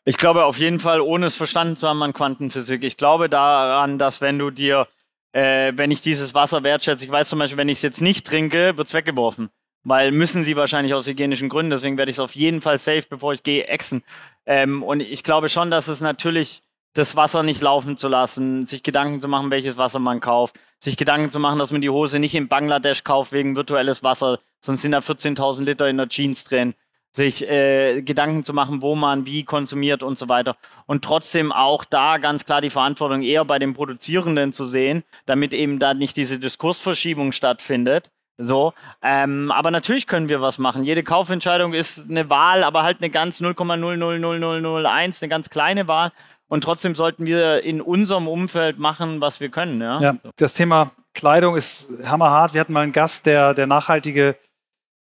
Ich 0.06 0.16
glaube 0.16 0.46
auf 0.46 0.56
jeden 0.56 0.80
Fall, 0.80 1.02
ohne 1.02 1.26
es 1.26 1.34
verstanden 1.34 1.76
zu 1.76 1.86
haben 1.86 2.02
an 2.02 2.14
Quantenphysik. 2.14 2.82
Ich 2.82 2.96
glaube 2.96 3.28
daran, 3.28 3.98
dass 3.98 4.22
wenn 4.22 4.38
du 4.38 4.50
dir, 4.50 4.88
äh, 5.32 5.74
wenn 5.76 5.90
ich 5.90 6.00
dieses 6.00 6.32
Wasser 6.32 6.64
wertschätze, 6.64 7.04
ich 7.04 7.10
weiß 7.10 7.28
zum 7.28 7.40
Beispiel, 7.40 7.58
wenn 7.58 7.68
ich 7.68 7.78
es 7.78 7.82
jetzt 7.82 8.00
nicht 8.00 8.26
trinke, 8.26 8.78
wird 8.78 8.88
es 8.88 8.94
weggeworfen. 8.94 9.50
Weil 9.84 10.12
müssen 10.12 10.44
sie 10.44 10.56
wahrscheinlich 10.56 10.94
aus 10.94 11.06
hygienischen 11.06 11.50
Gründen, 11.50 11.70
deswegen 11.70 11.98
werde 11.98 12.10
ich 12.10 12.16
es 12.16 12.20
auf 12.20 12.34
jeden 12.34 12.62
Fall 12.62 12.78
safe, 12.78 13.04
bevor 13.08 13.34
ich 13.34 13.42
gehe, 13.42 13.66
exen. 13.66 14.02
Ähm, 14.46 14.82
und 14.82 15.00
ich 15.00 15.24
glaube 15.24 15.50
schon, 15.50 15.70
dass 15.70 15.86
es 15.86 16.00
natürlich 16.00 16.62
das 16.94 17.16
Wasser 17.16 17.42
nicht 17.42 17.62
laufen 17.62 17.96
zu 17.96 18.08
lassen, 18.08 18.66
sich 18.66 18.82
Gedanken 18.82 19.20
zu 19.20 19.28
machen, 19.28 19.50
welches 19.50 19.76
Wasser 19.76 19.98
man 19.98 20.20
kauft, 20.20 20.58
sich 20.80 20.96
Gedanken 20.96 21.30
zu 21.30 21.38
machen, 21.38 21.58
dass 21.58 21.72
man 21.72 21.80
die 21.80 21.90
Hose 21.90 22.18
nicht 22.18 22.34
in 22.34 22.48
Bangladesch 22.48 23.04
kauft 23.04 23.32
wegen 23.32 23.56
virtuelles 23.56 24.02
Wasser, 24.02 24.40
sonst 24.60 24.82
sind 24.82 24.92
da 24.92 24.98
14.000 24.98 25.62
Liter 25.62 25.88
in 25.88 25.98
der 25.98 26.08
Jeans 26.08 26.44
drin, 26.44 26.74
sich 27.12 27.48
äh, 27.48 28.02
Gedanken 28.02 28.44
zu 28.44 28.52
machen, 28.52 28.82
wo 28.82 28.94
man 28.94 29.26
wie 29.26 29.44
konsumiert 29.44 30.02
und 30.02 30.18
so 30.18 30.28
weiter. 30.28 30.56
Und 30.86 31.04
trotzdem 31.04 31.52
auch 31.52 31.84
da 31.84 32.18
ganz 32.18 32.44
klar 32.44 32.60
die 32.60 32.70
Verantwortung 32.70 33.22
eher 33.22 33.44
bei 33.44 33.58
den 33.58 33.74
Produzierenden 33.74 34.52
zu 34.52 34.66
sehen, 34.66 35.02
damit 35.26 35.52
eben 35.52 35.78
da 35.78 35.94
nicht 35.94 36.16
diese 36.16 36.38
Diskursverschiebung 36.38 37.32
stattfindet. 37.32 38.10
So, 38.42 38.72
ähm, 39.02 39.50
aber 39.50 39.70
natürlich 39.70 40.06
können 40.06 40.30
wir 40.30 40.40
was 40.40 40.56
machen. 40.56 40.82
Jede 40.82 41.02
Kaufentscheidung 41.02 41.74
ist 41.74 42.08
eine 42.08 42.30
Wahl, 42.30 42.64
aber 42.64 42.84
halt 42.84 42.98
eine 43.00 43.10
ganz 43.10 43.38
0,000001, 43.40 45.22
eine 45.22 45.28
ganz 45.28 45.50
kleine 45.50 45.88
Wahl. 45.88 46.10
Und 46.50 46.64
trotzdem 46.64 46.96
sollten 46.96 47.26
wir 47.26 47.62
in 47.62 47.80
unserem 47.80 48.26
Umfeld 48.26 48.78
machen, 48.78 49.20
was 49.20 49.38
wir 49.38 49.50
können. 49.50 49.80
Ja, 49.80 50.00
ja 50.00 50.16
das 50.34 50.52
Thema 50.54 50.90
Kleidung 51.14 51.56
ist 51.56 51.88
hammerhart. 52.04 52.54
Wir 52.54 52.60
hatten 52.60 52.72
mal 52.72 52.82
einen 52.82 52.92
Gast, 52.92 53.24
der, 53.24 53.54
der 53.54 53.68
nachhaltige 53.68 54.34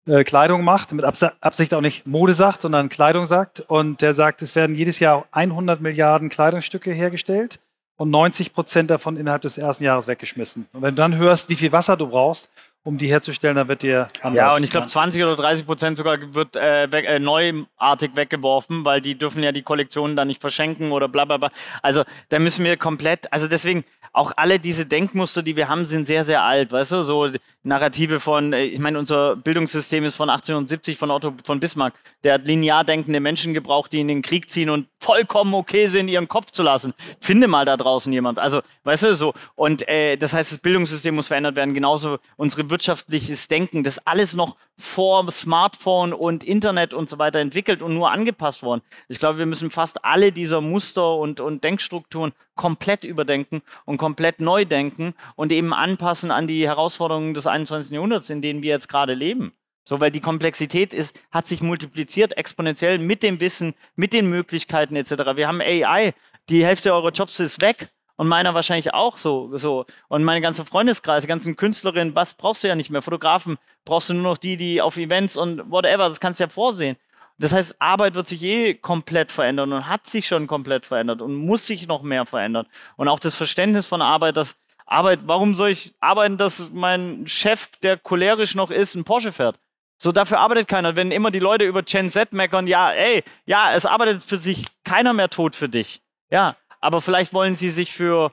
äh, 0.06 0.22
Kleidung 0.22 0.62
macht, 0.62 0.92
mit 0.92 1.04
Absicht 1.04 1.74
auch 1.74 1.80
nicht 1.80 2.06
Mode 2.06 2.34
sagt, 2.34 2.60
sondern 2.60 2.88
Kleidung 2.88 3.26
sagt. 3.26 3.58
Und 3.58 4.02
der 4.02 4.14
sagt, 4.14 4.40
es 4.40 4.54
werden 4.54 4.76
jedes 4.76 5.00
Jahr 5.00 5.26
100 5.32 5.80
Milliarden 5.80 6.28
Kleidungsstücke 6.28 6.92
hergestellt 6.92 7.58
und 7.96 8.10
90 8.10 8.54
Prozent 8.54 8.90
davon 8.90 9.16
innerhalb 9.16 9.42
des 9.42 9.58
ersten 9.58 9.82
Jahres 9.82 10.06
weggeschmissen. 10.06 10.68
Und 10.72 10.82
wenn 10.82 10.94
du 10.94 11.02
dann 11.02 11.16
hörst, 11.16 11.48
wie 11.48 11.56
viel 11.56 11.72
Wasser 11.72 11.96
du 11.96 12.06
brauchst, 12.06 12.50
um 12.84 12.98
die 12.98 13.08
herzustellen, 13.08 13.56
dann 13.56 13.68
wird 13.68 13.82
dir 13.82 14.06
anders. 14.22 14.52
Ja, 14.52 14.56
und 14.56 14.64
ich 14.64 14.70
glaube 14.70 14.88
20 14.88 15.22
oder 15.22 15.36
30 15.36 15.66
Prozent 15.66 15.98
sogar 15.98 16.18
wird 16.34 16.56
äh, 16.56 16.90
weg, 16.90 17.04
äh, 17.06 17.18
neuartig 17.18 18.16
weggeworfen, 18.16 18.84
weil 18.84 19.00
die 19.00 19.16
dürfen 19.16 19.42
ja 19.42 19.52
die 19.52 19.62
Kollektionen 19.62 20.16
dann 20.16 20.28
nicht 20.28 20.40
verschenken 20.40 20.90
oder 20.90 21.08
bla 21.08 21.24
bla 21.24 21.36
bla. 21.36 21.50
Also 21.80 22.04
da 22.30 22.38
müssen 22.38 22.64
wir 22.64 22.76
komplett, 22.76 23.32
also 23.32 23.46
deswegen, 23.46 23.84
auch 24.14 24.32
alle 24.36 24.58
diese 24.58 24.84
Denkmuster, 24.84 25.42
die 25.42 25.56
wir 25.56 25.68
haben, 25.68 25.86
sind 25.86 26.06
sehr, 26.06 26.24
sehr 26.24 26.42
alt, 26.42 26.70
weißt 26.70 26.92
du? 26.92 27.02
So 27.02 27.30
Narrative 27.62 28.20
von, 28.20 28.52
äh, 28.52 28.64
ich 28.64 28.78
meine, 28.78 28.98
unser 28.98 29.36
Bildungssystem 29.36 30.04
ist 30.04 30.16
von 30.16 30.28
1870 30.28 30.98
von 30.98 31.10
Otto 31.10 31.32
von 31.44 31.60
Bismarck. 31.60 31.94
Der 32.22 32.34
hat 32.34 32.46
linear 32.46 32.84
denkende 32.84 33.20
Menschen 33.20 33.54
gebraucht, 33.54 33.92
die 33.92 34.00
in 34.00 34.08
den 34.08 34.20
Krieg 34.20 34.50
ziehen 34.50 34.68
und 34.68 34.86
vollkommen 35.00 35.54
okay 35.54 35.86
sind, 35.86 36.08
ihren 36.08 36.28
Kopf 36.28 36.50
zu 36.50 36.62
lassen. 36.62 36.92
Finde 37.20 37.48
mal 37.48 37.64
da 37.64 37.76
draußen 37.76 38.12
jemand. 38.12 38.38
Also, 38.38 38.60
weißt 38.84 39.04
du, 39.04 39.14
so. 39.14 39.32
Und 39.54 39.88
äh, 39.88 40.16
das 40.16 40.34
heißt, 40.34 40.52
das 40.52 40.58
Bildungssystem 40.58 41.14
muss 41.14 41.28
verändert 41.28 41.56
werden. 41.56 41.72
Genauso 41.72 42.18
unsere 42.36 42.64
wirtschaftliches 42.72 43.46
Denken. 43.46 43.84
Das 43.84 44.04
alles 44.04 44.34
noch 44.34 44.56
vor 44.76 45.30
Smartphone 45.30 46.12
und 46.12 46.42
Internet 46.42 46.92
und 46.92 47.08
so 47.08 47.18
weiter 47.18 47.38
entwickelt 47.38 47.82
und 47.82 47.94
nur 47.94 48.10
angepasst 48.10 48.64
worden. 48.64 48.82
Ich 49.06 49.20
glaube, 49.20 49.38
wir 49.38 49.46
müssen 49.46 49.70
fast 49.70 50.04
alle 50.04 50.32
dieser 50.32 50.60
Muster 50.60 51.14
und, 51.14 51.40
und 51.40 51.62
Denkstrukturen 51.62 52.32
komplett 52.56 53.04
überdenken 53.04 53.62
und 53.84 53.98
komplett 53.98 54.40
neu 54.40 54.64
denken 54.64 55.14
und 55.36 55.52
eben 55.52 55.72
anpassen 55.72 56.32
an 56.32 56.48
die 56.48 56.66
Herausforderungen 56.66 57.34
des 57.34 57.46
21. 57.46 57.92
Jahrhunderts, 57.92 58.28
in 58.28 58.42
denen 58.42 58.64
wir 58.64 58.70
jetzt 58.70 58.88
gerade 58.88 59.14
leben. 59.14 59.52
So, 59.84 60.00
weil 60.00 60.10
die 60.10 60.20
Komplexität 60.20 60.94
ist, 60.94 61.20
hat 61.30 61.46
sich 61.46 61.60
multipliziert 61.60 62.36
exponentiell 62.36 62.98
mit 62.98 63.22
dem 63.22 63.40
Wissen, 63.40 63.74
mit 63.94 64.12
den 64.12 64.28
Möglichkeiten 64.28 64.96
etc. 64.96 65.36
Wir 65.36 65.46
haben 65.48 65.60
AI, 65.60 66.14
die 66.48 66.64
Hälfte 66.64 66.92
eurer 66.92 67.10
Jobs 67.10 67.38
ist 67.40 67.62
weg 67.62 67.88
und 68.22 68.28
meiner 68.28 68.54
wahrscheinlich 68.54 68.94
auch 68.94 69.16
so, 69.16 69.50
so. 69.58 69.84
Und 70.06 70.22
meine 70.22 70.40
ganze 70.40 70.64
Freundeskreise, 70.64 71.26
ganzen 71.26 71.56
Künstlerinnen, 71.56 72.14
was 72.14 72.34
brauchst 72.34 72.62
du 72.62 72.68
ja 72.68 72.76
nicht 72.76 72.88
mehr? 72.88 73.02
Fotografen 73.02 73.58
brauchst 73.84 74.10
du 74.10 74.14
nur 74.14 74.22
noch 74.22 74.38
die, 74.38 74.56
die 74.56 74.80
auf 74.80 74.96
Events 74.96 75.36
und 75.36 75.68
whatever, 75.72 76.08
das 76.08 76.20
kannst 76.20 76.38
du 76.38 76.44
ja 76.44 76.48
vorsehen. 76.48 76.96
Das 77.38 77.52
heißt, 77.52 77.74
Arbeit 77.80 78.14
wird 78.14 78.28
sich 78.28 78.40
eh 78.44 78.74
komplett 78.74 79.32
verändern 79.32 79.72
und 79.72 79.88
hat 79.88 80.06
sich 80.06 80.28
schon 80.28 80.46
komplett 80.46 80.86
verändert 80.86 81.20
und 81.20 81.34
muss 81.34 81.66
sich 81.66 81.88
noch 81.88 82.04
mehr 82.04 82.24
verändern. 82.24 82.68
Und 82.96 83.08
auch 83.08 83.18
das 83.18 83.34
Verständnis 83.34 83.86
von 83.86 84.02
Arbeit, 84.02 84.36
dass 84.36 84.54
Arbeit, 84.86 85.22
warum 85.24 85.54
soll 85.54 85.70
ich 85.70 85.92
arbeiten, 85.98 86.38
dass 86.38 86.70
mein 86.70 87.26
Chef, 87.26 87.70
der 87.82 87.96
cholerisch 87.96 88.54
noch 88.54 88.70
ist, 88.70 88.94
ein 88.94 89.02
Porsche 89.02 89.32
fährt? 89.32 89.58
So, 89.98 90.12
dafür 90.12 90.38
arbeitet 90.38 90.68
keiner. 90.68 90.94
Wenn 90.94 91.10
immer 91.10 91.32
die 91.32 91.40
Leute 91.40 91.64
über 91.64 91.82
Gen 91.82 92.08
Z 92.08 92.32
meckern, 92.34 92.68
ja, 92.68 92.92
ey, 92.92 93.24
ja, 93.46 93.74
es 93.74 93.84
arbeitet 93.84 94.22
für 94.22 94.36
sich 94.36 94.66
keiner 94.84 95.12
mehr 95.12 95.28
tot 95.28 95.56
für 95.56 95.68
dich. 95.68 96.02
Ja, 96.30 96.54
aber 96.82 97.00
vielleicht 97.00 97.32
wollen 97.32 97.54
sie 97.54 97.70
sich 97.70 97.92
für 97.92 98.32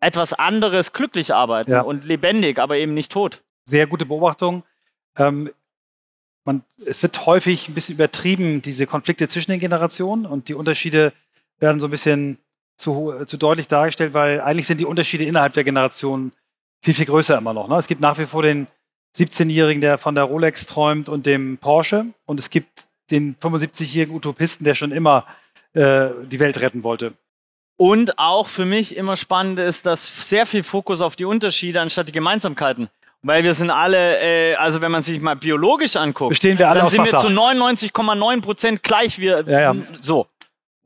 etwas 0.00 0.32
anderes 0.32 0.92
glücklich 0.92 1.32
arbeiten 1.32 1.70
ja. 1.70 1.80
und 1.82 2.04
lebendig, 2.04 2.58
aber 2.58 2.76
eben 2.76 2.94
nicht 2.94 3.12
tot. 3.12 3.42
Sehr 3.64 3.86
gute 3.86 4.06
Beobachtung. 4.06 4.64
Ähm, 5.16 5.50
man, 6.44 6.62
es 6.84 7.02
wird 7.02 7.26
häufig 7.26 7.68
ein 7.68 7.74
bisschen 7.74 7.94
übertrieben, 7.94 8.62
diese 8.62 8.86
Konflikte 8.86 9.28
zwischen 9.28 9.50
den 9.50 9.60
Generationen 9.60 10.26
und 10.26 10.48
die 10.48 10.54
Unterschiede 10.54 11.12
werden 11.58 11.80
so 11.80 11.88
ein 11.88 11.90
bisschen 11.90 12.38
zu, 12.76 13.12
zu 13.26 13.36
deutlich 13.36 13.68
dargestellt, 13.68 14.14
weil 14.14 14.40
eigentlich 14.40 14.66
sind 14.66 14.80
die 14.80 14.84
Unterschiede 14.84 15.24
innerhalb 15.24 15.54
der 15.54 15.64
Generation 15.64 16.32
viel, 16.82 16.94
viel 16.94 17.06
größer 17.06 17.38
immer 17.38 17.54
noch. 17.54 17.68
Ne? 17.68 17.76
Es 17.76 17.86
gibt 17.86 18.00
nach 18.00 18.18
wie 18.18 18.26
vor 18.26 18.42
den 18.42 18.68
17-Jährigen, 19.16 19.80
der 19.80 19.98
von 19.98 20.14
der 20.14 20.24
Rolex 20.24 20.66
träumt 20.66 21.08
und 21.08 21.26
dem 21.26 21.58
Porsche 21.58 22.06
und 22.26 22.38
es 22.38 22.50
gibt 22.50 22.86
den 23.10 23.36
75-jährigen 23.36 24.14
Utopisten, 24.14 24.64
der 24.64 24.74
schon 24.74 24.92
immer 24.92 25.26
äh, 25.72 26.10
die 26.26 26.38
Welt 26.38 26.60
retten 26.60 26.82
wollte. 26.82 27.14
Und 27.76 28.18
auch 28.18 28.48
für 28.48 28.64
mich 28.64 28.96
immer 28.96 29.16
spannend 29.16 29.58
ist, 29.58 29.84
dass 29.84 30.28
sehr 30.28 30.46
viel 30.46 30.62
Fokus 30.62 31.02
auf 31.02 31.14
die 31.16 31.26
Unterschiede 31.26 31.80
anstatt 31.80 32.08
die 32.08 32.12
Gemeinsamkeiten. 32.12 32.88
Weil 33.22 33.44
wir 33.44 33.54
sind 33.54 33.70
alle, 33.70 34.20
äh, 34.20 34.54
also 34.54 34.80
wenn 34.80 34.92
man 34.92 35.02
sich 35.02 35.20
mal 35.20 35.34
biologisch 35.36 35.96
anguckt, 35.96 36.30
Bestehen 36.30 36.58
wir 36.58 36.68
alle 36.68 36.80
dann 36.80 36.90
sind 36.90 37.00
Wasser. 37.00 37.24
wir 37.24 37.28
zu 37.28 37.88
99,9 37.88 38.40
Prozent 38.40 38.82
gleich. 38.82 39.18
Wir, 39.18 39.44
ja, 39.48 39.60
ja. 39.60 39.76
So. 40.00 40.26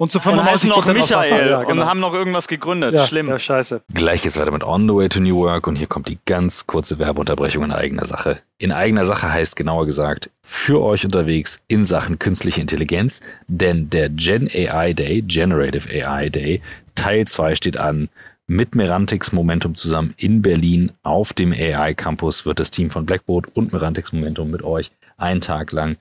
Und 0.01 0.11
zu 0.11 0.19
95 0.19 0.71
noch 0.71 0.87
Michael 0.87 1.51
ja, 1.51 1.63
genau. 1.63 1.83
und 1.83 1.87
haben 1.87 2.01
noch 2.01 2.15
irgendwas 2.15 2.49
gegründet. 2.49 2.95
Ja, 2.95 3.07
Schlimm. 3.07 3.29
Ja, 3.29 3.39
scheiße. 3.39 3.83
Gleich 3.93 4.23
geht's 4.23 4.39
weiter 4.39 4.51
mit 4.51 4.65
On 4.65 4.89
the 4.89 4.95
Way 4.95 5.11
to 5.11 5.21
New 5.21 5.37
Work 5.37 5.67
und 5.67 5.77
hier 5.77 5.89
kommt 5.89 6.09
die 6.09 6.19
ganz 6.25 6.67
kurze 6.67 6.99
Werbeunterbrechung 6.99 7.65
in 7.65 7.71
eigener 7.71 8.07
Sache. 8.07 8.39
In 8.57 8.73
eigener 8.73 9.05
Sache 9.05 9.31
heißt 9.31 9.57
genauer 9.57 9.85
gesagt 9.85 10.31
für 10.43 10.81
euch 10.81 11.05
unterwegs 11.05 11.59
in 11.69 11.85
Sachen 11.85 12.19
künstliche 12.19 12.63
Intelligenz, 12.63 13.21
denn 13.47 13.91
der 13.91 14.09
Gen 14.09 14.49
AI 14.49 14.95
Day, 14.95 15.21
Generative 15.21 15.91
AI 15.91 16.31
Day, 16.31 16.63
Teil 16.95 17.27
2 17.27 17.55
steht 17.55 17.77
an. 17.77 18.09
Mit 18.47 18.75
Merantix 18.75 19.33
Momentum 19.33 19.75
zusammen 19.75 20.15
in 20.17 20.41
Berlin 20.41 20.93
auf 21.03 21.35
dem 21.35 21.53
AI 21.53 21.93
Campus 21.93 22.47
wird 22.47 22.59
das 22.59 22.71
Team 22.71 22.89
von 22.89 23.05
Blackboard 23.05 23.55
und 23.55 23.75
Merantix 23.75 24.15
Momentum 24.15 24.51
mit 24.51 24.63
euch 24.65 24.93
einen 25.19 25.43
Tag 25.43 25.73
lang 25.73 25.99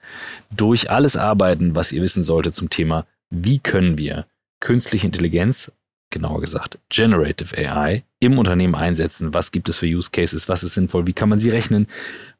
durch 0.55 0.89
alles 0.89 1.17
arbeiten, 1.17 1.75
was 1.75 1.91
ihr 1.91 2.01
wissen 2.01 2.23
solltet 2.23 2.55
zum 2.55 2.69
Thema 2.69 3.05
wie 3.29 3.59
können 3.59 3.97
wir 3.97 4.25
künstliche 4.59 5.05
Intelligenz, 5.05 5.71
genauer 6.11 6.41
gesagt 6.41 6.79
Generative 6.89 7.57
AI, 7.57 8.03
im 8.19 8.37
Unternehmen 8.37 8.75
einsetzen? 8.75 9.33
Was 9.33 9.51
gibt 9.51 9.69
es 9.69 9.77
für 9.77 9.85
Use 9.85 10.09
Cases? 10.11 10.49
Was 10.49 10.63
ist 10.63 10.73
sinnvoll? 10.73 11.07
Wie 11.07 11.13
kann 11.13 11.29
man 11.29 11.39
sie 11.39 11.49
rechnen? 11.49 11.87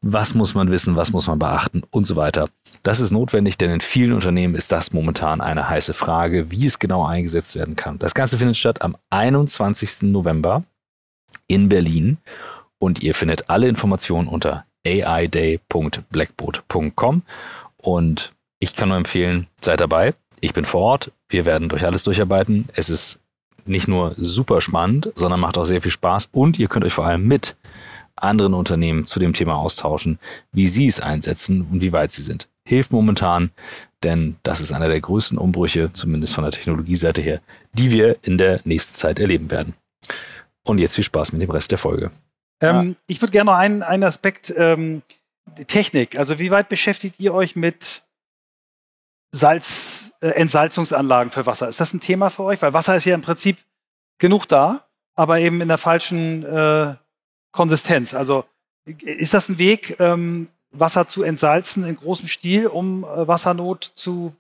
Was 0.02 0.34
muss 0.34 0.56
man 0.56 0.72
wissen? 0.72 0.96
Was 0.96 1.12
muss 1.12 1.28
man 1.28 1.40
beachten? 1.40 1.84
Und 1.92 2.06
so 2.06 2.16
weiter. 2.16 2.50
Das 2.84 3.00
ist 3.00 3.12
notwendig, 3.12 3.58
denn 3.58 3.70
in 3.70 3.82
vielen 3.82 4.14
Unternehmen 4.14 4.56
ist 4.56 4.72
das 4.72 4.92
momentan 4.92 5.42
eine 5.42 5.70
heiße 5.70 5.94
Frage, 5.94 6.52
wie 6.52 6.66
es 6.66 6.80
genau 6.80 7.06
eingesetzt 7.06 7.56
werden 7.56 7.76
kann. 7.76 8.00
Das 8.00 8.14
Ganze 8.14 8.38
findet 8.38 8.58
statt 8.58 8.82
am 8.82 8.96
21. 9.10 10.04
November 10.04 10.64
in 11.48 11.70
Berlin 11.70 12.18
und 12.80 13.04
ihr 13.04 13.14
findet 13.14 13.50
alle 13.50 13.68
Informationen 13.68 14.28
unter 14.28 14.66
aiday.blackboard.com 14.86 17.22
und 17.78 18.34
ich 18.60 18.76
kann 18.76 18.90
nur 18.90 18.98
empfehlen, 18.98 19.48
seid 19.62 19.82
dabei. 19.82 20.14
Ich 20.42 20.54
bin 20.54 20.66
vor 20.66 20.82
Ort. 20.82 21.12
Wir 21.28 21.46
werden 21.46 21.70
durch 21.70 21.86
alles 21.86 22.04
durcharbeiten. 22.04 22.68
Es 22.74 22.90
ist 22.90 23.20
nicht 23.66 23.88
nur 23.88 24.16
super 24.18 24.62
spannend, 24.62 25.12
sondern 25.16 25.40
macht 25.40 25.58
auch 25.58 25.66
sehr 25.66 25.82
viel 25.82 25.92
Spaß 25.92 26.30
und 26.32 26.60
ihr 26.60 26.68
könnt 26.68 26.86
euch 26.86 26.94
vor 26.94 27.06
allem 27.06 27.28
mit 27.28 27.56
anderen 28.16 28.54
Unternehmen 28.54 29.06
zu 29.06 29.20
dem 29.20 29.34
Thema 29.34 29.56
austauschen, 29.56 30.20
wie 30.52 30.66
sie 30.66 30.88
es 30.88 31.00
einsetzen 31.00 31.68
und 31.72 31.82
wie 31.82 31.94
weit 31.94 32.12
sie 32.12 32.22
sind. 32.22 32.50
Hilft 32.66 32.92
momentan, 32.92 33.52
denn 34.04 34.38
das 34.44 34.62
ist 34.62 34.72
einer 34.72 34.88
der 34.88 35.00
größten 35.00 35.38
Umbrüche, 35.38 35.92
zumindest 35.94 36.34
von 36.34 36.44
der 36.44 36.52
Technologieseite 36.52 37.22
her, 37.22 37.42
die 37.74 37.92
wir 37.92 38.18
in 38.22 38.38
der 38.38 38.62
nächsten 38.66 38.96
Zeit 38.96 39.20
erleben 39.20 39.52
werden. 39.52 39.74
Und 40.64 40.80
jetzt 40.80 40.96
viel 40.96 41.04
Spaß 41.04 41.32
mit 41.32 41.42
dem 41.42 41.50
Rest 41.50 41.72
der 41.72 41.78
Folge. 41.78 42.12
Ähm, 42.62 42.90
ja. 42.90 42.96
Ich 43.08 43.22
würde 43.22 43.32
gerne 43.32 43.52
noch 43.52 43.58
einen, 43.58 43.84
einen 43.84 44.04
Aspekt 44.04 44.54
ähm, 44.56 45.02
Technik. 45.68 46.20
Also 46.20 46.40
wie 46.40 46.52
weit 46.52 46.70
beschäftigt 46.70 47.16
ihr 47.20 47.34
euch 47.34 47.56
mit 47.56 48.04
Salz, 49.32 50.11
äh, 50.21 50.30
Entsalzungsanlagen 50.30 51.32
für 51.32 51.45
Wasser. 51.45 51.67
Ist 51.67 51.80
das 51.80 51.93
ein 51.93 51.99
Thema 51.99 52.30
für 52.30 52.43
euch? 52.43 52.61
Weil 52.61 52.73
Wasser 52.73 52.95
ist 52.95 53.05
ja 53.05 53.15
im 53.15 53.21
Prinzip 53.21 53.57
genug 54.17 54.47
da, 54.47 54.86
aber 55.15 55.39
eben 55.39 55.61
in 55.61 55.67
der 55.67 55.77
falschen 55.77 56.45
äh, 56.45 56.95
Konsistenz. 57.51 58.13
Also 58.13 58.45
ist 58.86 59.34
das 59.34 59.49
ein 59.49 59.57
Weg, 59.57 59.97
ähm, 59.99 60.49
Wasser 60.71 61.07
zu 61.07 61.23
entsalzen 61.23 61.84
in 61.84 61.95
großem 61.95 62.27
Stil, 62.27 62.67
um 62.67 63.03
äh, 63.03 63.27
Wassernot 63.27 63.91
zu 63.95 64.36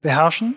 beherrschen? 0.00 0.56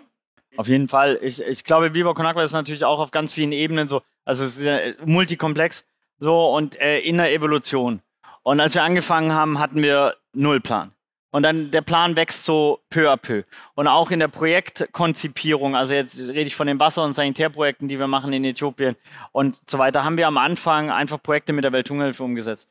Auf 0.56 0.68
jeden 0.68 0.88
Fall. 0.88 1.18
Ich, 1.22 1.40
ich 1.40 1.64
glaube, 1.64 1.94
Viva 1.94 2.12
Con 2.12 2.26
ist 2.38 2.52
natürlich 2.52 2.84
auch 2.84 2.98
auf 2.98 3.10
ganz 3.10 3.32
vielen 3.32 3.52
Ebenen 3.52 3.88
so, 3.88 4.02
also 4.24 4.44
es 4.44 4.58
ist 4.58 4.64
ja 4.64 4.78
multikomplex 5.04 5.84
so 6.18 6.54
und 6.54 6.78
äh, 6.80 6.98
in 7.00 7.16
der 7.16 7.32
Evolution. 7.32 8.00
Und 8.42 8.60
als 8.60 8.74
wir 8.74 8.82
angefangen 8.82 9.32
haben, 9.32 9.58
hatten 9.58 9.82
wir 9.82 10.16
null 10.32 10.60
Plan. 10.60 10.92
Und 11.32 11.42
dann 11.42 11.70
der 11.70 11.80
Plan 11.80 12.14
wächst 12.14 12.44
so 12.44 12.80
peu 12.90 13.10
à 13.10 13.16
peu. 13.16 13.42
Und 13.74 13.88
auch 13.88 14.10
in 14.10 14.20
der 14.20 14.28
Projektkonzipierung, 14.28 15.74
also 15.74 15.94
jetzt 15.94 16.16
rede 16.28 16.42
ich 16.42 16.54
von 16.54 16.66
den 16.66 16.78
Wasser- 16.78 17.02
und 17.04 17.14
Sanitärprojekten, 17.14 17.88
die 17.88 17.98
wir 17.98 18.06
machen 18.06 18.34
in 18.34 18.44
Äthiopien 18.44 18.96
und 19.32 19.58
so 19.68 19.78
weiter, 19.78 20.04
haben 20.04 20.18
wir 20.18 20.26
am 20.26 20.36
Anfang 20.36 20.90
einfach 20.90 21.20
Projekte 21.22 21.54
mit 21.54 21.64
der 21.64 21.72
Welthungerhilfe 21.72 22.22
umgesetzt. 22.22 22.68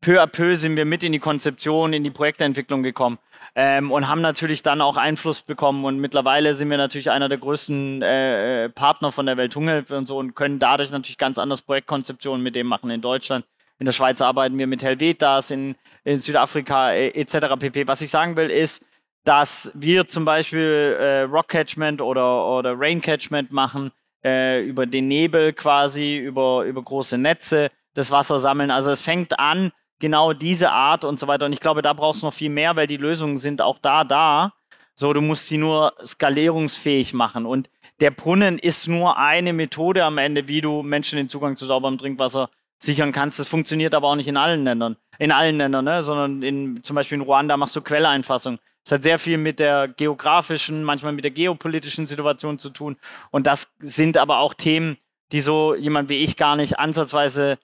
Peu 0.00 0.18
à 0.18 0.26
peu 0.26 0.56
sind 0.56 0.76
wir 0.76 0.86
mit 0.86 1.02
in 1.02 1.12
die 1.12 1.18
Konzeption, 1.18 1.92
in 1.92 2.02
die 2.02 2.10
Projektentwicklung 2.10 2.82
gekommen 2.82 3.18
ähm, 3.54 3.92
und 3.92 4.08
haben 4.08 4.22
natürlich 4.22 4.62
dann 4.62 4.80
auch 4.80 4.96
Einfluss 4.96 5.42
bekommen. 5.42 5.84
Und 5.84 5.98
mittlerweile 5.98 6.54
sind 6.54 6.70
wir 6.70 6.78
natürlich 6.78 7.10
einer 7.10 7.28
der 7.28 7.36
größten 7.36 8.00
äh, 8.00 8.70
Partner 8.70 9.12
von 9.12 9.26
der 9.26 9.36
Welthungerhilfe 9.36 9.98
und 9.98 10.06
so 10.06 10.16
und 10.16 10.34
können 10.34 10.58
dadurch 10.58 10.90
natürlich 10.90 11.18
ganz 11.18 11.36
anders 11.36 11.60
Projektkonzeptionen 11.60 12.42
mit 12.42 12.54
dem 12.54 12.66
machen 12.66 12.88
in 12.88 13.02
Deutschland. 13.02 13.44
In 13.80 13.86
der 13.86 13.92
Schweiz 13.92 14.20
arbeiten 14.20 14.58
wir 14.58 14.66
mit 14.66 14.82
Helvetas, 14.82 15.50
in, 15.50 15.74
in 16.04 16.20
Südafrika 16.20 16.92
äh, 16.92 17.08
etc. 17.18 17.56
pp. 17.58 17.88
Was 17.88 18.02
ich 18.02 18.10
sagen 18.10 18.36
will, 18.36 18.50
ist, 18.50 18.84
dass 19.24 19.72
wir 19.74 20.06
zum 20.06 20.26
Beispiel 20.26 20.96
äh, 21.00 21.22
Rock 21.22 21.48
Catchment 21.48 22.02
oder, 22.02 22.46
oder 22.46 22.74
Rain 22.78 23.00
Catchment 23.00 23.52
machen, 23.52 23.90
äh, 24.22 24.62
über 24.62 24.84
den 24.84 25.08
Nebel 25.08 25.54
quasi, 25.54 26.18
über, 26.18 26.64
über 26.64 26.82
große 26.82 27.16
Netze 27.16 27.70
das 27.94 28.10
Wasser 28.10 28.38
sammeln. 28.38 28.70
Also 28.70 28.90
es 28.90 29.00
fängt 29.00 29.38
an, 29.38 29.72
genau 29.98 30.34
diese 30.34 30.72
Art 30.72 31.06
und 31.06 31.18
so 31.18 31.26
weiter. 31.26 31.46
Und 31.46 31.54
ich 31.54 31.60
glaube, 31.60 31.80
da 31.80 31.94
brauchst 31.94 32.20
du 32.20 32.26
noch 32.26 32.34
viel 32.34 32.50
mehr, 32.50 32.76
weil 32.76 32.86
die 32.86 32.98
Lösungen 32.98 33.38
sind 33.38 33.62
auch 33.62 33.78
da, 33.78 34.04
da. 34.04 34.52
So, 34.94 35.14
du 35.14 35.22
musst 35.22 35.46
sie 35.46 35.56
nur 35.56 35.94
skalierungsfähig 36.04 37.14
machen. 37.14 37.46
Und 37.46 37.70
der 38.00 38.10
Brunnen 38.10 38.58
ist 38.58 38.88
nur 38.88 39.16
eine 39.16 39.54
Methode 39.54 40.04
am 40.04 40.18
Ende, 40.18 40.48
wie 40.48 40.60
du 40.60 40.82
Menschen 40.82 41.16
den 41.16 41.30
Zugang 41.30 41.56
zu 41.56 41.64
sauberem 41.64 41.96
Trinkwasser 41.96 42.50
sichern 42.82 43.12
kannst. 43.12 43.38
Das 43.38 43.48
funktioniert 43.48 43.94
aber 43.94 44.08
auch 44.08 44.16
nicht 44.16 44.28
in 44.28 44.36
allen 44.36 44.64
Ländern, 44.64 44.96
in 45.18 45.32
allen 45.32 45.58
Ländern, 45.58 45.84
ne? 45.84 46.02
sondern 46.02 46.42
in, 46.42 46.82
zum 46.82 46.96
Beispiel 46.96 47.16
in 47.16 47.22
Ruanda 47.22 47.56
machst 47.56 47.76
du 47.76 47.80
Quelleinfassung. 47.80 48.58
Das 48.84 48.92
hat 48.92 49.02
sehr 49.02 49.18
viel 49.18 49.36
mit 49.36 49.58
der 49.58 49.88
geografischen, 49.88 50.84
manchmal 50.84 51.12
mit 51.12 51.24
der 51.24 51.30
geopolitischen 51.30 52.06
Situation 52.06 52.58
zu 52.58 52.70
tun. 52.70 52.96
Und 53.30 53.46
das 53.46 53.68
sind 53.78 54.16
aber 54.16 54.38
auch 54.38 54.54
Themen, 54.54 54.96
die 55.32 55.40
so 55.40 55.74
jemand 55.74 56.08
wie 56.08 56.24
ich 56.24 56.36
gar 56.36 56.56
nicht 56.56 56.78
ansatzweise 56.78 57.58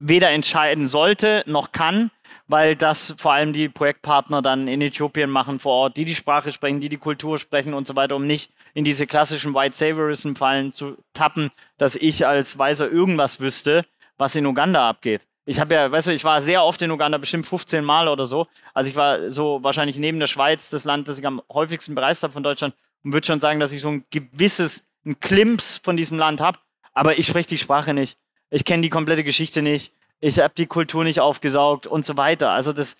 weder 0.00 0.30
entscheiden 0.30 0.88
sollte 0.88 1.44
noch 1.46 1.72
kann, 1.72 2.10
weil 2.46 2.76
das 2.76 3.14
vor 3.16 3.32
allem 3.32 3.52
die 3.52 3.68
Projektpartner 3.68 4.42
dann 4.42 4.68
in 4.68 4.82
Äthiopien 4.82 5.30
machen 5.30 5.58
vor 5.58 5.72
Ort, 5.72 5.96
die 5.96 6.04
die 6.04 6.14
Sprache 6.14 6.52
sprechen, 6.52 6.80
die 6.80 6.88
die 6.88 6.98
Kultur 6.98 7.38
sprechen 7.38 7.74
und 7.74 7.86
so 7.86 7.96
weiter, 7.96 8.16
um 8.16 8.26
nicht 8.26 8.50
in 8.74 8.84
diese 8.84 9.06
klassischen 9.06 9.54
White 9.54 9.76
Saviorism-Fallen 9.76 10.72
zu 10.72 10.96
tappen, 11.12 11.50
dass 11.78 11.96
ich 11.96 12.26
als 12.26 12.58
Weiser 12.58 12.90
irgendwas 12.90 13.40
wüsste, 13.40 13.84
was 14.16 14.34
in 14.34 14.46
Uganda 14.46 14.88
abgeht. 14.88 15.26
Ich 15.46 15.60
habe 15.60 15.74
ja, 15.74 15.92
weißt 15.92 16.06
du, 16.06 16.12
ich 16.12 16.24
war 16.24 16.40
sehr 16.40 16.64
oft 16.64 16.80
in 16.80 16.90
Uganda, 16.90 17.18
bestimmt 17.18 17.46
15 17.46 17.84
Mal 17.84 18.08
oder 18.08 18.24
so. 18.24 18.46
Also 18.72 18.88
ich 18.88 18.96
war 18.96 19.28
so 19.28 19.62
wahrscheinlich 19.62 19.98
neben 19.98 20.18
der 20.18 20.26
Schweiz 20.26 20.70
das 20.70 20.84
Land, 20.84 21.08
das 21.08 21.18
ich 21.18 21.26
am 21.26 21.42
häufigsten 21.52 21.94
bereist 21.94 22.22
habe 22.22 22.32
von 22.32 22.42
Deutschland 22.42 22.74
und 23.02 23.12
würde 23.12 23.26
schon 23.26 23.40
sagen, 23.40 23.60
dass 23.60 23.72
ich 23.72 23.82
so 23.82 23.90
ein 23.90 24.04
gewisses, 24.10 24.82
ein 25.04 25.20
Klimps 25.20 25.80
von 25.84 25.96
diesem 25.96 26.18
Land 26.18 26.40
habe. 26.40 26.58
Aber 26.94 27.18
ich 27.18 27.26
spreche 27.26 27.48
die 27.48 27.58
Sprache 27.58 27.92
nicht. 27.92 28.18
Ich 28.50 28.64
kenne 28.64 28.82
die 28.82 28.88
komplette 28.88 29.24
Geschichte 29.24 29.60
nicht. 29.60 29.92
Ich 30.20 30.38
habe 30.38 30.54
die 30.56 30.66
Kultur 30.66 31.04
nicht 31.04 31.20
aufgesaugt 31.20 31.86
und 31.86 32.06
so 32.06 32.16
weiter. 32.16 32.50
Also 32.50 32.72
das, 32.72 32.96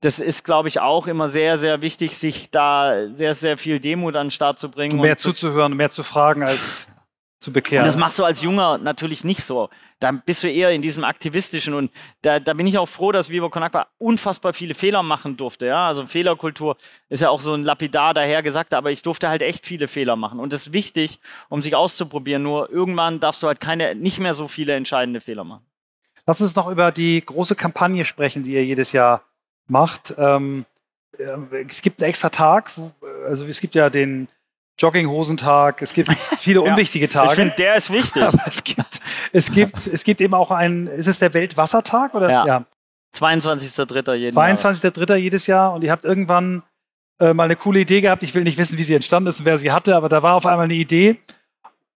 das 0.00 0.18
ist, 0.18 0.42
glaube 0.42 0.66
ich, 0.68 0.80
auch 0.80 1.06
immer 1.06 1.28
sehr, 1.28 1.58
sehr 1.58 1.80
wichtig, 1.80 2.16
sich 2.16 2.50
da 2.50 3.06
sehr, 3.06 3.34
sehr 3.34 3.56
viel 3.56 3.78
Demut 3.78 4.16
an 4.16 4.26
den 4.26 4.30
Start 4.32 4.58
zu 4.58 4.68
bringen. 4.70 4.94
Und 4.94 5.02
mehr 5.02 5.12
und 5.12 5.20
zuzuhören, 5.20 5.76
mehr 5.76 5.90
zu 5.90 6.02
fragen 6.02 6.42
als 6.42 6.88
zu 7.44 7.52
bekehren. 7.52 7.84
Und 7.84 7.86
das 7.86 7.96
machst 7.96 8.18
du 8.18 8.24
als 8.24 8.40
Junger 8.40 8.78
natürlich 8.78 9.22
nicht 9.22 9.44
so. 9.44 9.68
Da 10.00 10.10
bist 10.10 10.42
du 10.42 10.50
eher 10.50 10.70
in 10.70 10.82
diesem 10.82 11.04
aktivistischen 11.04 11.74
und 11.74 11.92
da, 12.22 12.40
da 12.40 12.54
bin 12.54 12.66
ich 12.66 12.78
auch 12.78 12.88
froh, 12.88 13.12
dass 13.12 13.28
Viva 13.28 13.48
Con 13.48 13.62
Agua 13.62 13.86
unfassbar 13.98 14.52
viele 14.52 14.74
Fehler 14.74 15.02
machen 15.02 15.36
durfte. 15.36 15.66
Ja, 15.66 15.86
also 15.86 16.06
Fehlerkultur 16.06 16.76
ist 17.08 17.20
ja 17.20 17.28
auch 17.28 17.40
so 17.40 17.54
ein 17.54 17.62
lapidar 17.62 18.14
dahergesagt, 18.14 18.74
aber 18.74 18.90
ich 18.90 19.02
durfte 19.02 19.28
halt 19.28 19.42
echt 19.42 19.64
viele 19.64 19.86
Fehler 19.86 20.16
machen 20.16 20.40
und 20.40 20.52
das 20.52 20.66
ist 20.68 20.72
wichtig, 20.72 21.20
um 21.48 21.62
sich 21.62 21.76
auszuprobieren. 21.76 22.42
Nur 22.42 22.70
irgendwann 22.70 23.20
darfst 23.20 23.42
du 23.42 23.46
halt 23.46 23.60
keine, 23.60 23.94
nicht 23.94 24.18
mehr 24.18 24.34
so 24.34 24.48
viele 24.48 24.74
entscheidende 24.74 25.20
Fehler 25.20 25.44
machen. 25.44 25.64
Lass 26.26 26.40
uns 26.40 26.56
noch 26.56 26.68
über 26.68 26.90
die 26.90 27.24
große 27.24 27.54
Kampagne 27.54 28.04
sprechen, 28.04 28.42
die 28.42 28.54
ihr 28.54 28.64
jedes 28.64 28.92
Jahr 28.92 29.22
macht. 29.66 30.14
Ähm, 30.16 30.64
äh, 31.18 31.64
es 31.68 31.82
gibt 31.82 32.00
einen 32.00 32.08
extra 32.08 32.30
Tag, 32.30 32.70
also 33.26 33.44
es 33.44 33.60
gibt 33.60 33.74
ja 33.74 33.90
den 33.90 34.28
Jogginghosentag, 34.78 35.82
es 35.82 35.92
gibt 35.92 36.12
viele 36.38 36.64
ja. 36.64 36.70
unwichtige 36.70 37.08
Tage. 37.08 37.30
Ich 37.30 37.34
finde, 37.34 37.54
der 37.56 37.76
ist 37.76 37.90
wichtig. 37.92 38.22
Aber 38.22 38.42
es 38.46 38.64
gibt, 38.64 39.00
es 39.32 39.50
gibt, 39.50 39.86
es 39.86 40.04
gibt 40.04 40.20
eben 40.20 40.34
auch 40.34 40.50
einen, 40.50 40.86
ist 40.86 41.06
es 41.06 41.18
der 41.18 41.32
Weltwassertag 41.34 42.14
oder? 42.14 42.30
Ja. 42.30 42.46
ja. 42.46 42.64
22.3. 43.16 44.14
jeden 44.14 44.36
22.3. 44.36 45.14
jedes 45.16 45.46
Jahr 45.46 45.72
und 45.72 45.84
ihr 45.84 45.92
habt 45.92 46.04
irgendwann 46.04 46.62
äh, 47.20 47.32
mal 47.32 47.44
eine 47.44 47.54
coole 47.54 47.80
Idee 47.80 48.00
gehabt. 48.00 48.24
Ich 48.24 48.34
will 48.34 48.42
nicht 48.42 48.58
wissen, 48.58 48.76
wie 48.76 48.82
sie 48.82 48.94
entstanden 48.94 49.28
ist 49.28 49.38
und 49.38 49.44
wer 49.44 49.56
sie 49.56 49.70
hatte, 49.70 49.94
aber 49.94 50.08
da 50.08 50.22
war 50.22 50.34
auf 50.34 50.46
einmal 50.46 50.64
eine 50.64 50.74
Idee, 50.74 51.20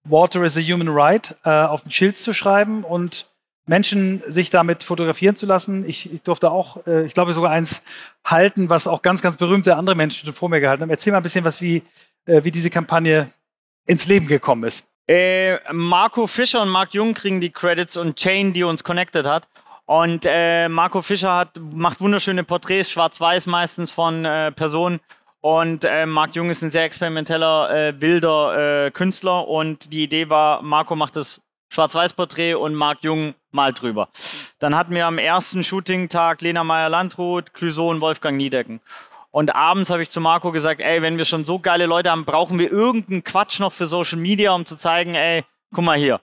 Water 0.05 0.43
is 0.45 0.57
a 0.57 0.61
Human 0.61 0.89
Right 0.89 1.37
äh, 1.45 1.51
auf 1.51 1.85
ein 1.85 1.91
Schild 1.91 2.17
zu 2.17 2.33
schreiben 2.33 2.85
und 2.85 3.27
Menschen 3.67 4.23
sich 4.27 4.49
damit 4.51 4.83
fotografieren 4.83 5.37
zu 5.37 5.45
lassen. 5.45 5.87
Ich, 5.87 6.13
ich 6.13 6.23
durfte 6.23 6.51
auch, 6.51 6.87
äh, 6.87 7.05
ich 7.05 7.15
glaube 7.15 7.33
sogar 7.35 7.51
eins 7.51 7.83
halten, 8.25 8.71
was 8.71 8.87
auch 8.87 9.03
ganz, 9.03 9.21
ganz 9.21 9.37
berühmte 9.37 9.77
andere 9.77 9.95
Menschen 9.95 10.25
schon 10.25 10.35
vor 10.35 10.49
mir 10.49 10.61
gehalten 10.61 10.83
haben. 10.83 10.91
Erzähl 10.91 11.13
mal 11.13 11.19
ein 11.19 11.23
bisschen 11.23 11.45
was, 11.45 11.61
wie, 11.61 11.83
äh, 12.29 12.45
wie 12.45 12.53
diese 12.53 12.71
Kampagne 12.71 13.31
ins 13.87 14.07
Leben 14.07 14.27
gekommen 14.27 14.65
ist. 14.65 14.85
Äh, 15.09 15.59
Marco 15.73 16.27
Fischer 16.27 16.63
und 16.63 16.69
Marc 16.69 16.93
Jung 16.93 17.15
kriegen 17.15 17.41
die 17.41 17.51
Credits 17.51 17.97
und 17.97 18.17
Chain, 18.17 18.53
die 18.53 18.63
uns 18.63 18.85
connected 18.85 19.27
hat. 19.27 19.49
Und 19.87 20.27
äh, 20.27 20.69
Marco 20.69 21.01
Fischer 21.01 21.35
hat, 21.35 21.59
macht 21.59 22.01
wunderschöne 22.01 22.45
Porträts, 22.45 22.91
schwarz-weiß 22.91 23.47
meistens 23.47 23.91
von 23.91 24.27
äh, 24.27 24.53
Personen. 24.53 25.01
Und 25.41 25.87
äh, 25.87 26.05
Marc 26.05 26.37
Jung 26.37 26.51
ist 26.51 26.63
ein 26.63 26.71
sehr 26.71 26.85
experimenteller, 26.85 27.71
äh, 27.71 28.01
wilder 28.01 28.87
äh, 28.87 28.91
Künstler. 28.91 29.49
Und 29.49 29.91
die 29.93 30.03
Idee 30.03 30.29
war, 30.29 30.63
Marco 30.63 30.95
macht 30.95 31.17
das 31.17 31.41
Schwarz-Weiß-Porträt 31.71 32.55
und 32.55 32.75
Marc 32.75 33.03
Jung 33.03 33.35
malt 33.51 33.81
drüber. 33.81 34.09
Dann 34.59 34.77
hatten 34.77 34.95
wir 34.95 35.07
am 35.07 35.19
ersten 35.19 35.63
Shooting-Tag 35.63 36.43
Lena 36.43 36.65
Meyer-Landrut, 36.65 37.55
Clouseau 37.55 37.89
und 37.89 38.01
Wolfgang 38.01 38.37
Niedecken. 38.37 38.81
Und 39.39 39.55
abends 39.55 39.89
habe 39.89 40.03
ich 40.03 40.11
zu 40.11 40.21
Marco 40.21 40.51
gesagt, 40.51 40.81
ey, 40.81 41.01
wenn 41.01 41.17
wir 41.17 41.25
schon 41.25 41.45
so 41.45 41.61
geile 41.61 41.87
Leute 41.87 42.11
haben, 42.11 42.25
brauchen 42.25 42.59
wir 42.59 42.73
irgendeinen 42.73 43.23
Quatsch 43.23 43.61
noch 43.61 43.73
für 43.73 43.87
Social 43.87 44.19
Media, 44.19 44.53
um 44.53 44.67
zu 44.67 44.77
zeigen, 44.77 45.15
ey, 45.15 45.45
guck 45.73 45.85
mal 45.85 45.97
hier. 45.97 46.21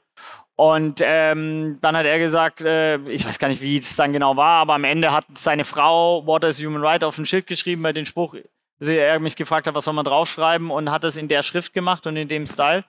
Und 0.58 1.00
ähm, 1.02 1.78
dann 1.80 1.96
hat 1.96 2.06
er 2.06 2.20
gesagt, 2.20 2.60
äh, 2.60 2.98
ich 3.10 3.26
weiß 3.26 3.40
gar 3.40 3.48
nicht, 3.48 3.62
wie 3.62 3.78
es 3.78 3.96
dann 3.96 4.12
genau 4.12 4.36
war, 4.36 4.60
aber 4.60 4.74
am 4.74 4.84
Ende 4.84 5.14
hat 5.14 5.24
seine 5.38 5.64
Frau 5.64 6.28
Water 6.28 6.50
is 6.50 6.62
Human 6.62 6.84
Right 6.84 7.06
auf 7.06 7.18
ein 7.18 7.26
Schild 7.26 7.48
geschrieben 7.48 7.84
bei 7.84 7.94
den 7.94 8.06
Spruch, 8.06 8.36
er 8.82 9.20
mich 9.22 9.38
gefragt 9.38 9.68
hat, 9.68 9.76
was 9.76 9.86
soll 9.86 9.94
man 9.94 10.04
draufschreiben 10.04 10.70
und 10.70 10.92
hat 10.92 11.06
es 11.06 11.16
in 11.16 11.30
der 11.30 11.42
Schrift 11.42 11.72
gemacht 11.72 12.08
und 12.08 12.18
in 12.18 12.28
dem 12.28 12.46
Style. 12.46 12.84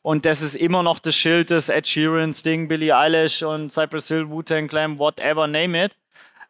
Und 0.00 0.26
das 0.26 0.42
ist 0.42 0.54
immer 0.54 0.84
noch 0.84 1.00
das 1.00 1.16
Schild 1.16 1.50
des 1.50 1.68
Ed 1.68 1.88
Sheeran, 1.88 2.32
Sting, 2.34 2.68
Billie 2.68 2.96
Eilish 2.96 3.42
und 3.42 3.72
Cypress 3.72 4.06
Hill, 4.06 4.30
Wu-Tang 4.30 4.68
Clan, 4.68 5.00
whatever, 5.00 5.48
name 5.48 5.86
it. 5.86 5.96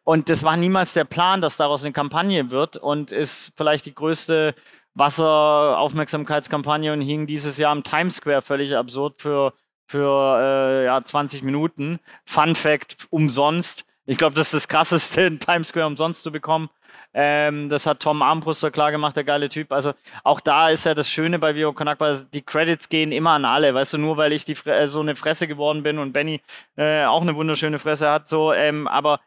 Und 0.03 0.29
das 0.29 0.43
war 0.43 0.57
niemals 0.57 0.93
der 0.93 1.05
Plan, 1.05 1.41
dass 1.41 1.57
daraus 1.57 1.83
eine 1.83 1.93
Kampagne 1.93 2.51
wird 2.51 2.77
und 2.77 3.11
ist 3.11 3.53
vielleicht 3.55 3.85
die 3.85 3.95
größte 3.95 4.53
Wasseraufmerksamkeitskampagne 4.95 6.93
und 6.93 7.01
hing 7.01 7.25
dieses 7.25 7.57
Jahr 7.57 7.73
im 7.75 7.83
Times 7.83 8.17
Square 8.17 8.41
völlig 8.41 8.75
absurd 8.75 9.21
für 9.21 9.53
für 9.85 10.39
äh, 10.41 10.85
ja, 10.85 11.03
20 11.03 11.43
Minuten. 11.43 11.99
Fun 12.25 12.55
Fact, 12.55 13.07
umsonst. 13.09 13.85
Ich 14.05 14.17
glaube, 14.17 14.35
das 14.35 14.47
ist 14.47 14.53
das 14.53 14.67
Krasseste, 14.67 15.21
in 15.21 15.39
Times 15.39 15.69
Square 15.69 15.87
umsonst 15.87 16.23
zu 16.23 16.31
bekommen. 16.31 16.69
Ähm, 17.13 17.69
das 17.69 17.85
hat 17.85 17.99
Tom 17.99 18.23
Armbruster 18.23 18.71
klar 18.71 18.91
gemacht, 18.91 19.15
der 19.15 19.23
geile 19.23 19.49
Typ. 19.49 19.71
Also 19.71 19.93
auch 20.23 20.39
da 20.39 20.69
ist 20.69 20.85
ja 20.85 20.95
das 20.95 21.11
Schöne 21.11 21.37
bei 21.37 21.53
Vio 21.53 21.71
Konakwa, 21.71 22.13
die 22.33 22.41
Credits 22.41 22.89
gehen 22.89 23.11
immer 23.11 23.31
an 23.31 23.45
alle. 23.45 23.73
Weißt 23.73 23.93
du, 23.93 23.99
nur 23.99 24.17
weil 24.17 24.33
ich 24.33 24.45
die, 24.45 24.57
äh, 24.65 24.87
so 24.87 24.99
eine 24.99 25.15
Fresse 25.15 25.47
geworden 25.47 25.83
bin 25.83 25.99
und 25.99 26.11
Benny 26.11 26.41
äh, 26.75 27.05
auch 27.05 27.21
eine 27.21 27.35
wunderschöne 27.35 27.77
Fresse 27.77 28.09
hat, 28.09 28.27
so, 28.27 28.51
ähm, 28.51 28.87
aber 28.87 29.19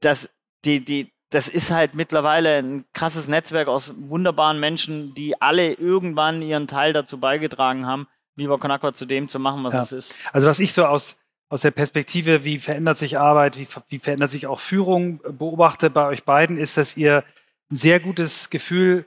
das, 0.00 0.28
die, 0.64 0.84
die, 0.84 1.12
das 1.30 1.48
ist 1.48 1.70
halt 1.70 1.94
mittlerweile 1.94 2.58
ein 2.58 2.84
krasses 2.92 3.28
Netzwerk 3.28 3.68
aus 3.68 3.92
wunderbaren 3.96 4.60
Menschen, 4.60 5.14
die 5.14 5.40
alle 5.40 5.72
irgendwann 5.72 6.42
ihren 6.42 6.68
Teil 6.68 6.92
dazu 6.92 7.18
beigetragen 7.18 7.86
haben, 7.86 8.06
Viva 8.36 8.58
Con 8.58 8.70
Aqua 8.70 8.92
zu 8.92 9.06
dem 9.06 9.28
zu 9.28 9.38
machen, 9.38 9.64
was 9.64 9.74
ja. 9.74 9.82
es 9.82 9.92
ist. 9.92 10.14
Also 10.32 10.46
was 10.46 10.60
ich 10.60 10.72
so 10.72 10.84
aus, 10.84 11.16
aus 11.48 11.62
der 11.62 11.70
Perspektive, 11.70 12.44
wie 12.44 12.58
verändert 12.58 12.98
sich 12.98 13.18
Arbeit, 13.18 13.58
wie, 13.58 13.66
wie 13.88 13.98
verändert 13.98 14.30
sich 14.30 14.46
auch 14.46 14.60
Führung, 14.60 15.20
beobachte 15.38 15.90
bei 15.90 16.06
euch 16.06 16.24
beiden, 16.24 16.58
ist, 16.58 16.76
dass 16.76 16.96
ihr 16.96 17.24
ein 17.70 17.76
sehr 17.76 17.98
gutes 17.98 18.50
Gefühl 18.50 19.06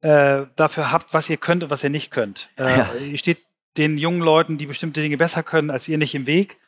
äh, 0.00 0.46
dafür 0.56 0.92
habt, 0.92 1.12
was 1.12 1.28
ihr 1.28 1.36
könnt 1.36 1.64
und 1.64 1.70
was 1.70 1.82
ihr 1.82 1.90
nicht 1.90 2.10
könnt. 2.10 2.50
Äh, 2.56 2.78
ja. 2.78 2.94
Ihr 2.94 3.18
steht 3.18 3.38
den 3.76 3.98
jungen 3.98 4.20
Leuten, 4.20 4.58
die 4.58 4.66
bestimmte 4.66 5.00
Dinge 5.00 5.16
besser 5.16 5.42
können 5.42 5.70
als 5.70 5.88
ihr, 5.88 5.98
nicht 5.98 6.14
im 6.14 6.26
Weg. 6.26 6.58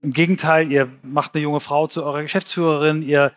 Im 0.00 0.12
Gegenteil, 0.12 0.70
ihr 0.70 0.88
macht 1.02 1.34
eine 1.34 1.42
junge 1.42 1.60
Frau 1.60 1.86
zu 1.86 2.04
eurer 2.04 2.22
Geschäftsführerin, 2.22 3.02
ihr, 3.02 3.32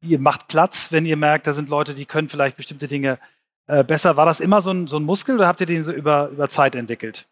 ihr 0.00 0.18
macht 0.18 0.48
Platz, 0.48 0.92
wenn 0.92 1.06
ihr 1.06 1.16
merkt, 1.16 1.46
da 1.46 1.52
sind 1.52 1.68
Leute, 1.68 1.94
die 1.94 2.06
können 2.06 2.28
vielleicht 2.28 2.56
bestimmte 2.56 2.86
Dinge 2.86 3.18
äh, 3.66 3.82
besser. 3.82 4.16
War 4.16 4.26
das 4.26 4.40
immer 4.40 4.60
so 4.60 4.70
ein, 4.70 4.86
so 4.86 4.96
ein 4.98 5.02
Muskel 5.02 5.36
oder 5.36 5.48
habt 5.48 5.60
ihr 5.60 5.66
den 5.66 5.82
so 5.82 5.92
über, 5.92 6.28
über 6.28 6.48
Zeit 6.48 6.74
entwickelt? 6.76 7.26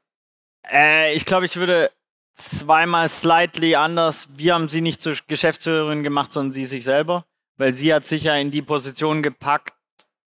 Äh, 0.71 1.15
ich 1.15 1.27
glaube, 1.27 1.47
ich 1.47 1.57
würde 1.57 1.91
zweimal 2.35 3.09
slightly 3.09 3.75
anders. 3.75 4.29
Wir 4.35 4.55
haben 4.55 4.69
sie 4.69 4.81
nicht 4.81 5.01
zur 5.01 5.15
Geschäftsführerin 5.27 6.03
gemacht, 6.03 6.33
sondern 6.33 6.53
sie 6.53 6.65
sich 6.65 6.85
selber, 6.85 7.25
weil 7.57 7.75
sie 7.75 7.93
hat 7.93 8.07
sich 8.07 8.25
ja 8.25 8.37
in 8.37 8.51
die 8.51 8.63
Position 8.63 9.23
gepackt, 9.23 9.75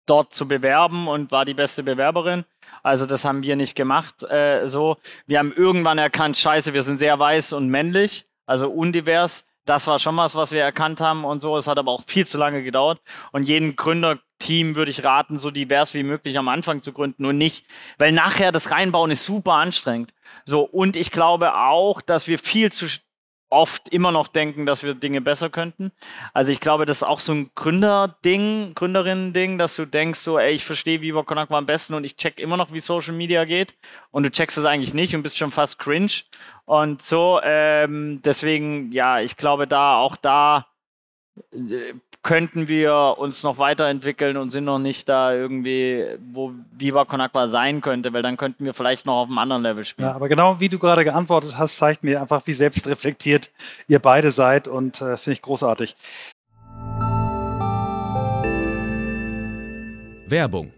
dort 0.06 0.34
zu 0.34 0.48
bewerben 0.48 1.08
und 1.08 1.32
war 1.32 1.46
die 1.46 1.56
beste 1.56 1.84
Bewerberin. 1.84 2.46
Also 2.84 3.06
das 3.08 3.26
haben 3.26 3.42
wir 3.42 3.56
nicht 3.56 3.76
gemacht. 3.76 4.24
Äh, 4.24 4.68
so, 4.68 4.98
wir 5.26 5.40
haben 5.40 5.52
irgendwann 5.52 5.98
erkannt, 5.98 6.38
Scheiße, 6.38 6.74
wir 6.74 6.84
sind 6.84 7.00
sehr 7.00 7.18
weiß 7.18 7.54
und 7.54 7.70
männlich, 7.70 8.28
also 8.46 8.70
undivers. 8.70 9.46
Das 9.66 9.88
war 9.88 9.98
schon 9.98 10.16
was, 10.18 10.36
was 10.36 10.52
wir 10.52 10.62
erkannt 10.62 11.02
haben 11.02 11.26
und 11.26 11.42
so. 11.42 11.58
Es 11.58 11.68
hat 11.68 11.80
aber 11.80 11.92
auch 11.92 12.04
viel 12.06 12.28
zu 12.28 12.38
lange 12.38 12.64
gedauert. 12.64 13.02
Und 13.32 13.44
jeden 13.44 13.76
Gründerteam 13.76 14.76
würde 14.76 14.92
ich 14.92 15.04
raten, 15.04 15.40
so 15.40 15.50
divers 15.50 15.96
wie 15.96 16.04
möglich 16.04 16.38
am 16.38 16.48
Anfang 16.48 16.84
zu 16.84 16.94
gründen 16.94 17.26
und 17.26 17.38
nicht, 17.38 17.66
weil 17.98 18.12
nachher 18.12 18.52
das 18.52 18.70
Reinbauen 18.70 19.10
ist 19.10 19.26
super 19.26 19.54
anstrengend. 19.54 20.14
So, 20.46 20.62
und 20.62 20.96
ich 20.96 21.10
glaube 21.10 21.56
auch, 21.56 22.02
dass 22.02 22.28
wir 22.28 22.38
viel 22.38 22.72
zu 22.72 22.88
oft 23.50 23.90
immer 23.90 24.12
noch 24.12 24.28
denken, 24.28 24.66
dass 24.66 24.84
wir 24.84 24.94
Dinge 24.94 25.22
besser 25.22 25.50
könnten. 25.50 25.92
Also 26.34 26.52
ich 26.52 26.60
glaube, 26.60 26.86
das 26.86 26.98
ist 26.98 27.04
auch 27.04 27.20
so 27.20 27.34
ein 27.34 27.52
Gründerding, 27.56 28.74
Gründerinnen-Ding, 28.76 29.58
dass 29.58 29.76
du 29.76 29.86
denkst 29.86 30.20
so, 30.20 30.40
ey, 30.40 30.54
ich 30.54 30.66
verstehe 30.66 31.02
Viva 31.02 31.24
Con 31.24 31.38
am 31.38 31.66
besten 31.66 31.94
und 31.94 32.04
ich 32.04 32.18
check 32.18 32.40
immer 32.40 32.58
noch, 32.58 32.74
wie 32.74 32.80
Social 32.80 33.14
Media 33.14 33.46
geht 33.46 33.76
und 34.12 34.24
du 34.24 34.32
checkst 34.32 34.58
es 34.58 34.66
eigentlich 34.66 34.94
nicht 34.94 35.16
und 35.16 35.24
bist 35.24 35.38
schon 35.38 35.52
fast 35.52 35.80
cringe 35.80 36.12
und 36.66 37.02
so. 37.02 37.40
Ähm, 37.44 38.22
deswegen, 38.24 38.92
ja, 38.92 39.20
ich 39.20 39.38
glaube 39.38 39.68
da, 39.68 39.98
auch 39.98 40.16
da 40.16 40.68
äh, 41.52 41.94
könnten 42.26 42.68
wir 42.68 43.18
uns 43.20 43.44
noch 43.44 43.60
weiterentwickeln 43.60 44.36
und 44.36 44.50
sind 44.50 44.66
noch 44.66 44.80
nicht 44.80 45.08
da 45.08 45.32
irgendwie, 45.32 46.06
wo 46.34 46.54
Viva 46.72 47.06
Con 47.06 47.22
Agua 47.22 47.48
sein 47.50 47.82
könnte, 47.82 48.14
weil 48.14 48.24
dann 48.24 48.36
könnten 48.36 48.66
wir 48.66 48.74
vielleicht 48.74 49.06
noch 49.06 49.14
auf 49.14 49.28
einem 49.28 49.38
anderen 49.38 49.62
Level 49.62 49.86
spielen. 49.86 50.10
Ja, 50.10 50.16
aber 50.16 50.28
genau 50.28 50.60
wie 50.60 50.68
du 50.68 50.80
gerade 50.80 51.04
geantwortet 51.04 51.56
hast, 51.56 51.78
zeigt 51.78 52.04
mir 52.04 52.20
einfach, 52.20 52.42
wie 52.46 52.54
selbstreflektiert 52.54 53.52
ihr 53.88 54.00
beide 54.00 54.32
seid 54.32 54.68
und 54.68 55.02
äh, 55.02 55.18
finde 55.18 55.34
ich 55.34 55.42
großartig. 55.44 55.96
Werbung. 60.28 60.74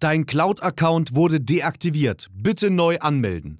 Dein 0.00 0.26
Cloud-Account 0.26 1.14
wurde 1.14 1.40
deaktiviert. 1.40 2.26
Bitte 2.32 2.68
neu 2.68 2.98
anmelden. 2.98 3.59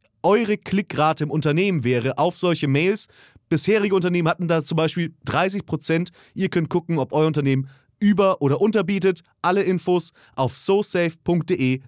eure 0.23 0.57
Klickrate 0.57 1.23
im 1.23 1.31
Unternehmen 1.31 1.83
wäre 1.83 2.17
auf 2.17 2.37
solche 2.37 2.67
Mails. 2.67 3.07
Bisherige 3.49 3.95
Unternehmen 3.95 4.27
hatten 4.27 4.47
da 4.47 4.63
zum 4.63 4.77
Beispiel 4.77 5.13
30 5.25 5.65
Prozent. 5.65 6.11
Ihr 6.33 6.49
könnt 6.49 6.69
gucken, 6.69 6.99
ob 6.99 7.11
euer 7.13 7.27
Unternehmen 7.27 7.67
über- 7.99 8.41
oder 8.41 8.61
unterbietet. 8.61 9.21
Alle 9.41 9.63
Infos 9.63 10.13
auf 10.35 10.57
sosafe.de/omr. 10.57 11.81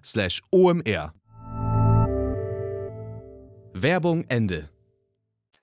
Werbung 3.74 4.24
Ende. 4.28 4.68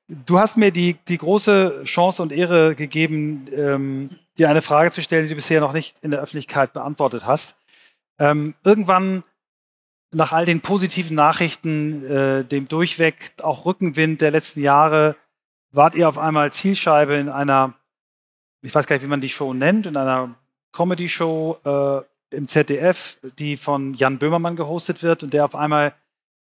Du 0.07 0.39
hast 0.39 0.57
mir 0.57 0.71
die, 0.71 0.97
die 1.07 1.17
große 1.17 1.83
Chance 1.85 2.21
und 2.21 2.33
Ehre 2.33 2.75
gegeben, 2.75 3.45
ähm, 3.55 4.09
dir 4.37 4.49
eine 4.49 4.61
Frage 4.61 4.91
zu 4.91 5.01
stellen, 5.01 5.23
die 5.23 5.29
du 5.29 5.35
bisher 5.35 5.61
noch 5.61 5.71
nicht 5.71 5.99
in 6.01 6.11
der 6.11 6.19
Öffentlichkeit 6.19 6.73
beantwortet 6.73 7.25
hast. 7.25 7.55
Ähm, 8.19 8.53
irgendwann 8.65 9.23
nach 10.11 10.31
all 10.33 10.45
den 10.45 10.61
positiven 10.61 11.15
Nachrichten, 11.15 12.05
äh, 12.05 12.43
dem 12.43 12.67
Durchweg, 12.67 13.31
auch 13.41 13.65
Rückenwind 13.65 14.21
der 14.21 14.31
letzten 14.31 14.61
Jahre, 14.61 15.15
wart 15.71 15.95
ihr 15.95 16.09
auf 16.09 16.17
einmal 16.17 16.51
Zielscheibe 16.51 17.15
in 17.15 17.29
einer, 17.29 17.73
ich 18.61 18.75
weiß 18.75 18.87
gar 18.87 18.95
nicht, 18.95 19.05
wie 19.05 19.09
man 19.09 19.21
die 19.21 19.29
Show 19.29 19.53
nennt, 19.53 19.85
in 19.85 19.95
einer 19.95 20.35
Comedy-Show 20.73 21.57
äh, 21.63 22.35
im 22.35 22.47
ZDF, 22.47 23.19
die 23.39 23.57
von 23.57 23.93
Jan 23.93 24.17
Böhmermann 24.17 24.55
gehostet 24.55 25.03
wird 25.03 25.23
und 25.23 25.33
der 25.33 25.45
auf 25.45 25.55
einmal 25.55 25.93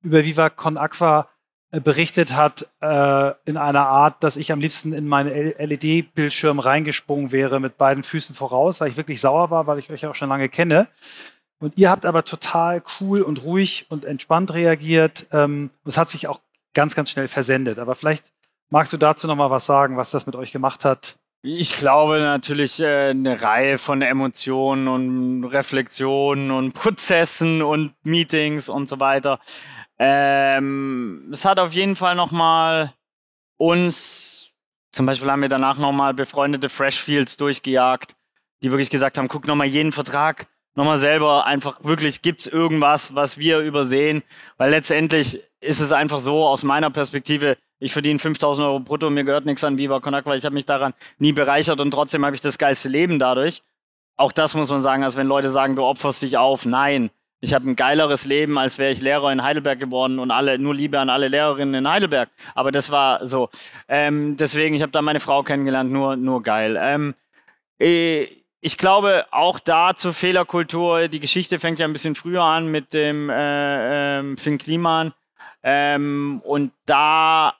über 0.03 0.25
Viva 0.25 0.51
Con 0.51 0.77
Aqua 0.77 1.29
äh, 1.73 1.81
berichtet 1.81 2.35
hat, 2.35 2.69
äh, 2.81 3.33
in 3.45 3.57
einer 3.57 3.87
Art, 3.89 4.23
dass 4.23 4.37
ich 4.37 4.53
am 4.53 4.61
liebsten 4.61 4.93
in 4.93 5.09
meinen 5.09 5.31
LED-Bildschirm 5.31 6.61
reingesprungen 6.61 7.33
wäre 7.33 7.59
mit 7.59 7.77
beiden 7.77 8.05
Füßen 8.05 8.35
voraus, 8.37 8.81
weil 8.81 8.91
ich 8.91 8.97
wirklich 8.97 9.21
sauer 9.21 9.51
war, 9.51 9.67
weil 9.67 9.79
ich 9.79 9.91
euch 9.91 10.07
auch 10.07 10.14
schon 10.14 10.29
lange 10.29 10.49
kenne. 10.49 10.89
Und 11.59 11.79
ihr 11.79 11.91
habt 11.91 12.05
aber 12.05 12.25
total 12.25 12.83
cool 13.01 13.23
und 13.23 13.43
ruhig 13.43 13.87
und 13.89 14.05
entspannt 14.05 14.53
reagiert. 14.53 15.27
Ähm, 15.33 15.71
es 15.85 15.97
hat 15.97 16.11
sich 16.11 16.29
auch 16.29 16.41
ganz, 16.75 16.95
ganz 16.95 17.11
schnell 17.11 17.29
versendet. 17.29 17.79
Aber 17.79 17.95
vielleicht 17.95 18.27
magst 18.69 18.93
du 18.93 18.97
dazu 18.97 19.27
noch 19.27 19.37
mal 19.37 19.51
was 19.51 19.67
sagen, 19.67 19.97
was 19.97 20.11
das 20.11 20.27
mit 20.27 20.37
euch 20.37 20.53
gemacht 20.53 20.85
hat? 20.85 21.17
Ich 21.43 21.77
glaube 21.77 22.19
natürlich 22.19 22.81
äh, 22.81 23.11
eine 23.11 23.41
Reihe 23.41 23.79
von 23.79 24.03
Emotionen 24.03 24.89
und 24.89 25.45
Reflexionen 25.45 26.51
und 26.51 26.73
Prozessen 26.73 27.63
und 27.63 27.95
Meetings 28.03 28.69
und 28.69 28.89
so 28.89 29.01
weiter. 29.01 29.39
Ähm, 29.99 31.29
es 31.33 31.45
hat 31.45 31.59
auf 31.59 31.73
jeden 31.73 31.97
Fall 31.97 32.17
nochmal 32.17 32.93
uns, 33.57 34.53
zum 34.93 35.07
Beispiel 35.07 35.31
haben 35.31 35.43
wir 35.43 35.49
danach 35.49 35.79
nochmal 35.79 36.13
befreundete 36.13 36.69
Freshfields 36.69 37.37
durchgejagt, 37.37 38.15
die 38.63 38.71
wirklich 38.71 38.91
gesagt 38.91 39.17
haben, 39.17 39.29
guck 39.29 39.47
nochmal 39.47 39.69
jeden 39.69 39.93
Vertrag 39.93 40.49
nochmal 40.77 40.99
selber 40.99 41.47
einfach 41.47 41.83
wirklich, 41.83 42.22
gibt's 42.22 42.47
irgendwas, 42.47 43.14
was 43.14 43.39
wir 43.39 43.59
übersehen? 43.59 44.22
Weil 44.57 44.70
letztendlich 44.70 45.43
ist 45.61 45.81
es 45.81 45.91
einfach 45.91 46.18
so, 46.20 46.47
aus 46.47 46.62
meiner 46.62 46.91
Perspektive, 46.91 47.57
ich 47.79 47.93
verdiene 47.93 48.18
5000 48.18 48.66
Euro 48.66 48.81
brutto, 48.81 49.11
mir 49.11 49.24
gehört 49.24 49.47
nichts 49.47 49.64
an 49.64 49.79
Viva 49.79 50.01
Con 50.01 50.14
weil 50.24 50.39
ich 50.39 50.45
habe 50.45 50.55
mich 50.55 50.66
daran 50.66 50.95
nie 51.18 51.33
bereichert 51.33 51.81
und 51.81 51.91
trotzdem 51.91 52.24
habe 52.24 52.37
ich 52.37 52.43
das 52.43 52.59
geilste 52.59 52.89
Leben 52.89 53.18
dadurch. 53.18 53.62
Auch 54.16 54.33
das 54.33 54.55
muss 54.55 54.70
man 54.70 54.81
sagen, 54.81 55.05
als 55.05 55.16
wenn 55.16 55.27
Leute 55.27 55.51
sagen, 55.51 55.77
du 55.77 55.83
opferst 55.83 56.22
dich 56.22 56.39
auf. 56.39 56.64
Nein, 56.64 57.11
ich 57.41 57.53
habe 57.53 57.68
ein 57.68 57.77
geileres 57.77 58.24
Leben, 58.24 58.57
als 58.57 58.79
wäre 58.79 58.91
ich 58.91 59.03
Lehrer 59.03 59.31
in 59.31 59.43
Heidelberg 59.43 59.79
geworden 59.79 60.18
und 60.18 60.31
alle 60.31 60.59
nur 60.59 60.74
Liebe 60.74 60.99
an 60.99 61.11
alle 61.11 61.29
Lehrerinnen 61.29 61.74
in 61.74 61.89
Heidelberg. 61.89 62.31
Aber 62.55 62.72
das 62.72 62.91
war 62.91 63.27
so. 63.27 63.51
Ähm, 63.89 64.37
deswegen, 64.39 64.74
ich 64.74 64.81
habe 64.81 64.93
da 64.93 65.03
meine 65.03 65.20
Frau 65.20 65.43
kennengelernt, 65.43 65.93
nur 65.93 66.16
nur 66.16 66.43
geil. 66.43 66.79
Ähm, 66.81 67.14
äh, 67.79 68.27
ich 68.67 68.79
glaube 68.79 69.27
auch 69.31 69.61
da 69.61 69.95
zur 69.95 70.12
Fehlerkultur. 70.12 71.07
Die 71.07 71.21
Geschichte 71.21 71.61
fängt 71.61 71.79
ja 71.79 71.87
ein 71.87 71.93
bisschen 71.93 72.17
früher 72.17 72.43
an 72.43 72.67
mit 72.67 72.95
dem 72.95 73.31
äh, 73.31 74.19
ähm, 74.19 74.37
Finn 74.37 74.59
Kliman. 74.59 75.12
Ähm, 75.62 76.43
und 76.45 76.73
da 76.85 77.55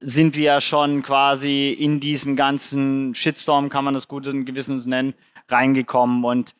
sind 0.00 0.34
wir 0.34 0.44
ja 0.44 0.60
schon 0.62 1.02
quasi 1.02 1.76
in 1.78 2.00
diesen 2.00 2.34
ganzen 2.34 3.14
Shitstorm, 3.14 3.68
kann 3.68 3.84
man 3.84 3.92
das 3.92 4.08
guten 4.08 4.46
Gewissens 4.46 4.86
nennen, 4.86 5.12
reingekommen. 5.48 6.24
Und 6.24 6.54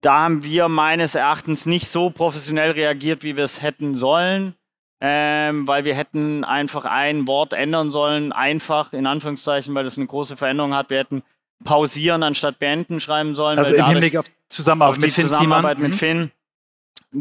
da 0.00 0.24
haben 0.24 0.42
wir 0.42 0.66
meines 0.68 1.14
Erachtens 1.14 1.66
nicht 1.66 1.86
so 1.86 2.10
professionell 2.10 2.72
reagiert, 2.72 3.22
wie 3.22 3.36
wir 3.36 3.44
es 3.44 3.62
hätten 3.62 3.94
sollen. 3.94 4.56
Ähm, 5.00 5.68
weil 5.68 5.84
wir 5.84 5.94
hätten 5.94 6.42
einfach 6.42 6.86
ein 6.86 7.28
Wort 7.28 7.52
ändern 7.52 7.90
sollen, 7.92 8.32
einfach 8.32 8.92
in 8.92 9.06
Anführungszeichen, 9.06 9.72
weil 9.76 9.84
das 9.84 9.96
eine 9.96 10.08
große 10.08 10.36
Veränderung 10.36 10.74
hat. 10.74 10.90
Wir 10.90 10.98
hätten 10.98 11.22
pausieren 11.64 12.22
anstatt 12.22 12.58
beenden 12.58 13.00
schreiben 13.00 13.34
sollen. 13.34 13.58
Also 13.58 13.74
im 13.74 13.86
Hinblick 13.86 14.16
auf 14.16 14.26
Zusammenarbeit, 14.48 14.96
auf 14.96 15.00
mit, 15.00 15.12
Finn 15.12 15.24
Zusammenarbeit 15.24 15.78
mit 15.78 15.92
mhm. 15.92 15.96
Finn. 15.96 16.30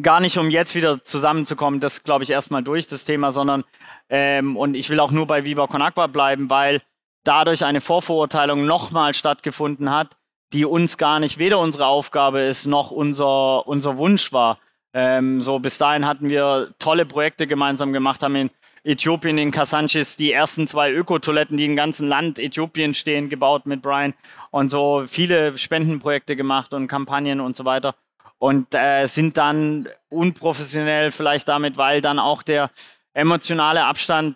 Gar 0.01 0.19
nicht, 0.19 0.37
um 0.37 0.49
jetzt 0.49 0.75
wieder 0.75 1.03
zusammenzukommen, 1.03 1.79
das 1.79 2.03
glaube 2.03 2.23
ich 2.23 2.29
erstmal 2.29 2.63
durch, 2.63 2.87
das 2.87 3.05
Thema, 3.05 3.31
sondern 3.31 3.63
ähm, 4.09 4.57
und 4.57 4.75
ich 4.75 4.89
will 4.89 4.99
auch 4.99 5.11
nur 5.11 5.27
bei 5.27 5.45
Viva 5.45 5.67
Con 5.67 5.81
Aqua 5.81 6.07
bleiben, 6.07 6.49
weil 6.49 6.81
dadurch 7.23 7.63
eine 7.63 7.81
Vorverurteilung 7.81 8.65
nochmal 8.65 9.13
stattgefunden 9.13 9.89
hat, 9.89 10.17
die 10.51 10.65
uns 10.65 10.97
gar 10.97 11.19
nicht 11.19 11.37
weder 11.37 11.59
unsere 11.59 11.87
Aufgabe 11.87 12.41
ist, 12.41 12.65
noch 12.65 12.91
unser, 12.91 13.67
unser 13.67 13.97
Wunsch 13.97 14.33
war. 14.33 14.59
Ähm, 14.93 15.41
so 15.41 15.59
bis 15.59 15.77
dahin 15.77 16.05
hatten 16.05 16.29
wir 16.29 16.73
tolle 16.79 17.05
Projekte 17.05 17.47
gemeinsam 17.47 17.93
gemacht, 17.93 18.21
haben 18.21 18.35
in 18.35 18.51
Äthiopien 18.83 19.37
in 19.37 19.51
Kasanchis 19.51 20.15
die 20.15 20.31
ersten 20.31 20.67
zwei 20.67 20.91
Ökotoiletten, 20.91 21.57
die 21.57 21.65
im 21.65 21.75
ganzen 21.75 22.07
Land 22.07 22.39
Äthiopien 22.39 22.93
stehen, 22.93 23.29
gebaut 23.29 23.65
mit 23.65 23.81
Brian 23.81 24.13
und 24.51 24.69
so 24.69 25.05
viele 25.07 25.57
Spendenprojekte 25.57 26.35
gemacht 26.35 26.73
und 26.73 26.87
Kampagnen 26.87 27.39
und 27.39 27.55
so 27.55 27.65
weiter. 27.65 27.95
Und 28.39 28.75
äh, 28.75 29.05
sind 29.05 29.37
dann 29.37 29.87
unprofessionell 30.09 31.11
vielleicht 31.11 31.47
damit, 31.47 31.77
weil 31.77 32.01
dann 32.01 32.19
auch 32.19 32.43
der 32.43 32.71
emotionale 33.13 33.85
Abstand 33.85 34.35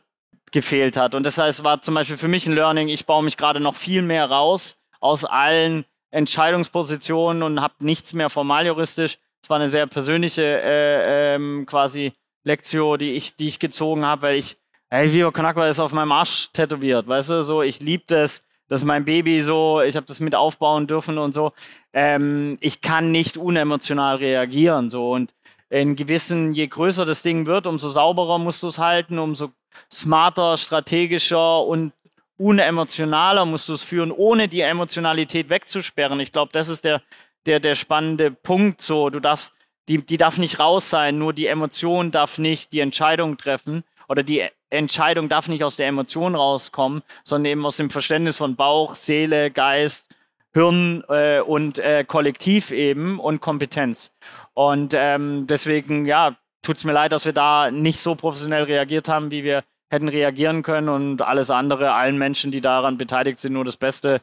gefehlt 0.52 0.95
hat. 0.95 1.14
Und 1.14 1.26
das 1.26 1.38
heißt, 1.38 1.64
war 1.66 1.82
zum 1.82 1.95
Beispiel 1.95 2.16
für 2.16 2.30
mich 2.30 2.48
ein 2.48 2.54
Learning, 2.54 2.88
ich 2.88 3.06
baue 3.06 3.24
mich 3.24 3.36
gerade 3.36 3.60
noch 3.60 3.76
viel 3.76 4.02
mehr 4.02 4.30
raus 4.30 4.78
aus 5.02 5.26
allen 5.26 5.84
Entscheidungspositionen 6.12 7.43
und 7.43 7.62
habe 7.62 7.74
nichts 7.80 8.14
mehr 8.14 8.30
formal 8.30 8.66
juristisch. 8.66 9.18
Es 9.43 9.50
war 9.50 9.58
eine 9.58 9.68
sehr 9.68 9.88
persönliche 9.88 10.43
äh, 10.43 11.36
ähm, 11.36 11.66
quasi 11.66 12.14
Lektio, 12.43 12.97
die 12.97 13.11
ich, 13.11 13.35
die 13.35 13.47
ich 13.47 13.59
gezogen 13.59 14.05
habe, 14.05 14.21
weil 14.23 14.38
ich, 14.38 14.57
ey, 14.89 15.11
Viva 15.13 15.31
Con 15.31 15.63
ist 15.63 15.79
auf 15.79 15.91
meinem 15.91 16.11
Arsch 16.11 16.49
tätowiert, 16.53 17.07
weißt 17.07 17.29
du, 17.29 17.43
so, 17.43 17.61
ich 17.61 17.81
liebe 17.81 18.03
das, 18.07 18.41
das 18.69 18.81
ist 18.81 18.85
mein 18.85 19.05
Baby 19.05 19.41
so, 19.41 19.81
ich 19.81 19.95
habe 19.95 20.05
das 20.05 20.19
mit 20.19 20.35
aufbauen 20.35 20.88
dürfen 20.88 21.17
und 21.17 21.33
so. 21.33 21.53
Ähm, 21.93 22.57
ich 22.59 22.81
kann 22.81 23.11
nicht 23.11 23.38
unemotional 23.38 24.17
reagieren, 24.17 24.89
so, 24.89 25.11
und 25.11 25.33
in 25.69 25.95
gewissen, 25.95 26.53
je 26.53 26.67
größer 26.67 27.05
das 27.05 27.21
Ding 27.21 27.45
wird, 27.45 27.67
umso 27.67 27.89
sauberer 27.89 28.38
musst 28.38 28.63
du 28.63 28.67
es 28.67 28.77
halten, 28.77 29.19
umso 29.19 29.51
smarter, 29.91 30.57
strategischer 30.57 31.63
und 31.63 31.93
unemotionaler 32.38 33.45
musst 33.45 33.67
du 33.69 33.73
es 33.73 33.83
führen, 33.83 34.11
ohne 34.11 34.47
die 34.47 34.61
Emotionalität 34.61 35.49
wegzusperren. 35.49 36.19
Ich 36.19 36.31
glaube, 36.31 36.51
das 36.53 36.69
ist 36.69 36.85
der, 36.85 37.01
der, 37.45 37.59
der 37.59 37.75
spannende 37.75 38.31
Punkt. 38.31 38.81
So, 38.81 39.09
du 39.09 39.19
darfst 39.19 39.53
die, 39.88 40.05
die 40.05 40.17
darf 40.17 40.38
nicht 40.38 40.59
raus 40.59 40.89
sein, 40.89 41.17
nur 41.17 41.33
die 41.33 41.47
Emotion 41.47 42.11
darf 42.11 42.38
nicht 42.38 42.73
die 42.73 42.81
Entscheidung 42.81 43.38
treffen 43.38 43.83
oder 44.07 44.23
die 44.23 44.47
Entscheidung 44.69 45.29
darf 45.29 45.47
nicht 45.47 45.63
aus 45.63 45.77
der 45.77 45.88
Emotion 45.88 46.35
rauskommen, 46.35 47.03
sondern 47.23 47.51
eben 47.51 47.65
aus 47.65 47.77
dem 47.77 47.89
Verständnis 47.89 48.38
von 48.38 48.55
Bauch, 48.55 48.95
Seele, 48.95 49.49
Geist, 49.51 50.09
Hirn 50.53 51.03
äh, 51.07 51.39
und 51.39 51.79
äh, 51.79 52.03
Kollektiv 52.03 52.71
eben 52.71 53.19
und 53.19 53.41
Kompetenz. 53.41 54.11
Und 54.53 54.93
ähm, 54.95 55.47
deswegen, 55.47 56.05
ja, 56.05 56.35
tut 56.63 56.77
es 56.77 56.83
mir 56.83 56.93
leid, 56.93 57.11
dass 57.11 57.25
wir 57.25 57.33
da 57.33 57.71
nicht 57.71 57.99
so 57.99 58.15
professionell 58.15 58.63
reagiert 58.63 59.07
haben, 59.07 59.31
wie 59.31 59.43
wir 59.43 59.63
hätten 59.89 60.09
reagieren 60.09 60.63
können 60.63 60.89
und 60.89 61.21
alles 61.21 61.49
andere, 61.49 61.93
allen 61.93 62.17
Menschen, 62.17 62.51
die 62.51 62.59
daran 62.59 62.97
beteiligt 62.97 63.39
sind, 63.39 63.53
nur 63.53 63.63
das 63.63 63.77
Beste. 63.77 64.21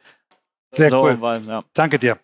Sehr 0.70 0.90
so, 0.90 1.02
cool. 1.02 1.20
Weil, 1.20 1.42
ja. 1.44 1.64
Danke 1.72 1.98
dir. 1.98 2.18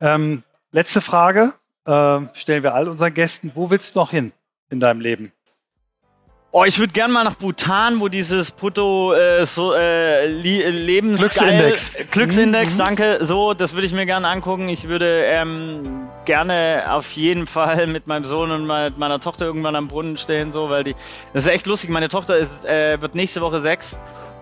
Ähm, 0.00 0.44
letzte 0.70 1.00
Frage 1.00 1.54
äh, 1.86 2.20
stellen 2.34 2.62
wir 2.62 2.74
all 2.74 2.88
unseren 2.88 3.14
Gästen. 3.14 3.52
Wo 3.54 3.70
willst 3.70 3.94
du 3.94 4.00
noch 4.00 4.10
hin 4.10 4.32
in 4.70 4.80
deinem 4.80 5.00
Leben? 5.00 5.32
Oh, 6.58 6.64
ich 6.64 6.78
würde 6.78 6.94
gerne 6.94 7.12
mal 7.12 7.24
nach 7.24 7.34
Bhutan, 7.34 8.00
wo 8.00 8.08
dieses 8.08 8.50
Putto 8.50 9.12
äh, 9.12 9.44
so, 9.44 9.74
äh, 9.74 10.24
Lebens 10.26 11.20
Glücksindex. 11.20 11.92
Glücksindex, 12.10 12.72
mhm. 12.72 12.78
danke. 12.78 13.18
So, 13.20 13.52
das 13.52 13.74
würde 13.74 13.86
ich 13.86 13.92
mir 13.92 14.06
gerne 14.06 14.28
angucken. 14.28 14.70
Ich 14.70 14.88
würde 14.88 15.24
ähm, 15.26 16.08
gerne 16.24 16.84
auf 16.88 17.12
jeden 17.12 17.46
Fall 17.46 17.86
mit 17.88 18.06
meinem 18.06 18.24
Sohn 18.24 18.50
und 18.52 18.66
mit 18.66 18.96
meiner 18.96 19.20
Tochter 19.20 19.44
irgendwann 19.44 19.76
am 19.76 19.88
Brunnen 19.88 20.16
stehen, 20.16 20.50
so, 20.50 20.70
weil 20.70 20.84
die. 20.84 20.94
Das 21.34 21.42
ist 21.42 21.50
echt 21.50 21.66
lustig. 21.66 21.90
Meine 21.90 22.08
Tochter 22.08 22.38
ist, 22.38 22.64
äh, 22.64 23.02
wird 23.02 23.14
nächste 23.14 23.42
Woche 23.42 23.60
sechs 23.60 23.94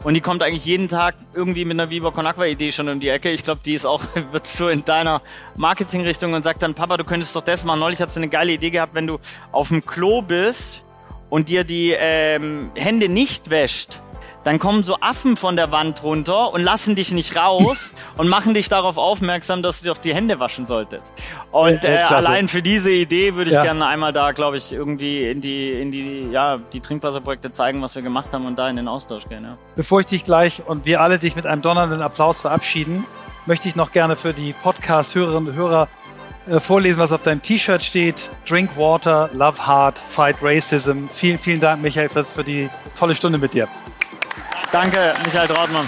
und 0.04 0.12
die 0.12 0.20
kommt 0.20 0.42
eigentlich 0.42 0.66
jeden 0.66 0.88
Tag 0.88 1.14
irgendwie 1.32 1.64
mit 1.64 1.80
einer 1.80 1.90
Viva 1.90 2.10
Con 2.10 2.26
Aqua 2.26 2.44
Idee 2.44 2.70
schon 2.70 2.88
um 2.90 3.00
die 3.00 3.08
Ecke. 3.08 3.30
Ich 3.30 3.42
glaube, 3.42 3.60
die 3.64 3.72
ist 3.72 3.86
auch, 3.86 4.02
wird 4.32 4.46
so 4.46 4.68
in 4.68 4.84
deiner 4.84 5.22
Marketingrichtung 5.56 6.34
und 6.34 6.44
sagt 6.44 6.62
dann, 6.62 6.74
Papa, 6.74 6.98
du 6.98 7.04
könntest 7.04 7.34
doch 7.34 7.42
das 7.42 7.64
machen. 7.64 7.80
Neulich 7.80 8.00
hat 8.00 8.12
sie 8.12 8.20
eine 8.20 8.28
geile 8.28 8.52
Idee 8.52 8.70
gehabt, 8.70 8.94
wenn 8.94 9.06
du 9.06 9.18
auf 9.50 9.68
dem 9.68 9.84
Klo 9.84 10.20
bist 10.20 10.84
und 11.30 11.48
dir 11.48 11.64
die 11.64 11.96
ähm, 11.98 12.70
Hände 12.74 13.08
nicht 13.08 13.48
wäscht, 13.48 13.98
dann 14.44 14.58
kommen 14.58 14.82
so 14.82 14.98
Affen 15.00 15.36
von 15.36 15.56
der 15.56 15.72
Wand 15.72 16.02
runter 16.02 16.52
und 16.52 16.62
lassen 16.62 16.94
dich 16.94 17.12
nicht 17.12 17.36
raus 17.36 17.92
und 18.16 18.28
machen 18.28 18.54
dich 18.54 18.68
darauf 18.68 18.98
aufmerksam, 18.98 19.62
dass 19.62 19.80
du 19.80 19.88
doch 19.88 19.98
die 19.98 20.14
Hände 20.14 20.38
waschen 20.38 20.66
solltest. 20.66 21.12
Und 21.50 21.84
äh, 21.84 21.98
allein 22.06 22.48
für 22.48 22.62
diese 22.62 22.90
Idee 22.90 23.34
würde 23.34 23.50
ich 23.50 23.56
ja. 23.56 23.62
gerne 23.62 23.86
einmal 23.86 24.12
da, 24.12 24.32
glaube 24.32 24.58
ich, 24.58 24.72
irgendwie 24.72 25.28
in 25.28 25.40
die, 25.40 25.70
in 25.70 25.90
die, 25.90 26.30
ja, 26.30 26.58
die 26.72 26.80
Trinkwasserprojekte 26.80 27.52
zeigen, 27.52 27.82
was 27.82 27.94
wir 27.94 28.02
gemacht 28.02 28.28
haben 28.32 28.46
und 28.46 28.56
da 28.56 28.68
in 28.68 28.76
den 28.76 28.88
Austausch 28.88 29.24
gehen. 29.28 29.44
Ja. 29.44 29.56
Bevor 29.76 30.00
ich 30.00 30.06
dich 30.06 30.24
gleich 30.24 30.62
und 30.66 30.84
wir 30.84 31.00
alle 31.00 31.18
dich 31.18 31.36
mit 31.36 31.46
einem 31.46 31.62
donnernden 31.62 32.02
Applaus 32.02 32.40
verabschieden, 32.42 33.06
möchte 33.46 33.68
ich 33.68 33.76
noch 33.76 33.92
gerne 33.92 34.16
für 34.16 34.32
die 34.32 34.52
Podcast-Hörerinnen 34.52 35.48
und 35.48 35.54
Hörer 35.54 35.88
äh, 36.46 36.60
vorlesen, 36.60 36.98
was 36.98 37.12
auf 37.12 37.22
deinem 37.22 37.40
T-Shirt 37.40 37.82
steht. 37.82 38.30
Drink 38.46 38.76
Water, 38.76 39.30
Love 39.32 39.66
Hard, 39.66 39.98
Fight 39.98 40.36
Racism. 40.42 41.06
Vielen, 41.10 41.38
vielen 41.38 41.60
Dank, 41.60 41.82
Michael, 41.82 42.08
für 42.08 42.44
die 42.44 42.68
tolle 42.98 43.14
Stunde 43.14 43.38
mit 43.38 43.54
dir. 43.54 43.68
Danke, 44.74 45.14
Michael 45.24 45.46
Trautmann. 45.46 45.86